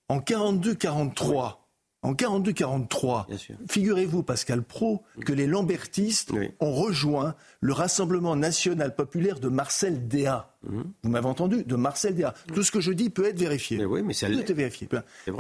en 0.09 0.21
42-43, 0.21 1.57
en 2.03 2.15
42-43, 2.15 3.27
figurez-vous, 3.69 4.23
Pascal 4.23 4.63
Pro, 4.63 5.03
que 5.25 5.33
les 5.33 5.47
Lambertistes 5.49 6.33
ont 6.61 6.73
rejoint 6.73 7.35
le 7.61 7.73
Rassemblement 7.73 8.37
national 8.37 8.95
populaire 8.95 9.41
de 9.41 9.49
Marcel 9.49 10.07
Déat. 10.07 10.55
Mhm. 10.63 10.85
Vous 11.03 11.11
m'avez 11.11 11.27
entendu? 11.27 11.65
De 11.65 11.75
Marcel 11.75 12.15
Déat. 12.15 12.35
Tout 12.55 12.63
ce 12.63 12.71
que 12.71 12.81
je 12.81 12.93
dis 12.93 13.11
peut 13.11 13.25
être 13.25 13.39
vérifié. 13.39 13.79
Mais 13.79 13.85
oui, 13.85 14.03
mais 14.03 14.15
Tout 14.15 14.25
est 14.25 14.55
vérifié. 14.55 14.89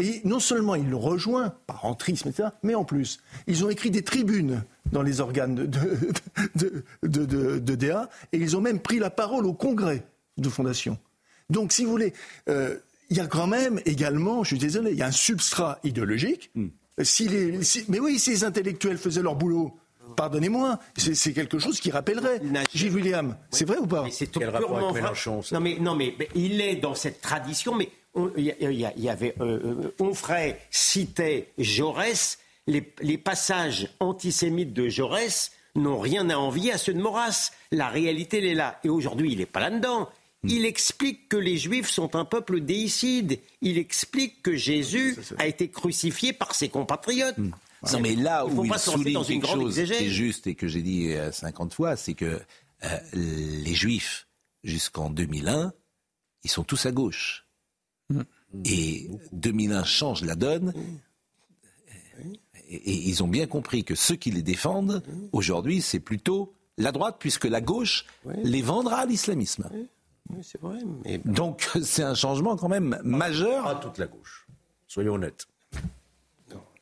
Et 0.01 0.21
non 0.25 0.41
seulement 0.41 0.75
ils 0.75 0.89
l'ont 0.91 0.99
rejoint, 0.99 1.55
par 1.67 1.85
entrisme, 1.85 2.29
etc., 2.29 2.49
mais 2.65 2.75
en 2.75 2.85
plus, 2.85 3.21
ils 3.47 3.65
ont 3.65 3.71
écrit 3.71 3.91
des 3.91 4.03
tribunes 4.03 4.65
dans 4.91 5.03
les 5.03 5.21
organes 5.21 5.55
de, 5.55 5.65
de, 7.05 7.99
et 8.33 8.39
ils 8.39 8.57
ont 8.57 8.61
même 8.61 8.81
pris 8.81 8.99
la 8.99 9.11
parole 9.11 9.47
au 9.47 9.53
congrès 9.53 10.05
de 10.39 10.49
fondation. 10.49 10.99
Donc, 11.51 11.73
si 11.73 11.85
vous 11.85 11.91
voulez, 11.91 12.13
euh, 12.49 12.77
il 13.11 13.17
y 13.17 13.21
a 13.21 13.27
quand 13.27 13.47
même 13.47 13.81
également, 13.87 14.45
je 14.45 14.49
suis 14.49 14.59
désolé, 14.59 14.93
il 14.93 14.99
y 14.99 15.03
a 15.03 15.07
un 15.07 15.13
substrat 15.13 15.79
idéologique. 15.85 16.51
Hmm. 16.55 16.69
Si 17.03 17.29
les, 17.29 17.59
mais 17.89 18.01
oui, 18.01 18.19
si 18.19 18.31
les 18.31 18.45
intellectuels 18.45 18.99
faisaient 18.99 19.23
leur 19.23 19.37
boulot, 19.37 19.79
pardonnez-moi, 20.17 20.79
c'est 20.97 21.33
quelque 21.33 21.59
chose 21.59 21.81
qui 21.81 21.91
rappellerait 21.91 22.41
Gilles 22.75 22.93
William. 22.93 23.37
C'est 23.51 23.65
vrai 23.65 23.79
ou 23.79 23.87
pas? 23.87 24.05
C'est 24.11 24.27
Quel 24.27 24.51
rapport 24.51 24.77
avec 24.77 24.95
Mélenchon 24.95 25.41
non 25.53 25.61
mais, 25.61 25.77
non, 25.79 25.95
mais, 25.95 26.17
il 26.35 26.61
est 26.61 26.77
dans 26.77 26.95
cette 26.95 27.21
tradition, 27.21 27.75
mais 27.75 27.89
il 28.37 28.45
y, 28.45 29.09
avait, 29.09 29.35
euh, 29.41 29.61
euh, 29.65 29.95
Onfray 30.01 30.57
citait 30.71 31.53
Jaurès, 31.57 32.39
les, 32.67 32.93
les 33.01 33.17
passages 33.17 33.89
antisémites 34.01 34.73
de 34.73 34.89
Jaurès 34.89 35.53
n'ont 35.77 36.01
rien 36.01 36.29
à 36.31 36.37
envier 36.37 36.73
à 36.73 36.79
ceux 36.79 36.95
de 36.95 37.01
Maurras. 37.01 37.53
La 37.71 37.89
réalité, 37.89 38.39
elle 38.39 38.47
est 38.47 38.55
là. 38.55 38.81
Et 38.83 38.89
aujourd'hui, 38.89 39.33
il 39.33 39.39
n'est 39.39 39.47
pas 39.47 39.61
là-dedans. 39.61 40.09
Il 40.45 40.65
explique 40.65 41.29
que 41.29 41.37
les 41.37 41.57
Juifs 41.57 41.89
sont 41.89 42.15
un 42.15 42.25
peuple 42.25 42.61
déicide. 42.61 43.41
Il 43.61 43.79
explique 43.79 44.43
que 44.43 44.55
Jésus 44.55 45.17
a 45.39 45.47
été 45.47 45.69
crucifié 45.69 46.33
par 46.33 46.55
ses 46.55 46.69
compatriotes. 46.69 47.39
Hmm. 47.39 47.51
Non, 47.93 48.01
mais 48.01 48.15
là 48.17 48.45
où 48.47 48.65
il 48.65 48.75
souligne 48.79 49.25
quelque 49.25 49.47
chose 49.47 49.75
qui 49.75 49.81
est 49.93 50.09
juste 50.09 50.47
et 50.47 50.55
que 50.55 50.67
j'ai 50.67 50.83
dit 50.83 51.13
50 51.33 51.75
fois, 51.75 51.97
c'est 51.97 52.15
que 52.15 52.41
les 53.13 53.75
Juifs, 53.75 54.27
jusqu'en 54.65 55.11
2001, 55.11 55.73
ils 56.45 56.51
sont 56.51 56.65
tous 56.65 56.87
à 56.87 56.93
gauche. 56.93 57.47
Hmm. 58.11 58.23
Et 58.65 59.11
2001 59.33 59.85
change 59.85 60.23
la 60.23 60.35
donne. 60.35 60.73
Et, 62.69 63.09
ils 63.09 63.23
ont 63.23 63.29
bien 63.29 63.47
compris 63.47 63.85
que 63.85 63.95
ceux 63.95 64.17
qui 64.17 64.31
les 64.31 64.43
défendent, 64.43 65.03
aujourd'hui, 65.33 65.81
c'est 65.83 66.01
plutôt 66.01 66.53
la 66.77 66.93
droite, 66.93 67.17
puisque 67.19 67.45
la 67.45 67.61
gauche 67.61 68.07
les 68.45 68.63
vendra 68.63 69.01
à 69.01 69.07
l'islamisme. 69.07 69.69
C'est 70.43 70.61
vrai. 70.61 70.79
Donc 71.25 71.69
c'est 71.83 72.03
un 72.03 72.15
changement 72.15 72.57
quand 72.57 72.69
même 72.69 72.99
majeur. 73.05 73.65
Pas 73.65 73.75
toute 73.77 73.99
la 73.99 74.07
gauche. 74.07 74.47
Soyons 74.87 75.15
honnêtes. 75.15 75.47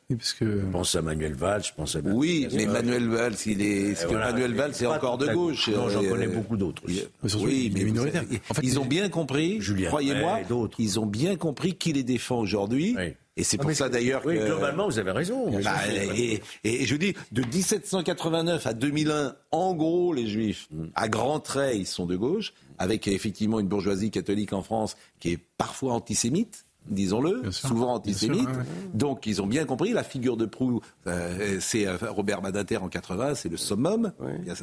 parce 0.09 0.33
que... 0.35 0.61
Je 0.61 0.67
pense 0.67 0.95
à 0.95 1.03
Manuel 1.03 1.35
Valls, 1.35 1.65
je 1.65 1.73
pense 1.75 1.97
à... 1.97 2.01
Oui, 2.01 2.47
mais 2.53 2.67
Manuel 2.67 3.09
Valls, 3.09 3.35
il 3.47 3.63
est... 3.63 4.07
que 4.07 4.15
Manuel 4.15 4.55
Valls, 4.55 4.75
c'est 4.75 4.87
encore 4.87 5.19
de 5.19 5.27
gauche. 5.33 5.69
Non, 5.69 5.89
j'en 5.89 6.05
connais 6.05 6.29
beaucoup 6.29 6.57
d'autres. 6.57 6.83
Oui, 6.87 7.73
mais 7.75 7.85
minoritaires. 7.85 8.25
En 8.51 8.55
fait, 8.55 8.63
ils 8.63 8.79
ont 8.79 8.85
bien 8.85 9.09
compris, 9.09 9.61
croyez-moi, 9.87 10.41
ils 10.79 11.01
ont 11.01 11.07
bien 11.07 11.37
compris 11.37 11.77
qui 11.77 11.93
les 11.93 12.05
défend 12.05 12.39
aujourd'hui. 12.39 12.97
Et 13.37 13.45
c'est 13.45 13.59
pour 13.59 13.73
ça 13.73 13.89
d'ailleurs 13.89 14.23
que... 14.23 14.29
Oui, 14.29 14.39
globalement, 14.39 14.87
vous 14.87 14.99
avez 14.99 15.11
raison. 15.11 15.51
Bah, 15.63 15.75
et, 15.95 16.41
et, 16.65 16.87
je 16.87 16.97
dis, 16.97 17.15
de 17.33 17.43
1789 17.43 18.67
à 18.67 18.73
2001, 18.73 19.37
en 19.51 19.75
gros, 19.75 20.15
les 20.15 20.27
Juifs, 20.27 20.69
à 20.95 21.09
grands 21.09 21.41
traits, 21.41 21.77
ils 21.77 21.87
sont 21.87 22.07
de 22.07 22.17
gauche, 22.17 22.55
avec 22.79 23.07
effectivement 23.09 23.61
une 23.61 23.69
bourgeoisie 23.69 24.11
catholique 24.11 24.53
en 24.53 24.63
France 24.63 24.97
qui 25.21 25.33
est 25.33 25.39
parfois 25.59 25.93
antisémite 25.93 26.66
disons-le, 26.89 27.51
souvent 27.51 27.95
antisémite. 27.95 28.49
Donc 28.95 29.27
ils 29.27 29.43
ont 29.43 29.47
bien 29.47 29.65
compris, 29.65 29.93
la 29.93 30.05
figure 30.05 30.37
de 30.37 30.47
proue, 30.47 30.81
euh, 31.07 31.59
c'est 31.61 31.87
euh, 31.87 31.97
Robert 32.09 32.43
Badinter 32.43 32.79
en 32.79 32.89
80, 32.89 33.35
c'est 33.35 33.49
le 33.49 33.57
summum, 33.57 34.13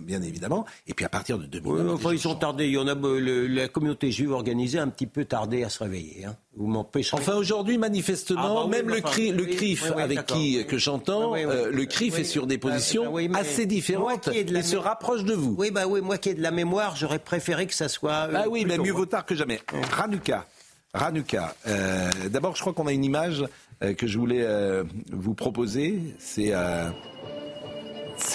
bien, 0.01 0.21
évidemment. 0.21 0.65
Et 0.88 0.93
puis 0.93 1.05
à 1.05 1.09
partir 1.09 1.38
de 1.38 1.45
2000... 1.45 1.89
enfin, 1.89 2.11
ils 2.13 2.19
sont 2.19 2.36
tardés, 2.36 2.65
il 2.67 2.74
y 2.74 2.78
en 2.78 2.88
a, 2.88 2.95
euh, 2.95 3.47
la 3.47 3.67
communauté 3.67 4.11
juive 4.11 4.32
organisée 4.32 4.80
a 4.80 4.84
un 4.84 4.89
petit 4.89 5.07
peu 5.07 5.26
tardé 5.26 5.63
à 5.63 5.69
se 5.69 5.84
réveiller. 5.84 6.26
Hein. 6.26 6.36
Vous 6.55 6.67
m'empêcherez. 6.67 7.17
Enfin 7.19 7.36
aujourd'hui, 7.36 7.78
manifestement, 7.78 8.61
ah, 8.61 8.67
bah 8.67 8.69
même 8.69 8.89
le, 8.89 9.01
cri, 9.01 9.32
le 9.32 9.45
CRIF 9.45 9.91
avec 9.97 10.26
qui 10.28 10.63
que 10.65 10.78
j'entends, 10.78 11.34
le 11.36 11.86
CRIF 11.86 12.19
est 12.19 12.24
sur 12.24 12.47
des 12.47 12.57
positions 12.57 13.15
assez 13.34 13.65
différentes 13.65 14.28
et 14.28 14.61
se 14.61 14.78
rapproche 14.78 15.24
de 15.24 15.34
vous. 15.34 15.55
Oui, 15.57 15.71
bah 15.71 15.88
oui, 15.88 16.01
moi 16.01 16.17
qui 16.17 16.30
ai 16.30 16.34
de 16.34 16.41
la 16.41 16.51
mémoire, 16.51 16.95
j'aurais 16.95 17.19
préféré 17.19 17.67
que 17.67 17.74
ça 17.74 17.89
soit... 17.89 18.30
ah 18.34 18.45
oui, 18.49 18.65
mais 18.65 18.78
mieux 18.78 18.91
vaut 18.91 19.05
tard 19.05 19.26
que 19.26 19.36
jamais. 19.36 19.59
Ranuka. 19.91 20.45
Ranuka. 20.93 21.55
Euh, 21.67 22.09
d'abord, 22.29 22.55
je 22.55 22.61
crois 22.61 22.73
qu'on 22.73 22.85
a 22.85 22.91
une 22.91 23.03
image 23.03 23.43
euh, 23.83 23.93
que 23.93 24.05
je 24.05 24.19
voulais 24.19 24.43
euh, 24.43 24.83
vous 25.11 25.33
proposer. 25.33 26.15
C'est 26.19 26.53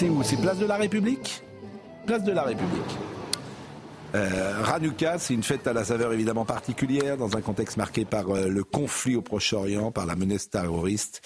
où? 0.09 0.23
C'est 0.23 0.41
Place 0.41 0.59
de 0.59 0.65
la 0.65 0.75
République? 0.75 1.41
Place 2.05 2.23
de 2.23 2.31
la 2.31 2.43
République. 2.43 2.97
Ranuka, 4.11 5.19
c'est 5.19 5.35
une 5.35 5.43
fête 5.43 5.67
à 5.67 5.73
la 5.73 5.83
saveur 5.83 6.11
évidemment 6.11 6.43
particulière 6.43 7.15
dans 7.15 7.37
un 7.37 7.41
contexte 7.41 7.77
marqué 7.77 8.05
par 8.05 8.25
le 8.33 8.63
conflit 8.63 9.15
au 9.15 9.21
Proche-Orient, 9.21 9.91
par 9.91 10.07
la 10.07 10.15
menace 10.15 10.49
terroriste. 10.49 11.21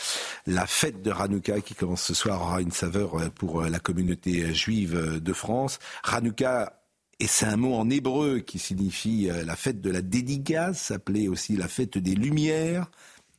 La 0.48 0.68
fête 0.68 1.02
de 1.02 1.10
Ranuka 1.10 1.62
qui 1.62 1.76
commence 1.76 2.02
ce 2.02 2.14
soir 2.14 2.42
aura 2.42 2.62
une 2.62 2.74
saveur 2.74 3.32
pour 3.36 3.62
la 3.62 3.80
communauté 3.80 4.54
juive 4.54 5.22
de 5.22 5.34
France. 5.34 5.80
Ranuka 6.04 6.74
et 7.20 7.28
c'est 7.28 7.46
un 7.46 7.58
mot 7.58 7.76
en 7.76 7.90
hébreu 7.90 8.40
qui 8.40 8.60
signifie 8.60 9.30
euh, 9.30 9.46
la 9.46 9.56
fête 9.56 9.82
de 9.82 9.90
la 9.90 10.02
dédicace, 10.02 10.92
appelée 10.92 11.28
aussi 11.28 11.56
la 11.56 11.68
fête 11.68 11.98
des 11.98 12.16
Lumières, 12.16 12.90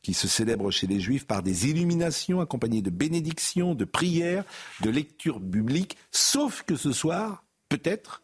qui 0.01 0.13
se 0.13 0.27
célèbre 0.27 0.71
chez 0.71 0.87
les 0.87 0.99
Juifs 0.99 1.25
par 1.25 1.41
des 1.43 1.67
illuminations 1.67 2.39
accompagnées 2.39 2.81
de 2.81 2.89
bénédictions, 2.89 3.75
de 3.75 3.85
prières, 3.85 4.45
de 4.81 4.89
lectures 4.89 5.39
bibliques, 5.39 5.97
sauf 6.11 6.63
que 6.63 6.75
ce 6.75 6.91
soir, 6.91 7.43
peut-être, 7.69 8.21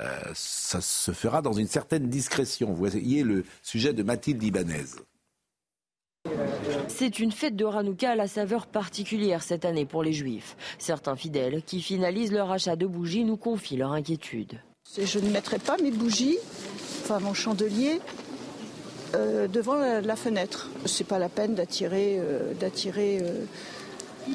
euh, 0.00 0.20
ça 0.34 0.80
se 0.80 1.12
fera 1.12 1.42
dans 1.42 1.52
une 1.52 1.66
certaine 1.66 2.08
discrétion. 2.08 2.72
Voyez 2.72 3.22
le 3.24 3.44
sujet 3.62 3.92
de 3.92 4.02
Mathilde 4.02 4.42
Ibanez. 4.42 4.86
C'est 6.88 7.18
une 7.18 7.32
fête 7.32 7.56
de 7.56 7.64
Hanouka 7.64 8.12
à 8.12 8.16
la 8.16 8.28
saveur 8.28 8.66
particulière 8.66 9.42
cette 9.42 9.64
année 9.64 9.86
pour 9.86 10.02
les 10.02 10.12
Juifs. 10.12 10.56
Certains 10.78 11.16
fidèles 11.16 11.62
qui 11.62 11.80
finalisent 11.80 12.32
leur 12.32 12.50
achat 12.50 12.76
de 12.76 12.86
bougies 12.86 13.24
nous 13.24 13.36
confient 13.36 13.76
leur 13.76 13.92
inquiétude. 13.92 14.60
Je 14.96 15.18
ne 15.18 15.28
mettrai 15.28 15.58
pas 15.58 15.76
mes 15.82 15.90
bougies, 15.90 16.38
enfin 17.02 17.20
mon 17.20 17.34
chandelier, 17.34 18.00
euh, 19.14 19.46
devant 19.46 19.76
la, 19.76 20.16
fenêtre. 20.16 20.68
C'est 20.86 21.06
pas 21.06 21.18
la 21.18 21.28
peine 21.28 21.54
d'attirer, 21.54 22.18
euh, 22.18 22.52
euh, 22.62 23.30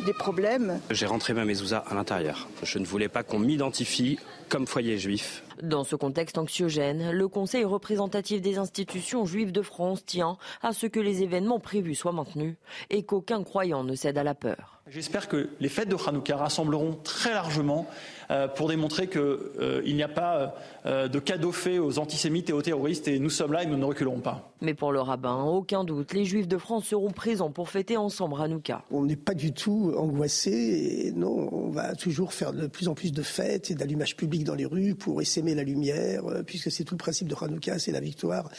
des 0.05 0.13
problèmes. 0.13 0.79
J'ai 0.91 1.05
rentré 1.05 1.33
ma 1.33 1.43
mezouza 1.43 1.79
à 1.79 1.95
l'intérieur. 1.95 2.47
Je 2.61 2.79
ne 2.79 2.85
voulais 2.85 3.09
pas 3.09 3.23
qu'on 3.23 3.39
m'identifie 3.39 4.19
comme 4.47 4.67
foyer 4.67 4.97
juif. 4.97 5.43
Dans 5.61 5.83
ce 5.83 5.95
contexte 5.95 6.37
anxiogène, 6.37 7.11
le 7.11 7.27
Conseil 7.27 7.63
représentatif 7.63 8.41
des 8.41 8.57
institutions 8.57 9.25
juives 9.25 9.51
de 9.51 9.61
France 9.61 10.05
tient 10.05 10.37
à 10.61 10.73
ce 10.73 10.87
que 10.87 10.99
les 10.99 11.23
événements 11.23 11.59
prévus 11.59 11.95
soient 11.95 12.11
maintenus 12.11 12.55
et 12.89 13.03
qu'aucun 13.03 13.43
croyant 13.43 13.83
ne 13.83 13.95
cède 13.95 14.17
à 14.17 14.23
la 14.23 14.35
peur. 14.35 14.73
J'espère 14.89 15.29
que 15.29 15.49
les 15.61 15.69
fêtes 15.69 15.87
de 15.87 15.95
Hanouka 15.95 16.35
rassembleront 16.35 16.99
très 17.05 17.31
largement 17.31 17.87
euh, 18.31 18.49
pour 18.49 18.67
démontrer 18.67 19.07
qu'il 19.07 19.21
euh, 19.21 19.81
n'y 19.85 20.03
a 20.03 20.09
pas 20.09 20.55
euh, 20.85 21.07
de 21.07 21.19
cadeau 21.19 21.53
fait 21.53 21.79
aux 21.79 21.99
antisémites 21.99 22.49
et 22.49 22.53
aux 22.53 22.61
terroristes 22.61 23.07
et 23.07 23.17
nous 23.17 23.29
sommes 23.29 23.53
là 23.53 23.63
et 23.63 23.65
nous 23.65 23.77
ne 23.77 23.85
reculerons 23.85 24.19
pas. 24.19 24.51
Mais 24.59 24.73
pour 24.73 24.91
le 24.91 24.99
rabbin, 24.99 25.41
aucun 25.41 25.85
doute, 25.85 26.13
les 26.13 26.25
Juifs 26.25 26.49
de 26.49 26.57
France 26.57 26.85
seront 26.85 27.11
présents 27.11 27.49
pour 27.49 27.69
fêter 27.69 27.95
ensemble 27.95 28.35
Hanouka. 28.41 28.83
On 28.91 29.05
n'est 29.05 29.15
pas 29.15 29.33
du 29.33 29.53
tout 29.53 29.93
angoissé, 29.97 31.13
non, 31.15 31.49
on 31.53 31.69
va 31.69 31.95
toujours 31.95 32.33
faire 32.33 32.51
de 32.51 32.67
plus 32.67 32.89
en 32.89 32.93
plus 32.93 33.13
de 33.13 33.21
fêtes 33.21 33.71
et 33.71 33.75
d'allumage 33.75 34.17
public 34.17 34.43
dans 34.43 34.55
les 34.55 34.65
rues 34.65 34.95
pour 34.95 35.21
la 35.53 35.63
lumière, 35.63 36.23
puisque 36.45 36.71
c'est 36.71 36.83
tout 36.83 36.95
le 36.95 36.99
principe 36.99 37.27
de 37.27 37.35
Hanouka, 37.39 37.77
c'est 37.79 37.91
la 37.91 37.99
victoire 37.99 38.49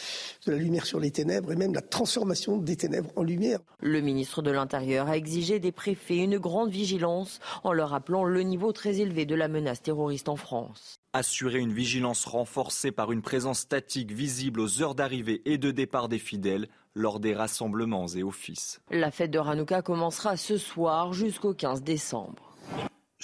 de 0.47 0.53
la 0.53 0.59
lumière 0.59 0.87
sur 0.87 1.01
les 1.01 1.11
ténèbres 1.11 1.53
et 1.53 1.57
même 1.57 1.75
la 1.75 1.81
transformation 1.81 2.59
des 2.59 2.77
ténèbres 2.77 3.11
en 3.17 3.23
lumière. 3.23 3.61
Le 3.81 4.01
ministre 4.01 4.43
de 4.43 4.51
l'Intérieur 4.51 5.09
a 5.09 5.17
exigé 5.17 5.59
des 5.59 5.73
préfets 5.73 6.19
une 6.19 6.39
grande 6.39 6.71
vigilance 6.71 7.41
en 7.63 7.73
leur 7.73 7.91
rappelant 7.91 8.25
le 8.25 8.43
niveau 8.43 8.73
très 8.73 9.01
élevé 9.01 9.25
de 9.27 9.35
la 9.35 9.49
menace 9.49 9.83
terroriste 9.83 10.29
en 10.29 10.37
France. 10.37 10.97
Assurer 11.13 11.61
une 11.61 11.73
vigilance 11.73 12.25
renforcée 12.27 12.91
par 12.91 13.13
une 13.13 13.23
présence 13.23 13.61
statique 13.61 14.13
visible 14.13 14.61
aux 14.61 14.83
heures 14.83 14.95
d'arrivée 14.95 15.43
et 15.45 15.59
de 15.59 15.71
départ 15.71 16.09
des 16.09 16.19
fidèles 16.19 16.69
lors 16.95 17.21
des 17.21 17.35
rassemblements 17.35 18.09
et 18.09 18.23
offices. 18.23 18.81
La 18.91 19.11
fête 19.11 19.31
de 19.31 19.39
Hanouka 19.39 19.83
commencera 19.83 20.37
ce 20.37 20.59
soir 20.59 21.13
jusqu'au 21.13 21.55
15 21.55 21.83
décembre. 21.83 22.57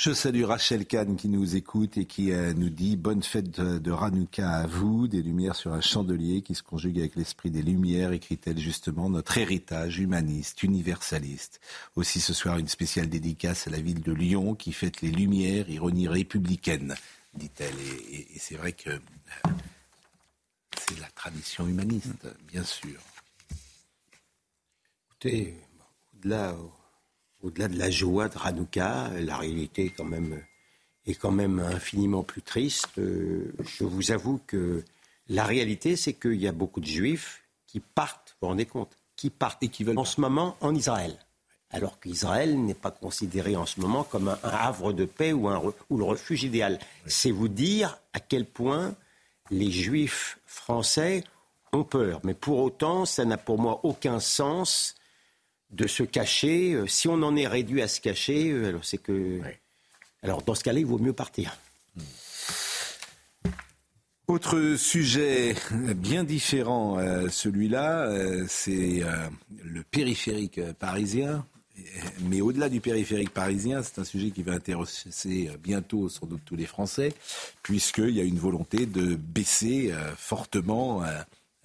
Je 0.02 0.14
salue 0.14 0.44
Rachel 0.44 0.86
Kahn 0.86 1.14
qui 1.14 1.28
nous 1.28 1.56
écoute 1.56 1.98
et 1.98 2.06
qui 2.06 2.32
euh, 2.32 2.54
nous 2.54 2.70
dit 2.70 2.96
bonne 2.96 3.22
fête 3.22 3.50
de, 3.50 3.76
de 3.76 3.92
Hanouka 3.92 4.48
à 4.48 4.66
vous, 4.66 5.08
des 5.08 5.20
lumières 5.20 5.54
sur 5.54 5.74
un 5.74 5.82
chandelier 5.82 6.40
qui 6.40 6.54
se 6.54 6.62
conjugue 6.62 6.98
avec 7.00 7.16
l'esprit 7.16 7.50
des 7.50 7.60
lumières, 7.60 8.12
écrit-elle 8.12 8.58
justement, 8.58 9.10
notre 9.10 9.36
héritage 9.36 9.98
humaniste, 9.98 10.62
universaliste. 10.62 11.60
Aussi 11.96 12.18
ce 12.22 12.32
soir 12.32 12.56
une 12.56 12.68
spéciale 12.68 13.10
dédicace 13.10 13.66
à 13.66 13.70
la 13.70 13.82
ville 13.82 14.00
de 14.00 14.12
Lyon 14.12 14.54
qui 14.54 14.72
fête 14.72 15.02
les 15.02 15.10
lumières, 15.10 15.68
ironie 15.68 16.08
républicaine, 16.08 16.94
dit-elle. 17.34 17.78
Et, 18.10 18.26
c'est 18.38 18.56
vrai 18.56 18.72
que 18.72 18.88
euh, 18.88 18.98
c'est 20.78 20.98
la 20.98 21.10
tradition 21.10 21.68
humaniste, 21.68 22.26
bien 22.50 22.64
sûr. 22.64 22.98
Écoutez, 25.10 25.58
au-delà 26.16 26.56
au-delà 27.42 27.68
de 27.68 27.78
la 27.78 27.90
joie 27.90 28.28
de 28.28 28.36
Hanouka, 28.42 29.10
la 29.18 29.36
réalité 29.36 29.86
est 29.86 29.90
quand 29.90 30.04
même, 30.04 30.42
est 31.06 31.14
quand 31.14 31.30
même 31.30 31.60
infiniment 31.60 32.22
plus 32.22 32.42
triste. 32.42 32.98
Euh, 32.98 33.52
je 33.78 33.84
vous 33.84 34.10
avoue 34.12 34.40
que 34.46 34.84
la 35.28 35.44
réalité, 35.44 35.96
c'est 35.96 36.12
qu'il 36.12 36.40
y 36.40 36.48
a 36.48 36.52
beaucoup 36.52 36.80
de 36.80 36.86
juifs 36.86 37.42
qui 37.66 37.80
partent, 37.80 38.36
vous 38.40 38.46
vous 38.46 38.48
rendez 38.48 38.66
compte, 38.66 38.96
qui 39.16 39.30
partent 39.30 39.62
et 39.62 39.68
qui 39.68 39.84
veulent 39.84 39.98
en 39.98 40.04
ce 40.04 40.20
moment 40.20 40.56
en 40.60 40.74
Israël. 40.74 41.16
Alors 41.70 42.00
qu'Israël 42.00 42.60
n'est 42.60 42.74
pas 42.74 42.90
considéré 42.90 43.54
en 43.54 43.64
ce 43.64 43.80
moment 43.80 44.02
comme 44.02 44.28
un, 44.28 44.38
havre 44.42 44.92
de 44.92 45.04
paix 45.04 45.32
ou, 45.32 45.48
un, 45.48 45.62
ou 45.88 45.98
le 45.98 46.04
refuge 46.04 46.42
idéal. 46.42 46.80
C'est 47.06 47.30
vous 47.30 47.48
dire 47.48 47.98
à 48.12 48.18
quel 48.18 48.44
point 48.44 48.96
les 49.50 49.70
juifs 49.70 50.40
français 50.46 51.22
ont 51.72 51.84
peur. 51.84 52.20
Mais 52.24 52.34
pour 52.34 52.58
autant, 52.58 53.04
ça 53.04 53.24
n'a 53.24 53.36
pour 53.36 53.58
moi 53.58 53.80
aucun 53.84 54.18
sens 54.18 54.96
de 55.72 55.86
se 55.86 56.02
cacher. 56.02 56.72
Euh, 56.72 56.86
si 56.86 57.08
on 57.08 57.22
en 57.22 57.36
est 57.36 57.46
réduit 57.46 57.82
à 57.82 57.88
se 57.88 58.00
cacher, 58.00 58.50
euh, 58.50 58.68
alors 58.68 58.84
c'est 58.84 58.98
que. 58.98 59.40
Alors 60.22 60.42
dans 60.42 60.54
ce 60.54 60.64
cas-là, 60.64 60.80
il 60.80 60.86
vaut 60.86 60.98
mieux 60.98 61.12
partir. 61.12 61.56
Autre 64.26 64.76
sujet 64.76 65.56
bien 65.96 66.22
différent, 66.22 66.98
euh, 66.98 67.28
celui-là, 67.28 68.08
c'est 68.46 69.02
le 69.64 69.82
périphérique 69.82 70.60
parisien. 70.78 71.44
mais 72.28 72.40
au-delà 72.40 72.68
du 72.68 72.80
périphérique 72.80 73.30
parisien, 73.30 73.82
c'est 73.82 73.98
un 73.98 74.04
sujet 74.04 74.30
qui 74.30 74.44
va 74.44 74.52
intéresser 74.52 75.50
bientôt 75.60 76.08
sans 76.08 76.26
doute 76.26 76.42
tous 76.44 76.54
les 76.54 76.66
Français, 76.66 77.12
puisqu'il 77.62 78.10
y 78.10 78.20
a 78.20 78.24
une 78.24 78.38
volonté 78.38 78.86
de 78.86 79.16
baisser 79.16 79.92
fortement 80.16 81.02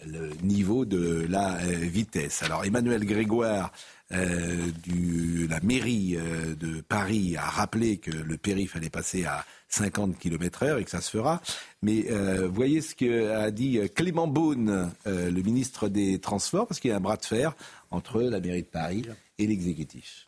le 0.05 0.29
niveau 0.43 0.85
de 0.85 1.25
la 1.29 1.57
vitesse. 1.57 2.43
Alors 2.43 2.65
Emmanuel 2.65 3.05
Grégoire 3.05 3.71
euh, 4.11 4.67
de 4.87 5.49
la 5.49 5.59
mairie 5.61 6.15
euh, 6.15 6.53
de 6.53 6.81
Paris 6.81 7.37
a 7.37 7.45
rappelé 7.45 7.97
que 7.97 8.11
le 8.11 8.37
périph 8.37 8.75
allait 8.75 8.91
passer 8.91 9.25
à 9.25 9.43
50 9.69 10.19
km 10.19 10.61
heure 10.61 10.77
et 10.77 10.83
que 10.83 10.91
ça 10.91 11.01
se 11.01 11.09
fera. 11.09 11.41
Mais 11.81 12.05
euh, 12.11 12.47
voyez 12.47 12.81
ce 12.81 12.93
qu'a 12.93 13.49
dit 13.49 13.79
Clément 13.95 14.27
Beaune, 14.27 14.91
le 15.05 15.41
ministre 15.41 15.89
des 15.89 16.19
Transports, 16.19 16.67
parce 16.67 16.79
qu'il 16.79 16.91
y 16.91 16.93
a 16.93 16.97
un 16.97 17.01
bras 17.01 17.17
de 17.17 17.25
fer 17.25 17.55
entre 17.89 18.21
la 18.21 18.39
mairie 18.39 18.61
de 18.61 18.67
Paris 18.67 19.05
et 19.39 19.47
l'exécutif. 19.47 20.24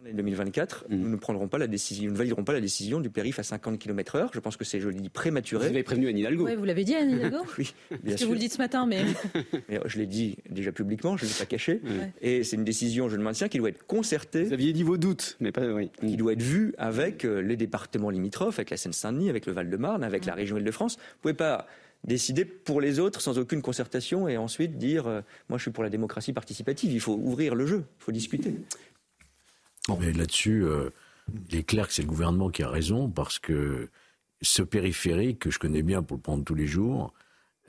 En 0.00 0.14
2024, 0.14 0.86
mm. 0.88 0.96
nous 0.96 1.08
ne 1.08 1.16
prendrons 1.16 1.48
pas 1.48 1.58
la 1.58 1.66
décision, 1.66 2.04
nous 2.04 2.12
ne 2.12 2.16
validerons 2.16 2.44
pas 2.44 2.52
la 2.52 2.60
décision 2.60 3.00
du 3.00 3.10
périph 3.10 3.38
à 3.38 3.42
50 3.42 3.78
km/h. 3.78 4.30
Je 4.32 4.40
pense 4.40 4.56
que 4.56 4.64
c'est, 4.64 4.80
je 4.80 4.88
le 4.88 4.94
dis, 4.94 5.08
prématuré. 5.08 5.66
Vous 5.68 5.74
avez 5.74 5.82
prévenu 5.82 6.08
Anne 6.08 6.18
Hidalgo. 6.18 6.46
Oui, 6.46 6.56
vous 6.56 6.64
l'avez 6.64 6.84
dit 6.84 6.94
Anne 6.94 7.10
Hidalgo. 7.10 7.38
oui, 7.58 7.74
bien 8.02 8.16
sûr. 8.16 8.26
que 8.26 8.28
vous 8.28 8.34
le 8.34 8.40
dites 8.40 8.52
ce 8.54 8.58
matin, 8.58 8.86
mais. 8.88 9.04
je 9.84 9.98
l'ai 9.98 10.06
dit 10.06 10.36
déjà 10.48 10.72
publiquement, 10.72 11.16
je 11.16 11.24
ne 11.24 11.30
l'ai 11.30 11.36
pas 11.36 11.46
caché. 11.46 11.80
Et 12.22 12.44
c'est 12.44 12.56
une 12.56 12.64
décision, 12.64 13.08
je 13.08 13.16
le 13.16 13.22
maintiens, 13.22 13.48
qui 13.48 13.58
doit 13.58 13.68
être 13.68 13.86
concertée. 13.86 14.44
Vous 14.44 14.52
aviez 14.52 14.72
dit 14.72 14.82
vos 14.82 14.96
doutes, 14.96 15.36
mais 15.40 15.52
pas 15.52 15.66
oui. 15.66 15.90
Qui 16.00 16.16
doit 16.16 16.32
être 16.32 16.42
vue 16.42 16.74
avec 16.78 17.24
euh, 17.24 17.40
les 17.40 17.56
départements 17.56 18.10
limitrophes, 18.10 18.58
avec 18.58 18.70
la 18.70 18.76
Seine-Saint-Denis, 18.76 19.28
avec 19.28 19.46
le 19.46 19.52
Val-de-Marne, 19.52 20.02
avec 20.02 20.24
la 20.24 20.34
région 20.34 20.56
Île-de-France. 20.56 20.96
Vous 20.96 21.02
ne 21.02 21.20
pouvez 21.22 21.34
pas 21.34 21.66
décider 22.04 22.46
pour 22.46 22.80
les 22.80 22.98
autres 22.98 23.20
sans 23.20 23.38
aucune 23.38 23.60
concertation 23.60 24.26
et 24.26 24.38
ensuite 24.38 24.78
dire 24.78 25.06
euh, 25.06 25.20
moi 25.50 25.58
je 25.58 25.62
suis 25.64 25.70
pour 25.70 25.84
la 25.84 25.90
démocratie 25.90 26.32
participative. 26.32 26.90
Il 26.92 27.00
faut 27.00 27.12
ouvrir 27.12 27.54
le 27.54 27.66
jeu, 27.66 27.84
il 28.00 28.02
faut 28.02 28.12
discuter. 28.12 28.54
Mais 29.98 30.12
là-dessus, 30.12 30.64
euh, 30.64 30.90
il 31.48 31.56
est 31.56 31.62
clair 31.62 31.86
que 31.88 31.92
c'est 31.92 32.02
le 32.02 32.08
gouvernement 32.08 32.50
qui 32.50 32.62
a 32.62 32.68
raison, 32.68 33.08
parce 33.08 33.38
que 33.38 33.88
ce 34.42 34.62
périphérique, 34.62 35.40
que 35.40 35.50
je 35.50 35.58
connais 35.58 35.82
bien 35.82 36.02
pour 36.02 36.16
le 36.16 36.22
prendre 36.22 36.44
tous 36.44 36.54
les 36.54 36.66
jours, 36.66 37.12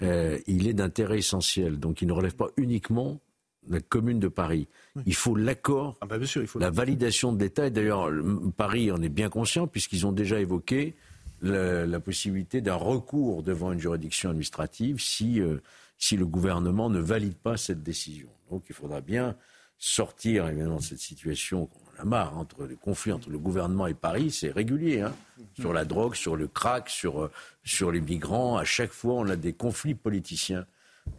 euh, 0.01 0.39
il 0.47 0.67
est 0.67 0.73
d'intérêt 0.73 1.19
essentiel. 1.19 1.79
Donc 1.79 2.01
il 2.01 2.07
ne 2.07 2.13
relève 2.13 2.35
pas 2.35 2.49
uniquement 2.57 3.19
de 3.67 3.75
la 3.75 3.81
commune 3.81 4.19
de 4.19 4.27
Paris. 4.27 4.67
Il 5.05 5.13
faut 5.13 5.35
l'accord, 5.35 5.97
ah 6.01 6.07
bah, 6.07 6.17
la 6.55 6.69
validation 6.71 7.31
de 7.33 7.39
l'État. 7.39 7.67
Et 7.67 7.71
d'ailleurs, 7.71 8.09
Paris 8.57 8.91
en 8.91 9.01
est 9.01 9.09
bien 9.09 9.29
conscient, 9.29 9.67
puisqu'ils 9.67 10.07
ont 10.07 10.11
déjà 10.11 10.39
évoqué 10.39 10.95
la, 11.41 11.99
possibilité 11.99 12.61
d'un 12.61 12.75
recours 12.75 13.43
devant 13.43 13.71
une 13.71 13.79
juridiction 13.79 14.29
administrative 14.29 14.99
si, 14.99 15.39
euh, 15.39 15.57
si 15.97 16.17
le 16.17 16.25
gouvernement 16.25 16.89
ne 16.89 16.99
valide 16.99 17.35
pas 17.35 17.57
cette 17.57 17.83
décision. 17.83 18.29
Donc 18.49 18.63
il 18.69 18.75
faudra 18.75 19.01
bien 19.01 19.35
sortir 19.77 20.47
évidemment 20.47 20.77
de 20.77 20.83
cette 20.83 20.99
situation 20.99 21.67
marre 22.05 22.37
entre 22.37 22.65
les 22.65 22.75
conflits 22.75 23.11
entre 23.11 23.29
le 23.29 23.37
gouvernement 23.37 23.87
et 23.87 23.93
Paris, 23.93 24.31
c'est 24.31 24.51
régulier. 24.51 25.01
Hein. 25.01 25.13
Sur 25.59 25.73
la 25.73 25.85
drogue, 25.85 26.15
sur 26.15 26.35
le 26.35 26.47
crack, 26.47 26.89
sur, 26.89 27.23
euh, 27.23 27.31
sur 27.63 27.91
les 27.91 28.01
migrants, 28.01 28.57
à 28.57 28.63
chaque 28.63 28.91
fois 28.91 29.15
on 29.15 29.27
a 29.27 29.35
des 29.35 29.53
conflits 29.53 29.95
politiciens. 29.95 30.65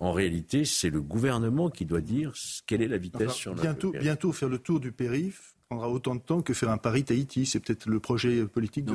En 0.00 0.12
réalité, 0.12 0.64
c'est 0.64 0.90
le 0.90 1.00
gouvernement 1.00 1.68
qui 1.68 1.84
doit 1.84 2.00
dire 2.00 2.32
quelle 2.66 2.82
est 2.82 2.88
la 2.88 2.98
vitesse 2.98 3.32
sur 3.32 3.54
bientôt, 3.54 3.92
Bientôt 3.92 4.32
faire 4.32 4.48
le 4.48 4.58
tour 4.58 4.80
du 4.80 4.92
périph 4.92 5.54
prendra 5.68 5.88
autant 5.88 6.14
de 6.14 6.20
temps 6.20 6.42
que 6.42 6.54
faire 6.54 6.70
un 6.70 6.78
Paris-Tahiti. 6.78 7.46
C'est 7.46 7.60
peut-être 7.60 7.86
le 7.86 7.98
projet 7.98 8.44
politique 8.44 8.84
de 8.84 8.92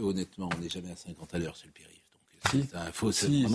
Honnêtement, 0.00 0.48
on 0.56 0.60
n'est 0.60 0.68
jamais 0.68 0.90
à 0.90 0.96
50 0.96 1.34
à 1.34 1.38
l'heure 1.38 1.56
sur 1.56 1.66
le 1.66 1.72
périph'. 1.72 1.98
Si. 2.50 2.64
Un 2.72 2.92
faux, 2.92 3.12
si, 3.12 3.46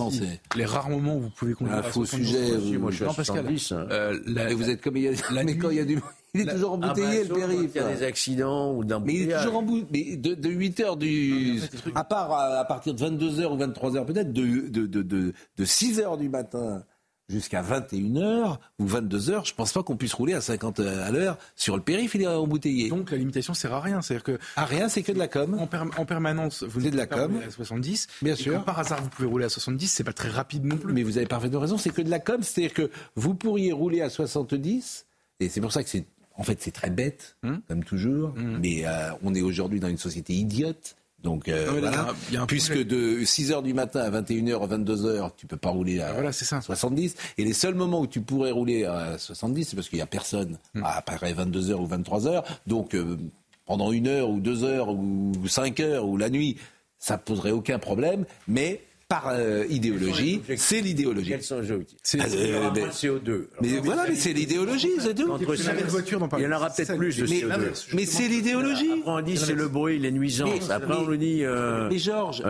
Les 0.54 0.64
rares 0.64 0.90
moments 0.90 1.16
où 1.16 1.20
vous 1.22 1.30
pouvez 1.30 1.54
conduire 1.54 1.78
un 1.78 1.82
faux 1.82 2.04
sujet. 2.04 2.58
moi, 2.78 2.90
je 2.90 2.96
suis 2.96 3.04
non, 3.04 3.14
Pascal. 3.14 3.46
Hein. 3.46 3.86
Euh, 3.90 4.20
la, 4.26 4.54
vous 4.54 4.68
êtes 4.68 4.82
comme 4.82 4.96
il 4.96 5.04
y 5.04 5.08
a, 5.08 5.12
la 5.32 5.42
mais 5.44 5.56
quand 5.56 5.70
il 5.70 5.76
y 5.76 5.80
a 5.80 5.84
du, 5.84 5.98
il 6.34 6.40
est 6.40 6.52
toujours 6.52 6.72
embouteillé 6.72 7.22
ah 7.24 7.28
bah, 7.28 7.34
le 7.34 7.46
périph. 7.46 7.70
Il 7.74 7.80
y 7.80 7.84
a 7.84 7.94
des 7.94 8.02
accidents 8.02 8.74
ou 8.74 8.84
d'un. 8.84 9.00
Mais 9.00 9.14
il 9.14 9.30
est 9.30 9.36
toujours 9.36 9.58
embouteillé. 9.58 10.16
de, 10.16 10.34
de 10.34 10.48
8 10.48 10.80
heures 10.80 10.96
du, 10.96 11.60
à 11.94 12.04
part 12.04 12.32
à 12.32 12.64
partir 12.64 12.94
de 12.94 13.00
22 13.00 13.40
heures 13.40 13.52
ou 13.52 13.56
23 13.56 13.96
heures 13.96 14.06
peut-être, 14.06 14.32
de, 14.32 14.68
de, 14.68 14.86
de, 14.86 15.32
de 15.56 15.64
6 15.64 16.00
heures 16.00 16.16
du 16.16 16.28
matin 16.28 16.82
jusqu'à 17.28 17.62
21h 17.62 18.58
ou 18.78 18.86
22h, 18.86 19.48
je 19.48 19.54
pense 19.54 19.72
pas 19.72 19.82
qu'on 19.82 19.96
puisse 19.96 20.12
rouler 20.12 20.34
à 20.34 20.40
50 20.40 20.80
à 20.80 21.10
l'heure 21.10 21.38
sur 21.56 21.76
le 21.76 21.82
périph', 21.82 22.14
il 22.14 22.22
est 22.22 22.26
embouteillé. 22.26 22.90
Donc 22.90 23.10
la 23.10 23.16
limitation 23.16 23.54
sert 23.54 23.72
à 23.72 23.80
rien, 23.80 24.02
c'est-à-dire 24.02 24.24
que 24.24 24.38
à 24.56 24.64
rien, 24.64 24.88
c'est 24.88 25.02
que 25.02 25.12
de 25.12 25.18
la 25.18 25.28
com. 25.28 25.56
En, 25.58 26.04
permanence, 26.04 26.64
vous 26.64 26.86
êtes 26.86 26.92
de 26.92 26.98
la 26.98 27.06
com 27.06 27.40
à 27.46 27.50
70. 27.50 28.08
Bien 28.22 28.34
sûr. 28.34 28.62
par 28.64 28.78
hasard, 28.78 29.02
vous 29.02 29.08
pouvez 29.08 29.28
rouler 29.28 29.46
à 29.46 29.48
70, 29.48 29.88
c'est 29.88 30.04
pas 30.04 30.12
très 30.12 30.28
rapide 30.28 30.64
non 30.64 30.76
plus. 30.76 30.92
Mais 30.92 31.02
vous 31.02 31.16
avez 31.16 31.26
parfaitement 31.26 31.60
raison, 31.60 31.78
c'est 31.78 31.90
que 31.90 32.02
de 32.02 32.10
la 32.10 32.18
com, 32.18 32.42
c'est-à-dire 32.42 32.74
que 32.74 32.90
vous 33.14 33.34
pourriez 33.34 33.72
rouler 33.72 34.02
à 34.02 34.10
70 34.10 35.06
et 35.40 35.48
c'est 35.48 35.60
pour 35.60 35.72
ça 35.72 35.82
que 35.82 35.90
c'est 35.90 36.06
en 36.36 36.42
fait 36.42 36.60
c'est 36.60 36.72
très 36.72 36.90
bête 36.90 37.36
hum. 37.42 37.60
comme 37.68 37.84
toujours, 37.84 38.34
hum. 38.36 38.58
mais 38.60 38.86
euh, 38.86 39.10
on 39.22 39.34
est 39.34 39.42
aujourd'hui 39.42 39.80
dans 39.80 39.88
une 39.88 39.98
société 39.98 40.32
idiote 40.34 40.96
donc 41.24 41.48
euh, 41.48 41.66
voilà, 41.70 42.14
puisque 42.46 42.76
de 42.76 43.20
6h 43.20 43.62
du 43.62 43.72
matin 43.72 44.00
à 44.00 44.10
21h 44.10 44.62
à 44.62 44.76
22h, 44.76 45.30
tu 45.38 45.46
peux 45.46 45.56
pas 45.56 45.70
rouler 45.70 46.00
à 46.00 46.12
voilà, 46.12 46.32
ça. 46.32 46.60
70 46.60 47.16
et 47.38 47.44
les 47.44 47.54
seuls 47.54 47.74
moments 47.74 48.02
où 48.02 48.06
tu 48.06 48.20
pourrais 48.20 48.50
rouler 48.50 48.84
à 48.84 49.16
70 49.16 49.64
c'est 49.64 49.74
parce 49.74 49.88
qu'il 49.88 49.98
y 49.98 50.02
a 50.02 50.06
personne 50.06 50.58
hmm. 50.74 50.84
à 50.84 50.98
après 50.98 51.32
22h 51.32 51.74
ou 51.74 51.88
23h. 51.88 52.44
Donc 52.66 52.94
euh, 52.94 53.16
pendant 53.64 53.90
une 53.90 54.06
heure 54.06 54.28
ou 54.28 54.38
deux 54.38 54.64
heures 54.64 54.90
ou 54.90 55.32
cinq 55.48 55.80
heures 55.80 56.06
ou 56.06 56.18
la 56.18 56.28
nuit, 56.28 56.58
ça 56.98 57.16
poserait 57.16 57.52
aucun 57.52 57.78
problème, 57.78 58.26
mais 58.46 58.82
par 59.08 59.28
euh, 59.28 59.64
idéologie, 59.68 60.40
c'est 60.56 60.80
l'idéologie. 60.80 61.30
Quels 61.30 61.42
sont 61.42 61.60
les 61.60 61.86
C'est 62.02 62.20
euh, 62.20 62.70
le 62.70 62.82
CO2. 62.88 63.48
Mais 63.60 63.78
voilà, 63.78 64.06
mais 64.08 64.14
c'est 64.14 64.32
l'idéologie, 64.32 64.90
c'est 64.98 65.14
tout. 65.14 65.36
il 65.38 66.42
y 66.42 66.46
en 66.46 66.52
aura 66.52 66.70
peut-être 66.70 66.96
plus 66.96 67.16
de 67.16 67.26
CO2. 67.26 67.94
Mais, 67.94 68.06
c'est 68.06 68.28
l'idéologie. 68.28 68.92
Après 68.92 69.10
on 69.10 69.20
dit 69.20 69.36
c'est 69.36 69.54
le 69.54 69.68
bruit, 69.68 69.98
les 69.98 70.12
nuisances. 70.12 70.70
Après 70.70 70.94
on 70.94 71.02
nous 71.02 71.16
dit. 71.16 71.44
Euh... 71.44 71.88
Mais 71.90 71.98
Georges, 71.98 72.42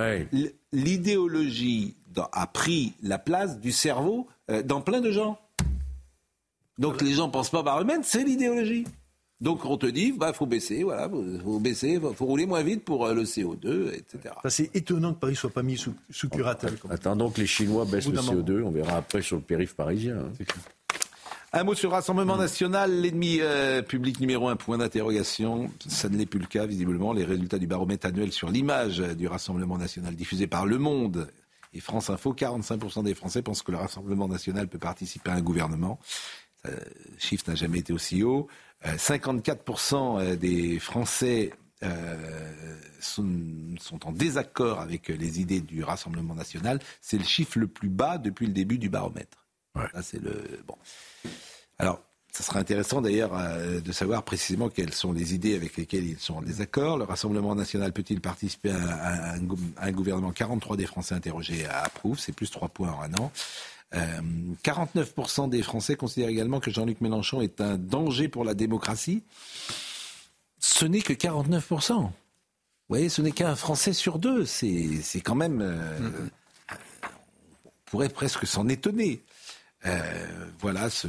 l'idéologie 0.73 1.97
a 2.33 2.47
pris 2.47 2.95
la 3.03 3.19
place 3.19 3.59
du 3.59 3.73
cerveau 3.73 4.29
euh, 4.51 4.63
dans 4.63 4.81
plein 4.81 5.01
de 5.01 5.11
gens. 5.11 5.39
Donc 6.79 7.03
les 7.03 7.13
gens 7.13 7.31
pensent 7.31 7.51
pas 7.51 7.63
par 7.63 7.81
eux-mêmes, 7.81 8.03
c'est 8.03 8.25
l'idéologie. 8.25 8.85
Donc 9.45 9.67
on 9.67 9.77
te 9.77 9.85
dit, 9.85 10.13
bah 10.13 10.33
faut 10.33 10.47
baisser, 10.47 10.85
voilà, 10.85 11.07
faut 11.45 11.61
baisser, 11.61 12.01
faut 12.17 12.25
rouler 12.25 12.47
moins 12.47 12.63
vite 12.63 12.83
pour 12.83 13.05
euh, 13.05 13.13
le 13.13 13.25
CO2, 13.25 13.93
etc. 13.93 14.35
C'est 14.49 14.75
étonnant 14.75 15.13
que 15.13 15.19
Paris 15.19 15.37
soit 15.37 15.51
pas 15.51 15.63
mis 15.63 15.77
sous, 15.77 15.95
sous 16.09 16.31
curatelle. 16.31 16.73
Attendons 16.89 17.29
que 17.29 17.43
les 17.43 17.47
Chinois 17.47 17.85
baissent 17.85 18.09
le 18.09 18.17
CO2, 18.17 18.63
on 18.63 18.71
verra 18.71 18.97
après 18.97 19.21
sur 19.21 19.37
le 19.37 19.43
périph' 19.43 19.75
parisien. 19.75 20.17
Hein. 20.17 20.45
Un 21.53 21.63
mot 21.63 21.75
sur 21.75 21.91
le 21.91 21.95
Rassemblement 21.95 22.39
national, 22.39 23.03
l'ennemi 23.03 23.41
euh, 23.43 23.83
public 23.83 24.19
numéro 24.19 24.49
un, 24.49 24.57
point 24.57 24.79
d'interrogation. 24.79 25.71
Ça 25.87 26.09
ne 26.09 26.17
l'est 26.17 26.25
plus 26.25 26.41
le 26.41 26.47
cas, 26.47 26.65
visiblement. 26.65 27.13
Les 27.13 27.25
résultats 27.25 27.59
du 27.59 27.67
baromètre 27.67 28.07
annuel 28.07 28.33
sur 28.33 28.49
l'image 28.49 29.01
du 29.01 29.29
Rassemblement 29.29 29.77
national 29.77 30.17
diffusé 30.17 30.47
par 30.47 30.65
Le 30.65 30.79
Monde 30.79 31.29
et 31.75 31.81
France 31.81 32.09
Info, 32.09 32.33
45% 32.33 33.05
des 33.05 33.15
Français 33.15 33.43
pensent 33.43 33.63
que 33.63 33.73
le 33.73 33.79
Rassemblement 33.79 34.27
national 34.27 34.69
peut 34.69 34.79
participer 34.79 35.31
à 35.31 35.35
un 35.35 35.43
gouvernement. 35.43 36.01
Le 36.65 36.73
chiffre 37.19 37.45
n'a 37.49 37.57
jamais 37.57 37.81
été 37.81 37.93
aussi 37.93 38.23
haut. 38.23 38.49
54% 38.85 40.21
euh, 40.21 40.37
des 40.37 40.79
Français 40.79 41.53
euh, 41.83 42.77
sont, 43.01 43.27
en 44.05 44.13
désaccord 44.13 44.81
avec 44.81 45.09
les 45.09 45.41
idées 45.41 45.61
du 45.61 45.83
Rassemblement 45.83 46.35
national. 46.35 46.79
C'est 47.01 47.19
le 47.19 47.25
chiffre 47.25 47.59
le 47.59 47.67
plus 47.67 47.89
bas 47.89 48.19
depuis 48.19 48.47
le 48.47 48.53
début 48.53 48.79
du 48.79 48.89
baromètre. 48.89 49.47
c'est 50.03 50.23
le 50.23 50.63
bon. 50.67 50.77
Alors, 51.79 52.01
ça 52.35 52.43
serait 52.43 52.59
intéressant 52.59 53.01
d'ailleurs 53.01 53.31
euh, 53.39 53.81
de 53.81 53.93
savoir 53.93 54.25
précisément 54.25 54.69
quelles 54.69 54.93
sont 54.93 55.13
les 55.13 55.35
idées 55.35 55.55
avec 55.55 55.77
lesquelles 55.77 56.05
ils 56.05 56.19
sont 56.19 56.35
en 56.35 56.43
désaccord. 56.43 56.99
Le 56.99 57.05
Rassemblement 57.05 57.55
national 57.55 57.93
peut-il 57.93 58.21
participer 58.21 58.71
à, 58.71 59.35
un, 59.35 59.93
gouvernement? 59.93 60.33
43 60.33 60.77
des 60.77 60.87
Français 60.87 61.15
interrogés 61.15 61.65
approuvent, 61.67 62.19
c'est 62.19 62.33
plus 62.33 62.51
3 62.51 62.69
points 62.71 62.91
en 62.91 63.03
un 63.03 63.15
an. 63.15 63.31
49% 63.95 65.45
euh, 65.45 65.49
des 65.49 65.63
Français 65.63 65.97
considèrent 65.97 66.29
également 66.29 66.61
que 66.61 66.71
Jean-Luc 66.71 67.01
Mélenchon 67.01 67.41
est 67.41 67.61
un 67.61 67.77
danger 67.77 68.29
pour 68.29 68.45
la 68.45 68.55
démocratie. 68.55 69.23
Ce 70.59 70.85
n'est 70.85 71.03
que 71.03 71.13
49%. 71.13 71.93
Vous 71.93 72.11
voyez, 72.89 73.09
ce 73.09 73.23
n'est 73.23 73.33
qu'un 73.33 73.57
Français 73.57 73.93
sur 73.93 74.19
deux. 74.19 74.45
C'est 74.45 75.21
quand 75.23 75.35
même... 75.35 75.61
Euh, 75.61 76.29
on 77.65 77.71
pourrait 77.87 78.09
presque 78.09 78.47
s'en 78.47 78.69
étonner. 78.69 79.23
Euh, 79.87 80.27
voilà 80.59 80.91
ce, 80.91 81.09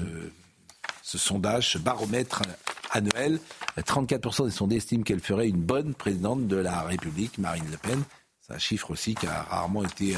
ce, 1.01 1.17
sondage, 1.17 1.71
ce 1.71 1.77
baromètre 1.77 2.43
annuel. 2.91 3.39
34% 3.77 4.45
des 4.45 4.51
sondés 4.51 4.75
estiment 4.77 5.03
qu'elle 5.03 5.19
ferait 5.21 5.47
une 5.47 5.61
bonne 5.61 5.95
présidente 5.95 6.47
de 6.47 6.57
la 6.57 6.81
République, 6.83 7.37
Marine 7.37 7.65
Le 7.71 7.77
Pen. 7.77 8.03
C'est 8.41 8.53
un 8.53 8.59
chiffre 8.59 8.91
aussi 8.91 9.15
qui 9.15 9.25
a 9.25 9.41
rarement 9.43 9.83
été 9.83 10.15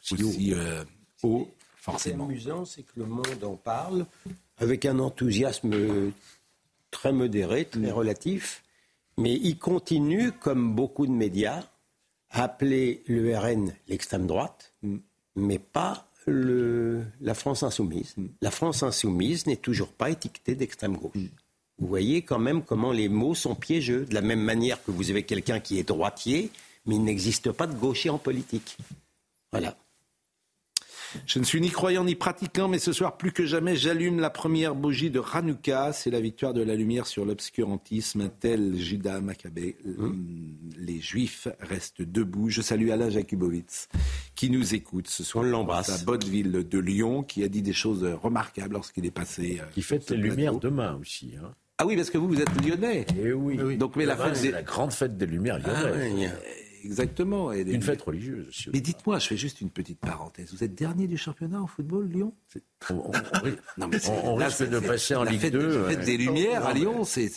aussi 0.00 0.54
haut 1.22 1.50
ce 1.98 2.04
qui 2.04 2.08
est 2.10 2.14
amusant, 2.14 2.64
c'est 2.64 2.82
que 2.82 2.92
le 2.96 3.06
monde 3.06 3.42
en 3.42 3.56
parle 3.56 4.06
avec 4.58 4.86
un 4.86 4.98
enthousiasme 4.98 6.12
très 6.90 7.12
modéré, 7.12 7.64
très 7.64 7.90
relatif, 7.90 8.62
mais 9.18 9.34
il 9.34 9.58
continue, 9.58 10.32
comme 10.32 10.74
beaucoup 10.74 11.06
de 11.06 11.12
médias, 11.12 11.62
à 12.30 12.44
appeler 12.44 13.02
le 13.06 13.36
RN 13.36 13.72
l'extrême 13.88 14.26
droite, 14.26 14.72
mais 15.36 15.58
pas 15.58 16.08
le, 16.26 17.04
la 17.20 17.34
France 17.34 17.62
insoumise. 17.62 18.14
La 18.40 18.50
France 18.50 18.82
insoumise 18.82 19.46
n'est 19.46 19.56
toujours 19.56 19.92
pas 19.92 20.10
étiquetée 20.10 20.54
d'extrême 20.54 20.96
gauche. 20.96 21.30
Vous 21.78 21.88
voyez 21.88 22.22
quand 22.22 22.38
même 22.38 22.62
comment 22.62 22.92
les 22.92 23.08
mots 23.08 23.34
sont 23.34 23.54
piégeux. 23.54 24.06
De 24.06 24.14
la 24.14 24.20
même 24.20 24.40
manière 24.40 24.82
que 24.84 24.90
vous 24.90 25.10
avez 25.10 25.24
quelqu'un 25.24 25.60
qui 25.60 25.78
est 25.78 25.88
droitier, 25.88 26.50
mais 26.86 26.96
il 26.96 27.04
n'existe 27.04 27.50
pas 27.52 27.66
de 27.66 27.74
gaucher 27.74 28.10
en 28.10 28.18
politique. 28.18 28.78
Voilà. 29.50 29.76
Je 31.26 31.38
ne 31.38 31.44
suis 31.44 31.60
ni 31.60 31.70
croyant 31.70 32.04
ni 32.04 32.14
pratiquant, 32.14 32.68
mais 32.68 32.78
ce 32.78 32.92
soir, 32.92 33.16
plus 33.16 33.32
que 33.32 33.46
jamais, 33.46 33.76
j'allume 33.76 34.20
la 34.20 34.30
première 34.30 34.74
bougie 34.74 35.10
de 35.10 35.20
Hanouka. 35.32 35.92
C'est 35.92 36.10
la 36.10 36.20
victoire 36.20 36.54
de 36.54 36.62
la 36.62 36.74
lumière 36.74 37.06
sur 37.06 37.24
l'obscurantisme. 37.24 38.30
Tel 38.40 38.76
Judas 38.76 39.20
Maccabée. 39.20 39.76
Hum, 39.98 40.56
les 40.76 41.00
Juifs 41.00 41.48
restent 41.60 42.02
debout. 42.02 42.50
Je 42.50 42.62
salue 42.62 42.90
Alain 42.90 43.10
Jakubowicz, 43.10 43.88
qui 44.34 44.50
nous 44.50 44.74
écoute 44.74 45.08
ce 45.08 45.24
soir. 45.24 45.44
On 45.44 45.48
l'embrasse. 45.48 46.02
À 46.02 46.04
bonne 46.04 46.24
ville 46.24 46.52
de 46.68 46.78
Lyon, 46.78 47.22
qui 47.22 47.44
a 47.44 47.48
dit 47.48 47.62
des 47.62 47.72
choses 47.72 48.04
remarquables 48.04 48.74
lorsqu'il 48.74 49.06
est 49.06 49.10
passé. 49.10 49.60
qui 49.72 49.82
fête 49.82 50.10
les 50.10 50.16
Lumières 50.16 50.58
demain 50.58 50.96
aussi. 51.00 51.34
Hein. 51.42 51.52
Ah 51.78 51.86
oui, 51.86 51.96
parce 51.96 52.10
que 52.10 52.18
vous, 52.18 52.28
vous 52.28 52.40
êtes 52.40 52.64
lyonnais. 52.64 53.04
Eh 53.20 53.32
oui. 53.32 53.76
Donc, 53.76 53.96
mais 53.96 54.06
la, 54.06 54.16
fête, 54.16 54.36
c'est 54.36 54.52
la 54.52 54.62
grande 54.62 54.92
fête 54.92 55.16
des 55.16 55.26
Lumières 55.26 55.58
lyonnaises. 55.58 56.30
Ah, 56.30 56.63
Exactement. 56.84 57.52
Et 57.52 57.62
une 57.62 57.82
fête 57.82 58.02
religieuse. 58.02 58.48
Aussi. 58.48 58.70
Mais 58.72 58.80
dites-moi, 58.80 59.18
je 59.18 59.28
fais 59.28 59.36
juste 59.36 59.60
une 59.60 59.70
petite 59.70 59.98
parenthèse. 59.98 60.52
Vous 60.52 60.62
êtes 60.62 60.74
dernier 60.74 61.06
du 61.06 61.16
championnat 61.16 61.60
en 61.60 61.66
football, 61.66 62.08
Lyon? 62.08 62.32
On, 62.90 62.94
on, 62.94 63.12
non, 63.78 63.88
mais 63.88 63.98
on, 64.08 64.34
risque 64.34 64.68
de 64.68 64.78
passer 64.78 65.14
en 65.14 65.24
Ligue 65.24 65.50
2. 65.50 65.82
La 65.82 65.88
fête 65.90 66.04
des 66.04 66.16
Lumières 66.16 66.66
à 66.66 66.74
Lyon, 66.74 67.04
c'est, 67.04 67.30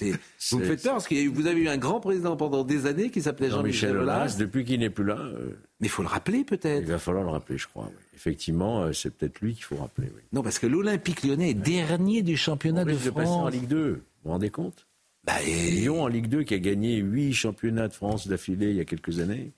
vous 0.52 0.60
me 0.60 0.66
faites 0.66 0.84
peur 0.84 0.93
parce 0.93 1.08
que 1.08 1.30
vous 1.30 1.48
avez 1.48 1.62
eu 1.62 1.70
un 1.70 1.78
grand 1.78 2.00
président 2.00 2.36
pendant 2.36 2.64
des 2.64 2.86
années 2.86 3.10
qui 3.10 3.22
s'appelait 3.22 3.50
Jean-Michel 3.50 3.98
Aulas. 3.98 4.36
Depuis 4.38 4.66
qu'il 4.66 4.80
n'est 4.80 4.89
plus 4.89 5.06
là. 5.06 5.18
Euh, 5.18 5.58
mais 5.80 5.88
il 5.88 5.89
faut 5.89 6.02
le 6.02 6.10
rappeler 6.10 6.43
peut-être. 6.43 6.82
Il 6.82 6.91
va 6.91 7.00
falloir 7.00 7.24
le 7.24 7.32
rappeler, 7.32 7.58
je 7.58 7.68
crois. 7.68 7.86
Oui. 7.88 8.04
Effectivement, 8.16 8.82
euh, 8.82 8.93
c'est 8.93 9.16
peut-être 9.16 9.39
lui 9.41 9.54
qu'il 9.54 9.64
faut 9.64 9.76
rappeler. 9.76 10.12
Oui. 10.16 10.22
Non, 10.34 10.41
parce 10.41 10.60
que 10.60 10.68
l'Olympique 10.68 11.24
lyonnais 11.24 11.52
est 11.52 11.54
dernier 11.54 12.24
du 12.24 12.36
championnat 12.36 12.84
de 12.84 12.93
France. 12.93 13.06
de 13.06 13.12
passer 13.12 13.30
en 13.30 13.48
Ligue 13.50 13.68
2. 13.68 13.91
Vous 13.93 14.02
vous 14.24 14.32
rendez 14.32 14.50
compte? 14.50 14.86
Bah, 15.28 15.34
Lyon 15.45 16.03
en 16.03 16.07
Ligue 16.07 16.28
2 16.28 16.43
qui 16.43 16.53
a 16.53 16.59
gagné 16.59 16.95
8 16.95 17.34
championnats 17.34 17.89
de 17.89 17.93
France 17.93 18.28
d'affilée 18.28 18.69
il 18.69 18.78
y 18.78 18.80
a 18.80 18.86
quelques 18.86 19.19
années. 19.19 19.51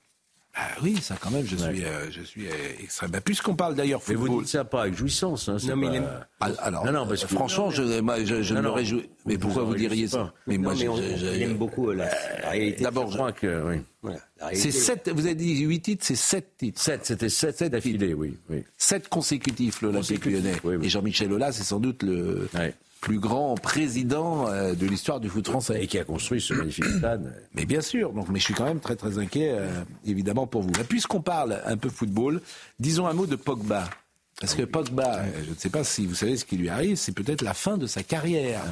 Ah 0.55 0.67
oui, 0.81 0.97
ça 0.99 1.15
quand 1.21 1.29
même, 1.29 1.45
je 1.45 1.55
suis, 1.55 1.85
euh, 1.85 2.09
je 2.09 2.21
suis 2.21 2.47
euh, 2.47 2.51
extrêmement. 2.81 3.13
Bah, 3.13 3.21
puisqu'on 3.21 3.55
parle 3.55 3.75
d'ailleurs 3.75 4.01
football. 4.01 4.23
Mais 4.23 4.29
vous 4.29 4.41
dites 4.41 4.49
ça 4.49 4.65
pas 4.65 4.81
avec 4.81 4.95
jouissance. 4.95 5.47
Hein, 5.47 5.57
non, 5.63 5.75
mais 5.75 6.01
pas... 6.39 6.47
alors, 6.57 6.85
non, 6.85 6.91
non, 6.91 7.07
parce 7.07 7.23
que... 7.23 7.33
franchement, 7.33 7.69
je, 7.69 8.01
moi, 8.01 8.23
je, 8.23 8.41
je 8.41 8.53
ne 8.55 8.61
me 8.61 8.69
réjouis. 8.69 9.09
Mais 9.27 9.37
pourquoi 9.37 9.63
vous 9.63 9.75
diriez 9.75 10.07
ça 10.07 10.33
Mais 10.47 10.57
moi, 10.57 10.73
j'aime 10.73 11.55
beaucoup 11.55 11.91
la, 11.91 12.09
réalité. 12.49 12.83
D'abord, 12.83 13.11
je 13.11 13.15
crois 13.15 13.31
que 13.31 13.63
oui. 13.69 13.81
Voilà, 14.01 14.19
c'est 14.53 14.71
sept. 14.71 15.09
Vous 15.13 15.25
avez 15.25 15.35
dit 15.35 15.59
huit 15.59 15.81
titres, 15.81 16.03
c'est 16.05 16.15
sept 16.15 16.57
titres. 16.57 16.81
Sept, 16.81 17.05
c'était 17.05 17.29
sept, 17.29 17.63
d'affilée, 17.65 18.13
oui, 18.15 18.35
oui. 18.49 18.63
Sept 18.75 19.07
consécutifs, 19.07 19.81
l'Olympique 19.81 20.25
Lyonnais. 20.25 20.55
Oui, 20.63 20.77
oui. 20.77 20.87
Et 20.87 20.89
Jean-Michel 20.89 21.31
Aulas, 21.31 21.51
c'est 21.51 21.63
sans 21.63 21.79
doute 21.79 22.01
le. 22.01 22.49
Ouais 22.55 22.73
plus 23.01 23.19
grand 23.19 23.55
président 23.55 24.47
euh, 24.47 24.73
de 24.73 24.85
l'histoire 24.85 25.19
du 25.19 25.29
foot 25.29 25.47
français. 25.47 25.83
Et 25.83 25.87
qui 25.87 25.97
a 25.97 26.03
construit 26.03 26.41
ce 26.41 26.53
magnifique 26.53 26.85
stade. 26.85 27.33
Mais 27.53 27.65
bien 27.65 27.81
sûr, 27.81 28.11
donc, 28.13 28.29
mais 28.29 28.39
je 28.39 28.45
suis 28.45 28.53
quand 28.53 28.65
même 28.65 28.79
très 28.79 28.95
très 28.95 29.17
inquiet, 29.17 29.51
euh, 29.53 29.67
évidemment, 30.05 30.47
pour 30.47 30.61
vous. 30.61 30.71
Puisqu'on 30.87 31.21
parle 31.21 31.61
un 31.65 31.77
peu 31.77 31.89
football, 31.89 32.41
disons 32.79 33.07
un 33.07 33.13
mot 33.13 33.25
de 33.25 33.35
Pogba. 33.35 33.89
Parce 34.39 34.55
que 34.55 34.63
Pogba, 34.63 35.19
euh, 35.19 35.25
je 35.45 35.49
ne 35.49 35.55
sais 35.55 35.69
pas 35.69 35.83
si 35.83 36.05
vous 36.05 36.15
savez 36.15 36.37
ce 36.37 36.45
qui 36.45 36.57
lui 36.57 36.69
arrive, 36.69 36.95
c'est 36.95 37.11
peut-être 37.11 37.41
la 37.41 37.53
fin 37.53 37.77
de 37.77 37.87
sa 37.87 38.03
carrière. 38.03 38.63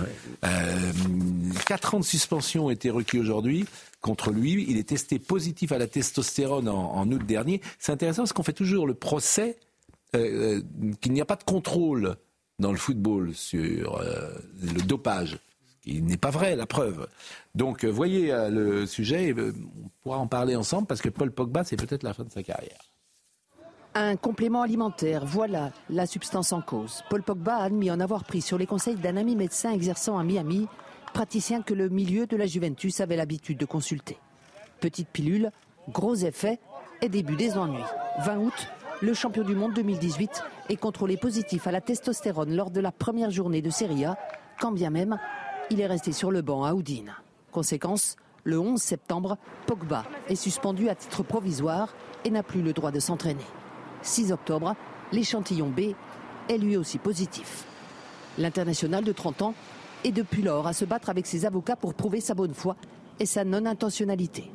quatre 1.65 1.95
ans 1.95 1.99
de 1.99 2.05
suspension 2.05 2.67
ont 2.67 2.69
été 2.69 2.89
requis 2.89 3.19
aujourd'hui 3.19 3.65
contre 4.01 4.31
lui. 4.31 4.65
Il 4.69 4.77
est 4.77 4.89
testé 4.89 5.19
positif 5.19 5.71
à 5.71 5.77
la 5.77 5.87
testostérone 5.87 6.69
en, 6.69 6.93
en 6.93 7.11
août 7.11 7.25
dernier. 7.25 7.61
C'est 7.79 7.91
intéressant 7.91 8.23
parce 8.23 8.33
qu'on 8.33 8.43
fait 8.43 8.53
toujours 8.53 8.87
le 8.87 8.93
procès 8.93 9.57
qu'il 10.13 11.11
n'y 11.11 11.21
a 11.21 11.25
pas 11.25 11.35
de 11.35 11.43
contrôle 11.43 12.15
dans 12.59 12.71
le 12.71 12.77
football 12.77 13.33
sur 13.33 13.97
euh, 13.97 14.31
le 14.61 14.81
dopage, 14.81 15.37
ce 15.67 15.89
qui 15.89 16.01
n'est 16.01 16.17
pas 16.17 16.31
vrai, 16.31 16.55
la 16.55 16.65
preuve. 16.65 17.07
Donc, 17.55 17.83
euh, 17.83 17.89
voyez 17.89 18.31
euh, 18.31 18.49
le 18.49 18.85
sujet, 18.85 19.33
on 19.37 19.89
pourra 20.01 20.17
en 20.17 20.27
parler 20.27 20.55
ensemble 20.55 20.87
parce 20.87 21.01
que 21.01 21.09
Paul 21.09 21.31
Pogba, 21.31 21.63
c'est 21.63 21.77
peut-être 21.77 22.03
la 22.03 22.13
fin 22.13 22.23
de 22.23 22.31
sa 22.31 22.43
carrière. 22.43 22.79
Un 23.93 24.15
complément 24.15 24.61
alimentaire, 24.61 25.25
voilà 25.25 25.71
la 25.89 26.05
substance 26.05 26.51
en 26.51 26.61
cause. 26.61 27.03
Paul 27.09 27.23
Pogba 27.23 27.57
a 27.57 27.63
admis 27.63 27.89
en 27.89 27.99
avoir 27.99 28.23
pris 28.23 28.41
sur 28.41 28.57
les 28.57 28.67
conseils 28.67 28.95
d'un 28.95 29.17
ami 29.17 29.35
médecin 29.35 29.71
exerçant 29.71 30.17
à 30.19 30.23
Miami, 30.23 30.67
praticien 31.13 31.61
que 31.61 31.73
le 31.73 31.89
milieu 31.89 32.27
de 32.27 32.37
la 32.37 32.45
Juventus 32.45 33.01
avait 33.01 33.15
l'habitude 33.15 33.57
de 33.57 33.65
consulter. 33.65 34.17
Petite 34.79 35.09
pilule, 35.09 35.51
gros 35.89 36.15
effet 36.15 36.59
et 37.01 37.09
début 37.09 37.35
des 37.35 37.57
ennuis. 37.57 37.83
20 38.19 38.37
août, 38.37 38.67
le 39.01 39.13
champion 39.13 39.43
du 39.43 39.53
monde 39.53 39.73
2018 39.73 40.43
est 40.69 40.75
contrôlé 40.75 41.17
positif 41.17 41.67
à 41.67 41.71
la 41.71 41.81
testostérone 41.81 42.55
lors 42.55 42.71
de 42.71 42.79
la 42.79 42.91
première 42.91 43.29
journée 43.29 43.61
de 43.61 43.69
Serie 43.69 44.05
A, 44.05 44.17
quand 44.59 44.71
bien 44.71 44.89
même 44.89 45.19
il 45.69 45.81
est 45.81 45.87
resté 45.87 46.11
sur 46.11 46.31
le 46.31 46.41
banc 46.41 46.63
à 46.63 46.73
Oudine. 46.73 47.13
Conséquence, 47.51 48.15
le 48.43 48.59
11 48.59 48.81
septembre, 48.81 49.37
Pogba 49.67 50.05
est 50.29 50.35
suspendu 50.35 50.89
à 50.89 50.95
titre 50.95 51.21
provisoire 51.21 51.93
et 52.25 52.31
n'a 52.31 52.41
plus 52.41 52.61
le 52.61 52.73
droit 52.73 52.91
de 52.91 52.99
s'entraîner. 52.99 53.45
6 54.01 54.31
octobre, 54.31 54.75
l'échantillon 55.11 55.69
B 55.69 55.93
est 56.49 56.57
lui 56.57 56.75
aussi 56.75 56.97
positif. 56.97 57.65
L'international 58.37 59.03
de 59.03 59.11
30 59.11 59.41
ans 59.43 59.53
est 60.05 60.11
depuis 60.11 60.41
lors 60.41 60.65
à 60.65 60.73
se 60.73 60.85
battre 60.85 61.09
avec 61.09 61.27
ses 61.27 61.45
avocats 61.45 61.75
pour 61.75 61.93
prouver 61.93 62.21
sa 62.21 62.33
bonne 62.33 62.53
foi 62.53 62.75
et 63.19 63.25
sa 63.25 63.43
non-intentionnalité. 63.43 64.51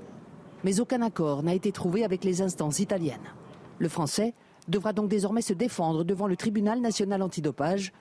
Mais 0.65 0.81
aucun 0.81 1.03
accord 1.03 1.43
n'a 1.43 1.55
été 1.55 1.71
trouvé 1.71 2.05
avec 2.05 2.25
les 2.25 2.43
instances 2.43 2.79
italiennes. 2.79 3.35
Le 3.79 3.89
Français 3.89 4.35
devra 4.69 4.93
donc 4.93 5.09
désormais 5.09 5.43
se 5.43 5.53
défendre 5.53 6.05
devant 6.05 6.27
le 6.27 6.37
tribunal 6.37 6.81
national 6.81 7.23
antidopage 7.23 7.93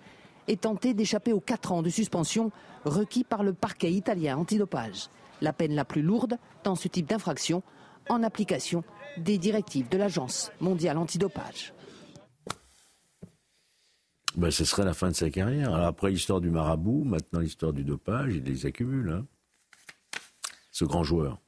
et 0.48 0.58
tenter 0.58 0.94
d'échapper 0.94 1.34
aux 1.34 1.40
4 1.40 1.72
ans 1.72 1.82
de 1.82 1.90
suspension 1.90 2.52
requis 2.86 3.24
par 3.24 3.44
le 3.44 3.54
parquet 3.54 3.92
italien 3.92 4.38
antidopage, 4.38 5.10
la 5.42 5.54
peine 5.54 5.76
la 5.76 5.86
plus 5.86 6.02
lourde 6.02 6.38
dans 6.64 6.76
ce 6.76 6.88
type 6.88 7.08
d'infraction 7.08 7.64
en 8.10 8.24
application 8.24 8.84
des 9.18 9.38
directives 9.38 9.90
de 9.90 9.98
l'Agence 9.98 10.52
mondiale 10.60 10.98
antidopage. 10.98 11.74
Ben, 14.36 14.50
ce 14.50 14.64
serait 14.64 14.86
la 14.86 14.94
fin 14.94 15.10
de 15.10 15.16
sa 15.16 15.30
carrière. 15.30 15.74
Alors 15.74 15.88
après 15.88 16.10
l'histoire 16.10 16.40
du 16.40 16.50
marabout, 16.50 17.04
maintenant 17.04 17.40
l'histoire 17.40 17.74
du 17.74 17.84
dopage, 17.84 18.36
il 18.36 18.44
les 18.44 18.66
accumule. 18.66 19.10
Hein. 19.10 19.26
Ce 20.72 20.86
grand 20.86 21.04
joueur. 21.04 21.40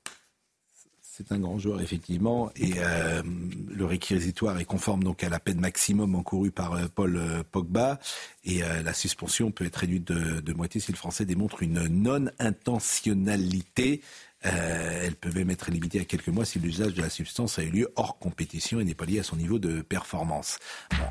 C'est 1.16 1.32
un 1.32 1.38
grand 1.38 1.60
joueur, 1.60 1.80
effectivement, 1.80 2.50
et 2.56 2.72
euh, 2.78 3.22
le 3.70 3.86
réquisitoire 3.86 4.60
est 4.60 4.66
conforme 4.66 5.04
donc 5.04 5.24
à 5.24 5.30
la 5.30 5.40
peine 5.40 5.60
maximum 5.60 6.16
encourue 6.16 6.50
par 6.50 6.74
euh, 6.74 6.88
Paul 6.88 7.18
euh, 7.18 7.44
Pogba, 7.52 8.00
et 8.46 8.62
la 8.62 8.94
suspension 8.94 9.52
peut 9.52 9.66
être 9.66 9.76
réduite 9.76 10.06
de, 10.06 10.54
moitié 10.54 10.82
si 10.82 10.92
le 10.92 10.98
Français 10.98 11.26
démontre 11.26 11.62
une 11.62 11.88
non-intentionnalité. 11.88 14.02
elle 14.42 15.16
peut 15.16 15.32
même 15.32 15.52
être 15.52 15.70
limitée 15.70 16.00
à 16.00 16.06
quelques 16.06 16.30
mois 16.30 16.46
si 16.46 16.58
l'usage 16.58 16.96
de 16.96 17.04
la 17.04 17.12
substance 17.12 17.60
a 17.60 17.64
eu 17.64 17.70
lieu 17.70 17.94
hors 17.96 18.18
compétition 18.18 18.80
et 18.80 18.84
n'est 18.84 18.96
pas 18.96 19.06
lié 19.06 19.20
à 19.20 19.24
son 19.24 19.36
niveau 19.36 19.60
de 19.60 19.82
performance. 19.82 20.58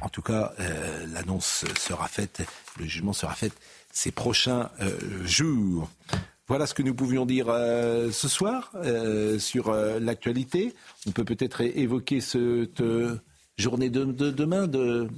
en 0.01 0.09
tout 0.09 0.23
cas, 0.23 0.53
l'annonce 1.15 1.65
sera 1.79 2.09
faite, 2.09 2.43
le 2.81 2.87
jugement 2.87 3.13
sera 3.13 3.35
fait 3.35 3.53
ces 3.93 4.11
prochains 4.11 4.69
jours. 5.25 5.89
Voilà 6.53 6.67
ce 6.67 6.75
que 6.75 6.83
nous 6.83 6.95
pouvions 6.95 7.25
dire 7.25 7.47
euh, 7.49 8.11
ce 8.11 8.29
soir 8.29 8.73
euh, 8.75 9.39
sur 9.39 9.71
euh, 9.71 9.99
l'actualité. 9.99 10.75
On 11.07 11.11
peut 11.11 11.25
peut-être 11.25 11.63
évoquer 11.63 12.21
cette 12.21 12.83
journée 13.57 13.89
de, 13.89 14.05
demain, 14.05 14.67
de, 14.67 15.09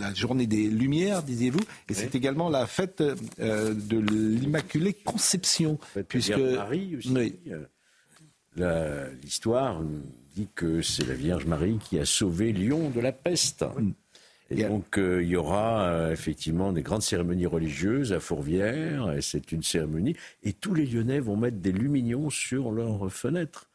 la 0.00 0.14
journée 0.14 0.46
des 0.46 0.68
Lumières, 0.68 1.24
disiez-vous, 1.24 1.58
et 1.88 1.94
c'est 1.94 2.14
également 2.14 2.48
la 2.48 2.68
fête 2.68 3.02
de 3.02 3.98
l'Immaculée 3.98 4.92
Conception. 4.92 5.80
Puisque 6.08 6.38
Marie 6.38 6.94
aussi. 6.94 7.34
L'histoire 9.24 9.82
dit 10.36 10.46
que 10.54 10.80
c'est 10.80 11.08
la 11.08 11.14
Vierge 11.14 11.46
Marie 11.46 11.80
qui 11.82 11.98
a 11.98 12.04
sauvé 12.04 12.52
Lyon 12.52 12.90
de 12.90 13.00
la 13.00 13.10
peste. 13.10 13.64
Et 14.50 14.62
donc, 14.62 14.98
euh, 14.98 15.22
il 15.22 15.28
y 15.28 15.36
aura 15.36 15.88
euh, 15.88 16.12
effectivement 16.12 16.72
des 16.72 16.82
grandes 16.82 17.02
cérémonies 17.02 17.46
religieuses 17.46 18.12
à 18.12 18.20
Fourvière, 18.20 19.12
et 19.12 19.20
c'est 19.20 19.50
une 19.50 19.62
cérémonie, 19.62 20.14
et 20.44 20.52
tous 20.52 20.72
les 20.72 20.86
Lyonnais 20.86 21.18
vont 21.18 21.36
mettre 21.36 21.56
des 21.56 21.72
lumignons 21.72 22.30
sur 22.30 22.70
leurs 22.70 23.12
fenêtres. 23.12 23.68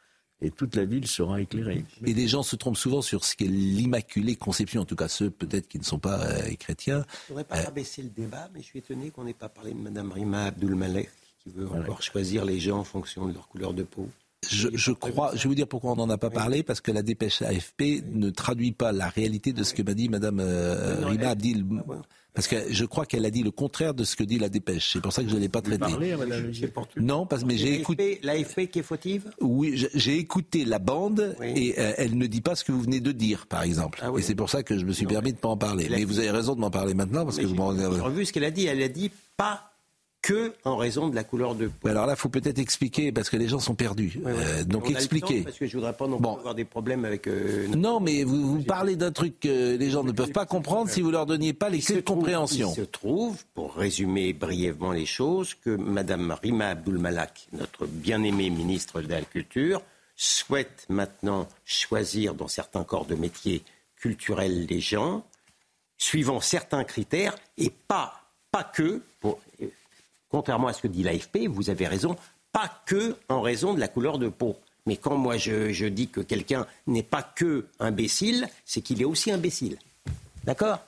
Et 0.44 0.50
toute 0.50 0.76
la 0.76 0.86
ville 0.86 1.06
sera 1.06 1.40
éclairée. 1.40 1.86
Mais 2.02 2.14
les 2.14 2.28
gens 2.28 2.42
se 2.42 2.56
trompent 2.56 2.78
souvent 2.78 3.04
sur 3.04 3.24
ce 3.26 3.36
qu'est 3.36 3.46
l'Immaculée 3.46 4.36
Conception, 4.36 4.82
en 4.82 4.86
tout 4.86 4.96
cas 4.96 5.08
ceux 5.08 5.30
peut-être 5.30 5.68
qui 5.68 5.78
ne 5.78 5.84
sont 5.84 6.00
pas 6.00 6.20
euh, 6.20 6.56
chrétiens. 6.58 7.06
Je 7.12 7.34
ne 7.34 7.38
voudrais 7.38 7.44
pas 7.44 7.68
abaisser 7.68 8.02
le 8.02 8.10
débat, 8.10 8.50
mais 8.52 8.62
je 8.62 8.66
suis 8.66 8.80
étonné 8.80 9.12
qu'on 9.12 9.24
n'ait 9.24 9.36
pas 9.36 9.50
parlé 9.50 9.72
de 9.72 9.78
Mme 9.78 10.12
Rima 10.12 10.46
Abdul-Malek, 10.46 11.12
qui 11.44 11.52
veut 11.52 11.70
encore 11.70 12.02
choisir 12.02 12.44
les 12.44 12.60
gens 12.60 12.80
en 12.80 12.84
fonction 12.84 13.28
de 13.28 13.34
leur 13.34 13.48
couleur 13.50 13.74
de 13.74 13.84
peau. 13.84 14.10
Je, 14.50 14.92
crois, 14.92 15.32
je 15.36 15.44
vais 15.44 15.50
vous 15.50 15.56
dire 15.56 15.68
pourquoi 15.68 15.92
on 15.92 15.96
n'en 15.96 16.10
a 16.10 16.18
pas 16.18 16.32
parlé, 16.32 16.64
parce 16.64 16.82
que 16.82 16.92
la 16.92 17.04
dépêche 17.04 17.42
AFP 17.42 18.04
ne 18.12 18.30
traduit 18.32 18.72
pas 18.72 18.92
la 18.92 19.08
réalité 19.08 19.54
de 19.54 19.64
ce 19.64 19.74
que 19.74 19.84
m'a 19.84 19.94
dit 19.94 20.10
Madame 20.10 20.39
euh, 20.39 21.06
Rima 21.06 21.30
Abdil. 21.30 21.64
Ah 21.78 21.94
parce 22.34 22.48
que 22.48 22.56
je 22.70 22.86
crois 22.86 23.06
qu'elle 23.06 23.26
a 23.26 23.30
dit 23.30 23.44
le 23.44 23.52
contraire 23.52 23.94
de 23.94 24.06
ce 24.06 24.16
que 24.16 24.24
dit 24.24 24.39
la 24.39 24.48
dépêche. 24.48 24.92
C'est 24.94 25.02
pour 25.02 25.12
ça 25.12 25.22
que 25.22 25.30
je 25.30 25.36
ne 25.36 25.39
l'ai 25.42 25.50
pas 25.50 25.62
traité. 25.62 25.92
Non, 26.96 27.26
parce 27.26 27.44
mais 27.44 27.58
j'ai 27.58 27.76
écouté. 27.76 28.20
L'AFP 28.24 28.68
qui 28.72 28.80
est 28.80 28.84
fautive 28.84 29.32
Oui, 29.42 29.74
j'ai 29.94 30.18
écouté 30.18 30.64
la 30.64 30.80
bande 30.80 31.36
et 31.42 31.76
euh, 31.78 31.94
elle 31.98 32.18
ne 32.18 32.26
dit 32.28 32.39
pas 32.39 32.56
ce 32.56 32.64
que 32.64 32.72
vous 32.72 32.82
venez 32.82 33.02
de 33.02 33.12
dire, 33.12 33.48
par 33.48 33.64
exemple. 33.64 34.00
Ah 34.02 34.12
et 34.18 34.22
c'est 34.22 34.36
pour 34.36 34.50
ça 34.50 34.64
que 34.64 34.78
je 34.78 34.86
me 34.86 34.94
suis 34.94 35.06
permis 35.06 35.32
de 35.32 35.38
ne 35.38 35.42
pas 35.42 35.50
en 35.50 35.58
parler. 35.58 35.88
Mais 35.89 36.06
vous 36.06 36.20
avez 36.20 36.32
raison 36.32 36.56
de 36.56 36.62
m'en 36.62 36.72
parler 36.72 36.94
maintenant 36.94 37.26
parce 37.26 37.38
que 37.38 37.46
vous 37.46 37.56
m'en. 37.56 37.76
J'ai 37.76 37.86
revu 37.86 38.26
ce 38.26 38.32
qu'elle 38.32 38.46
a 38.46 38.52
dit. 38.52 38.66
Elle 38.66 38.82
a 38.82 38.88
dit 38.88 39.12
pas 39.36 39.71
que 40.22 40.54
en 40.64 40.78
raison 40.78 41.10
de 41.10 41.16
la 41.16 41.24
couleur 41.24 41.56
de 41.56 41.68
peau. 41.68 41.88
Alors 41.88 42.06
là, 42.06 42.14
il 42.14 42.20
faut 42.20 42.30
peut-être 42.30 42.60
expliquer 42.60 43.12
parce 43.12 43.30
que 43.30 43.38
les 43.38 43.48
gens 43.48 43.60
sont 43.60 43.76
perdus. 43.76 44.20
Euh, 44.26 44.64
donc 44.64 44.90
expliquez. 44.90 45.42
Parce 45.42 45.58
que 45.58 45.66
je 45.66 45.76
voudrais 45.76 45.94
pas 45.94 46.08
non 46.08 46.18
plus 46.18 46.28
avoir 46.28 46.56
des 46.56 46.66
problèmes 46.66 47.06
avec. 47.06 47.28
Euh, 47.28 47.68
non, 47.76 48.00
mais 48.00 48.24
vous, 48.24 48.58
vous 48.58 48.64
parlez 48.64 48.96
d'un 48.96 49.12
truc 49.12 49.40
que 49.40 49.76
les 49.78 49.90
gens 49.90 50.04
ne 50.04 50.12
peuvent 50.12 50.32
pas 50.32 50.46
comprendre 50.46 50.90
si 50.90 51.02
vous 51.02 51.12
leur 51.12 51.26
donniez 51.26 51.54
pas 51.54 51.70
les 51.70 51.80
clés 51.80 51.96
de 51.98 52.02
compréhension. 52.02 52.72
Il 52.72 52.76
se 52.76 52.82
trouve, 52.82 53.44
pour 53.54 53.76
résumer 53.76 54.34
brièvement 54.34 54.92
les 54.92 55.06
choses, 55.06 55.56
que 55.56 55.72
Madame 55.72 56.36
Rima 56.42 56.70
Abdul-Malak, 56.70 57.48
notre 57.54 57.88
bien-aimée 57.88 58.50
ministre 58.50 59.02
de 59.02 59.08
la 59.08 59.22
Culture, 59.22 59.82
souhaite 60.16 60.86
maintenant 60.90 61.48
choisir 61.66 62.36
dans 62.36 62.48
certains 62.48 62.84
corps 62.84 63.06
de 63.06 63.16
métier 63.16 63.64
culturels 63.96 64.68
les 64.68 64.80
gens, 64.80 65.26
suivant 65.98 66.42
certains 66.42 66.84
critères, 66.84 67.36
et 67.58 67.72
pas, 67.72 68.22
pas 68.52 68.64
que, 68.64 69.02
contrairement 70.32 70.68
à 70.68 70.74
ce 70.74 70.82
que 70.82 70.88
dit 70.88 71.04
l'AFP, 71.04 71.48
vous 71.48 71.70
avez 71.70 71.88
raison, 71.88 72.16
pas 72.52 72.72
que 72.86 73.16
en 73.30 73.42
raison 73.42 73.74
de 73.74 73.80
la 73.80 73.88
couleur 73.88 74.18
de 74.18 74.30
peau. 74.30 74.58
Mais 74.86 74.98
quand 74.98 75.16
moi 75.16 75.38
je, 75.38 75.72
je 75.72 75.86
dis 75.86 76.08
que 76.08 76.22
quelqu'un 76.22 76.66
n'est 76.88 77.04
pas 77.04 77.22
que 77.22 77.68
imbécile, 77.80 78.48
c'est 78.66 78.82
qu'il 78.82 79.02
est 79.02 79.06
aussi 79.06 79.32
imbécile. 79.32 79.78
D'accord? 80.44 80.80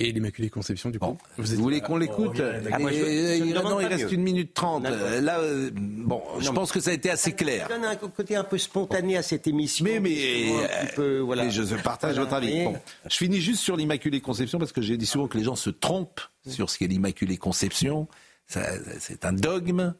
Et 0.00 0.10
l'Immaculée 0.10 0.50
Conception, 0.50 0.90
du 0.90 0.98
coup 0.98 1.16
Vous, 1.38 1.62
voulez 1.62 1.80
qu'on 1.80 1.96
l'écoute 1.96 2.40
ah, 2.40 2.78
Non, 2.78 3.80
il 3.80 3.86
reste 3.86 4.10
une 4.10 4.22
minute 4.22 4.52
trente. 4.52 4.84
Là, 4.84 5.38
euh, 5.38 5.70
bon, 5.72 6.20
je 6.40 6.50
pense 6.50 6.72
que 6.72 6.80
ça 6.80 6.90
a 6.90 6.92
été 6.92 7.10
assez 7.10 7.32
clair. 7.32 7.68
Ça 7.68 7.76
donne 7.76 7.84
un 7.84 7.96
côté 7.96 8.34
un 8.34 8.44
peu 8.44 8.58
spontané 8.58 9.16
à 9.16 9.22
cette 9.22 9.46
émission. 9.46 9.84
Mais, 9.84 10.00
mais, 10.00 11.20
voilà. 11.20 11.48
je 11.48 11.76
partage 11.76 12.18
votre 12.18 12.34
avis. 12.34 12.66
je 13.08 13.16
finis 13.16 13.40
juste 13.40 13.60
sur 13.60 13.76
l'Immaculée 13.76 14.20
Conception 14.20 14.58
parce 14.58 14.72
que 14.72 14.82
j'ai 14.82 14.96
dit 14.96 15.06
souvent 15.06 15.28
que 15.28 15.38
les 15.38 15.44
gens 15.44 15.56
se 15.56 15.70
trompent 15.70 16.22
sur 16.46 16.70
ce 16.70 16.78
qu'est 16.78 16.88
l'Immaculée 16.88 17.36
Conception. 17.36 18.08
C'est 18.46 19.24
un 19.24 19.32
dogme, 19.32 19.94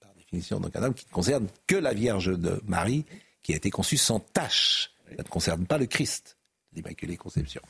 par 0.00 0.14
définition, 0.16 0.60
donc 0.60 0.74
un 0.74 0.80
dogme 0.80 0.94
qui 0.94 1.06
ne 1.06 1.12
concerne 1.12 1.46
que 1.66 1.76
la 1.76 1.92
Vierge 1.92 2.38
de 2.38 2.60
Marie, 2.66 3.04
qui 3.42 3.52
a 3.52 3.56
été 3.56 3.70
conçue 3.70 3.98
sans 3.98 4.20
tâche. 4.20 4.92
Ça 5.10 5.22
ne 5.22 5.28
concerne 5.28 5.66
pas 5.66 5.76
le 5.76 5.86
Christ, 5.86 6.38
l'Immaculée 6.72 7.16
Conception. 7.16 7.60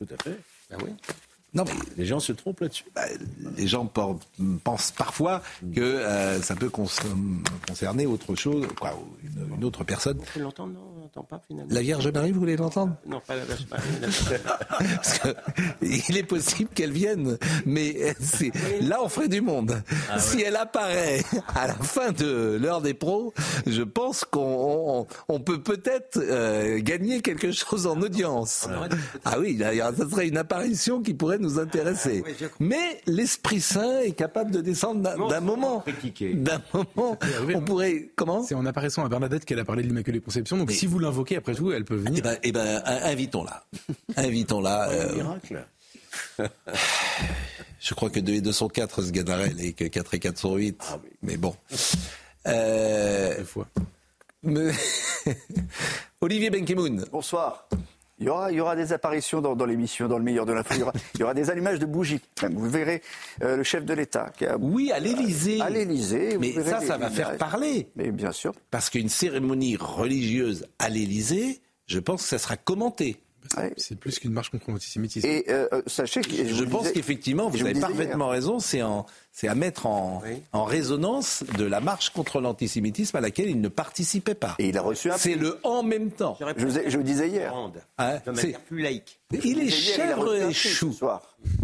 Tout 0.00 0.14
à 0.14 0.22
fait. 0.22 0.38
Ben 0.70 0.78
oui. 0.82 0.90
Non, 1.52 1.64
mais 1.64 1.72
les 1.96 2.06
gens 2.06 2.20
se 2.20 2.32
trompent 2.32 2.60
là-dessus. 2.60 2.84
Bah, 2.94 3.02
les 3.56 3.66
gens 3.66 3.84
pensent 4.64 4.92
parfois 4.92 5.42
que 5.74 5.80
euh, 5.80 6.40
ça 6.40 6.54
peut 6.54 6.70
concerner 6.70 8.06
autre 8.06 8.34
chose, 8.36 8.66
quoi, 8.78 8.96
une, 9.24 9.64
autre 9.64 9.84
personne. 9.84 10.18
On 10.20 10.32
peut 10.32 10.40
l'entendre, 10.40 10.74
non? 10.74 10.89
On 11.16 11.20
n'entend 11.20 11.36
pas 11.36 11.42
finalement. 11.46 11.72
La 11.72 11.80
Vierge 11.80 12.08
Marie, 12.08 12.30
vous 12.30 12.40
voulez 12.40 12.56
l'entendre 12.56 12.94
Non, 13.06 13.20
pas 13.26 13.34
la 13.34 13.44
Vierge 13.44 13.66
Marie. 13.68 13.82
Parce 14.94 15.18
que, 15.18 15.28
il 15.82 16.16
est 16.16 16.24
possible 16.24 16.70
qu'elle 16.74 16.92
vienne, 16.92 17.36
mais 17.66 18.14
là 18.82 19.00
on 19.02 19.08
ferait 19.08 19.28
du 19.28 19.40
monde. 19.40 19.82
Ah 20.08 20.18
si 20.18 20.40
elle 20.42 20.56
apparaît 20.56 21.22
à 21.54 21.66
la 21.66 21.74
fin 21.74 22.12
de 22.12 22.58
l'heure 22.60 22.80
des 22.80 22.94
pros, 22.94 23.32
je 23.66 23.82
pense 23.82 24.24
qu'on 24.24 25.06
on, 25.28 25.40
peut 25.40 25.62
peut-être 25.62 26.18
euh, 26.18 26.78
gagner 26.80 27.22
quelque 27.22 27.50
chose 27.50 27.86
en 27.86 28.00
audience. 28.00 28.68
Ah 29.24 29.38
oui, 29.40 29.58
ça 29.58 30.08
serait 30.08 30.28
une 30.28 30.38
apparition 30.38 31.02
qui 31.02 31.14
pourrait 31.14 31.38
nous 31.38 31.58
intéresser. 31.58 32.22
Ah, 32.26 32.46
Mais 32.60 33.00
l'Esprit 33.06 33.60
Saint 33.60 34.00
est 34.00 34.12
capable 34.12 34.52
de 34.52 34.60
descendre 34.60 35.02
d'un 35.02 35.16
moment. 35.40 35.84
D'un 36.20 36.62
moment, 36.72 37.18
on 37.54 37.60
pourrait. 37.62 38.10
Comment? 38.14 38.42
C'est 38.42 38.54
en 38.54 38.66
apparaissant 38.66 39.04
à 39.04 39.08
Bernadette 39.08 39.44
qu'elle 39.44 39.58
a 39.58 39.64
parlé 39.64 39.82
de 39.82 39.88
l'Immaculée 39.88 40.20
Conception. 40.20 40.56
Donc 40.56 40.70
si 40.70 40.86
vous 40.86 40.99
l'invoquez, 41.00 41.36
après 41.36 41.54
tout, 41.54 41.72
elle 41.72 41.84
peut 41.84 41.96
venir. 41.96 42.18
Eh 42.18 42.22
ben, 42.22 42.38
eh 42.42 42.52
ben 42.52 42.82
invitons-la. 42.84 43.64
invitons-la. 44.16 44.90
Euh... 44.90 45.14
miracle. 45.14 45.66
Je 47.80 47.94
crois 47.94 48.10
que 48.10 48.20
2 48.20 48.32
et 48.34 48.40
2 48.40 48.52
sont 48.52 48.68
4, 48.68 49.02
ce 49.02 49.10
Ganarelle, 49.10 49.60
et 49.60 49.72
que 49.72 49.84
4 49.84 50.14
et 50.14 50.18
4 50.18 50.38
sont 50.38 50.56
8. 50.56 50.82
Ah 50.88 50.98
Mais 51.22 51.36
bon. 51.36 51.54
Euh... 52.46 53.44
fois. 53.44 53.68
Olivier 56.22 56.48
Benkemoun. 56.48 57.04
Bonsoir. 57.12 57.68
Il 58.20 58.26
y 58.26 58.28
aura, 58.28 58.52
il 58.52 58.58
y 58.58 58.60
aura 58.60 58.76
des 58.76 58.92
apparitions 58.92 59.40
dans, 59.40 59.64
l'émission, 59.64 60.06
dans 60.06 60.18
le 60.18 60.24
meilleur 60.24 60.44
de 60.44 60.52
l'info. 60.52 60.74
Il, 61.14 61.20
y 61.20 61.22
aura 61.22 61.32
des 61.32 61.48
allumages 61.50 61.78
de 61.78 61.86
bougies. 61.86 62.20
Vous 62.52 62.68
verrez 62.68 63.02
euh, 63.42 63.56
le 63.56 63.62
chef 63.62 63.86
de 63.86 63.94
l'État. 63.94 64.30
Oui, 64.58 64.92
à 64.92 65.00
l'Élysée. 65.00 65.60
À 65.60 65.70
l'Élysée. 65.70 66.36
Mais 66.38 66.52
ça, 66.52 66.80
ça 66.80 66.98
va 66.98 67.08
faire 67.08 67.38
parler. 67.38 67.88
Mais 67.96 68.10
bien 68.10 68.32
sûr. 68.32 68.52
Parce 68.70 68.90
qu'une 68.90 69.08
cérémonie 69.08 69.76
religieuse 69.76 70.66
à 70.78 70.90
l'Élysée, 70.90 71.60
je 71.86 71.98
pense 71.98 72.22
que 72.22 72.28
ça 72.28 72.38
sera 72.38 72.56
commenté. 72.56 73.16
C'est 73.76 73.98
plus 73.98 74.18
qu'une 74.18 74.32
marche 74.32 74.50
contre 74.50 74.70
l'antisémitisme. 74.70 75.26
Et 75.26 75.44
euh, 75.48 75.66
euh, 75.72 75.82
sachez 75.86 76.20
que 76.20 76.28
je, 76.30 76.64
pense 76.64 76.92
qu'effectivement, 76.92 77.48
vous 77.48 77.62
avez 77.64 77.78
parfaitement 77.80 78.28
raison. 78.28 78.58
C'est 78.58 78.82
à 79.44 79.54
mettre 79.54 79.86
en, 79.86 80.22
résonance 80.52 81.44
de 81.58 81.64
la 81.64 81.80
marche 81.80 82.10
contre 82.10 82.40
l'antisémitisme 82.40 83.16
à 83.16 83.20
laquelle 83.20 83.48
il 83.48 83.60
ne 83.60 83.68
participait 83.68 84.34
pas. 84.34 84.54
Et 84.58 84.68
il 84.68 84.78
a 84.78 84.82
reçu 84.82 85.10
un. 85.10 85.16
C'est 85.16 85.34
le 85.34 85.58
en 85.64 85.82
même 85.82 86.10
temps. 86.10 86.36
Je, 86.56 86.66
je 86.86 86.96
vous 86.96 87.02
disais 87.02 87.28
hier. 87.28 87.54
Hein, 87.98 88.20
de 88.26 88.58
plus 88.66 88.82
laïque. 88.82 89.20
Il 89.32 89.60
est 89.60 89.70
chèvre 89.70 90.34
et 90.34 90.52
chou. 90.52 90.94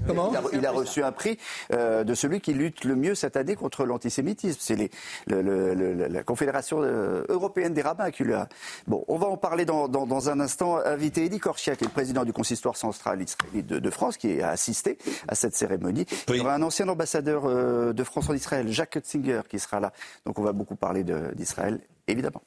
Comment 0.07 0.33
il, 0.53 0.65
a, 0.65 0.71
reçu 0.71 1.03
un 1.03 1.13
prix 1.13 1.37
euh, 1.73 2.05
de 2.05 2.15
celui 2.15 2.41
qui 2.41 2.55
lutte 2.55 2.85
le 2.85 2.95
mieux 2.95 3.15
cette 3.15 3.37
année 3.37 3.57
contre 3.57 3.85
l'antisémitisme. 3.85 4.59
C'est 4.61 4.91
la 5.27 6.23
Confédération 6.23 6.79
euh, 6.81 7.25
européenne 7.29 7.75
des 7.75 7.83
rabbins 7.83 8.11
qui 8.11 8.23
lui 8.23 8.35
a. 8.35 8.49
Bon, 8.87 9.05
on 9.09 9.19
va 9.19 9.27
en 9.27 9.37
parler 9.37 9.65
dans, 9.65 10.29
un 10.29 10.41
instant. 10.41 10.79
Invité 10.85 11.25
Eddie 11.25 11.41
Korchia, 11.41 11.77
qui 11.77 11.85
est 11.85 11.89
le 11.89 11.93
président 11.93 12.25
du 12.25 12.33
consistoire 12.33 12.77
central 12.77 13.21
israélite 13.21 13.67
de, 13.67 13.91
France, 13.91 14.17
qui 14.17 14.41
a 14.41 14.51
assisté 14.51 14.97
à 15.29 15.35
cette 15.35 15.55
cérémonie. 15.55 16.07
Il 16.29 16.37
y 16.37 16.41
aura 16.41 16.55
un 16.55 16.63
ancien 16.63 16.89
ambassadeur 16.89 17.45
euh, 17.47 17.66
de 17.93 18.05
France 18.05 18.29
en 18.31 18.35
Israël, 18.35 18.69
Jacques 18.69 18.91
Kutzinger, 18.91 19.43
qui 19.49 19.59
sera 19.59 19.81
là. 19.81 19.93
Donc 20.25 20.39
on 20.39 20.43
va 20.43 20.53
beaucoup 20.53 20.77
parler 20.77 21.05
d'Israël, 21.35 21.81
évidemment. 22.07 22.43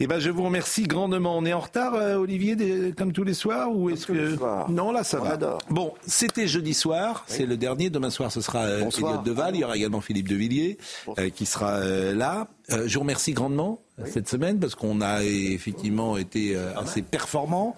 Eh 0.00 0.06
ben, 0.06 0.20
je 0.20 0.30
vous 0.30 0.44
remercie 0.44 0.84
grandement. 0.84 1.36
On 1.36 1.44
est 1.44 1.52
en 1.52 1.60
retard, 1.60 1.94
euh, 1.94 2.16
Olivier, 2.16 2.92
comme 2.96 3.12
tous 3.12 3.24
les 3.24 3.34
soirs, 3.34 3.74
ou 3.74 3.90
est-ce 3.90 4.06
que 4.06 4.70
non 4.70 4.92
là 4.92 5.02
ça 5.02 5.18
va. 5.18 5.36
Bon, 5.70 5.92
c'était 6.06 6.46
jeudi 6.46 6.74
soir, 6.74 7.24
c'est 7.26 7.46
le 7.46 7.56
dernier. 7.56 7.90
Demain 7.90 8.10
soir, 8.10 8.30
ce 8.30 8.40
sera 8.40 8.64
euh, 8.64 8.90
Elliot 8.90 9.22
Deval. 9.24 9.56
Il 9.56 9.60
y 9.60 9.64
aura 9.64 9.76
également 9.76 10.00
Philippe 10.00 10.28
Devilliers 10.28 10.78
euh, 11.18 11.30
qui 11.30 11.46
sera 11.46 11.80
là. 11.80 12.46
je 12.68 12.94
vous 12.94 13.00
remercie 13.00 13.32
grandement 13.32 13.80
cette 14.06 14.28
semaine 14.28 14.60
parce 14.60 14.76
qu'on 14.76 15.00
a 15.00 15.24
effectivement 15.24 16.16
été 16.16 16.56
assez 16.76 17.02
performants. 17.02 17.74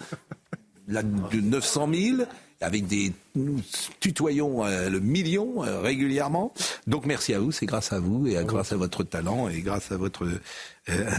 Là, 0.88 1.02
de 1.04 1.40
900 1.40 1.88
000 1.92 2.22
avec 2.60 2.86
des 2.86 3.12
nous 3.34 3.60
tutoyons 4.00 4.64
euh, 4.64 4.88
le 4.88 5.00
million 5.00 5.64
euh, 5.64 5.80
régulièrement. 5.80 6.52
Donc 6.86 7.06
merci 7.06 7.32
à 7.32 7.38
vous, 7.38 7.52
c'est 7.52 7.66
grâce 7.66 7.92
à 7.92 8.00
vous 8.00 8.26
et 8.26 8.42
grâce 8.44 8.72
à 8.72 8.76
votre 8.76 9.04
talent 9.04 9.48
et 9.48 9.60
grâce 9.60 9.92
à 9.92 9.96
votre 9.96 10.26
euh, 10.88 11.10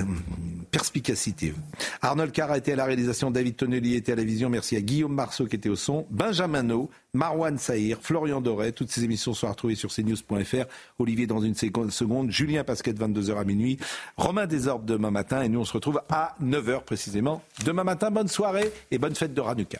perspicacité. 0.71 1.53
Arnold 2.01 2.31
Carr 2.31 2.51
a 2.51 2.57
été 2.57 2.73
à 2.73 2.75
la 2.75 2.85
réalisation, 2.85 3.31
David 3.31 3.55
Tonnelly 3.55 3.95
était 3.95 4.11
à 4.11 4.15
la 4.15 4.23
vision. 4.23 4.49
Merci 4.49 4.75
à 4.75 4.81
Guillaume 4.81 5.13
Marceau 5.13 5.45
qui 5.45 5.55
était 5.55 5.69
au 5.69 5.75
son, 5.75 6.05
Benjamin 6.09 6.63
No, 6.63 6.89
Marwan 7.13 7.57
Saïr, 7.57 7.99
Florian 8.01 8.41
Doré. 8.41 8.73
Toutes 8.73 8.91
ces 8.91 9.03
émissions 9.03 9.33
sont 9.33 9.49
retrouvées 9.49 9.75
sur 9.75 9.89
cnews.fr. 9.89 10.65
Olivier 10.99 11.27
dans 11.27 11.39
une 11.39 11.55
seconde, 11.55 12.31
Julien 12.31 12.63
Pasquet 12.63 12.91
22h 12.91 13.37
à 13.37 13.43
minuit, 13.45 13.77
Romain 14.17 14.47
Desorbes 14.47 14.85
demain 14.85 15.11
matin 15.11 15.41
et 15.41 15.49
nous 15.49 15.61
on 15.61 15.65
se 15.65 15.73
retrouve 15.73 16.01
à 16.09 16.35
9h 16.43 16.83
précisément 16.83 17.41
demain 17.65 17.83
matin. 17.83 18.11
Bonne 18.11 18.27
soirée 18.27 18.71
et 18.91 18.97
bonne 18.97 19.15
fête 19.15 19.33
de 19.33 19.41
Ranuka. 19.41 19.79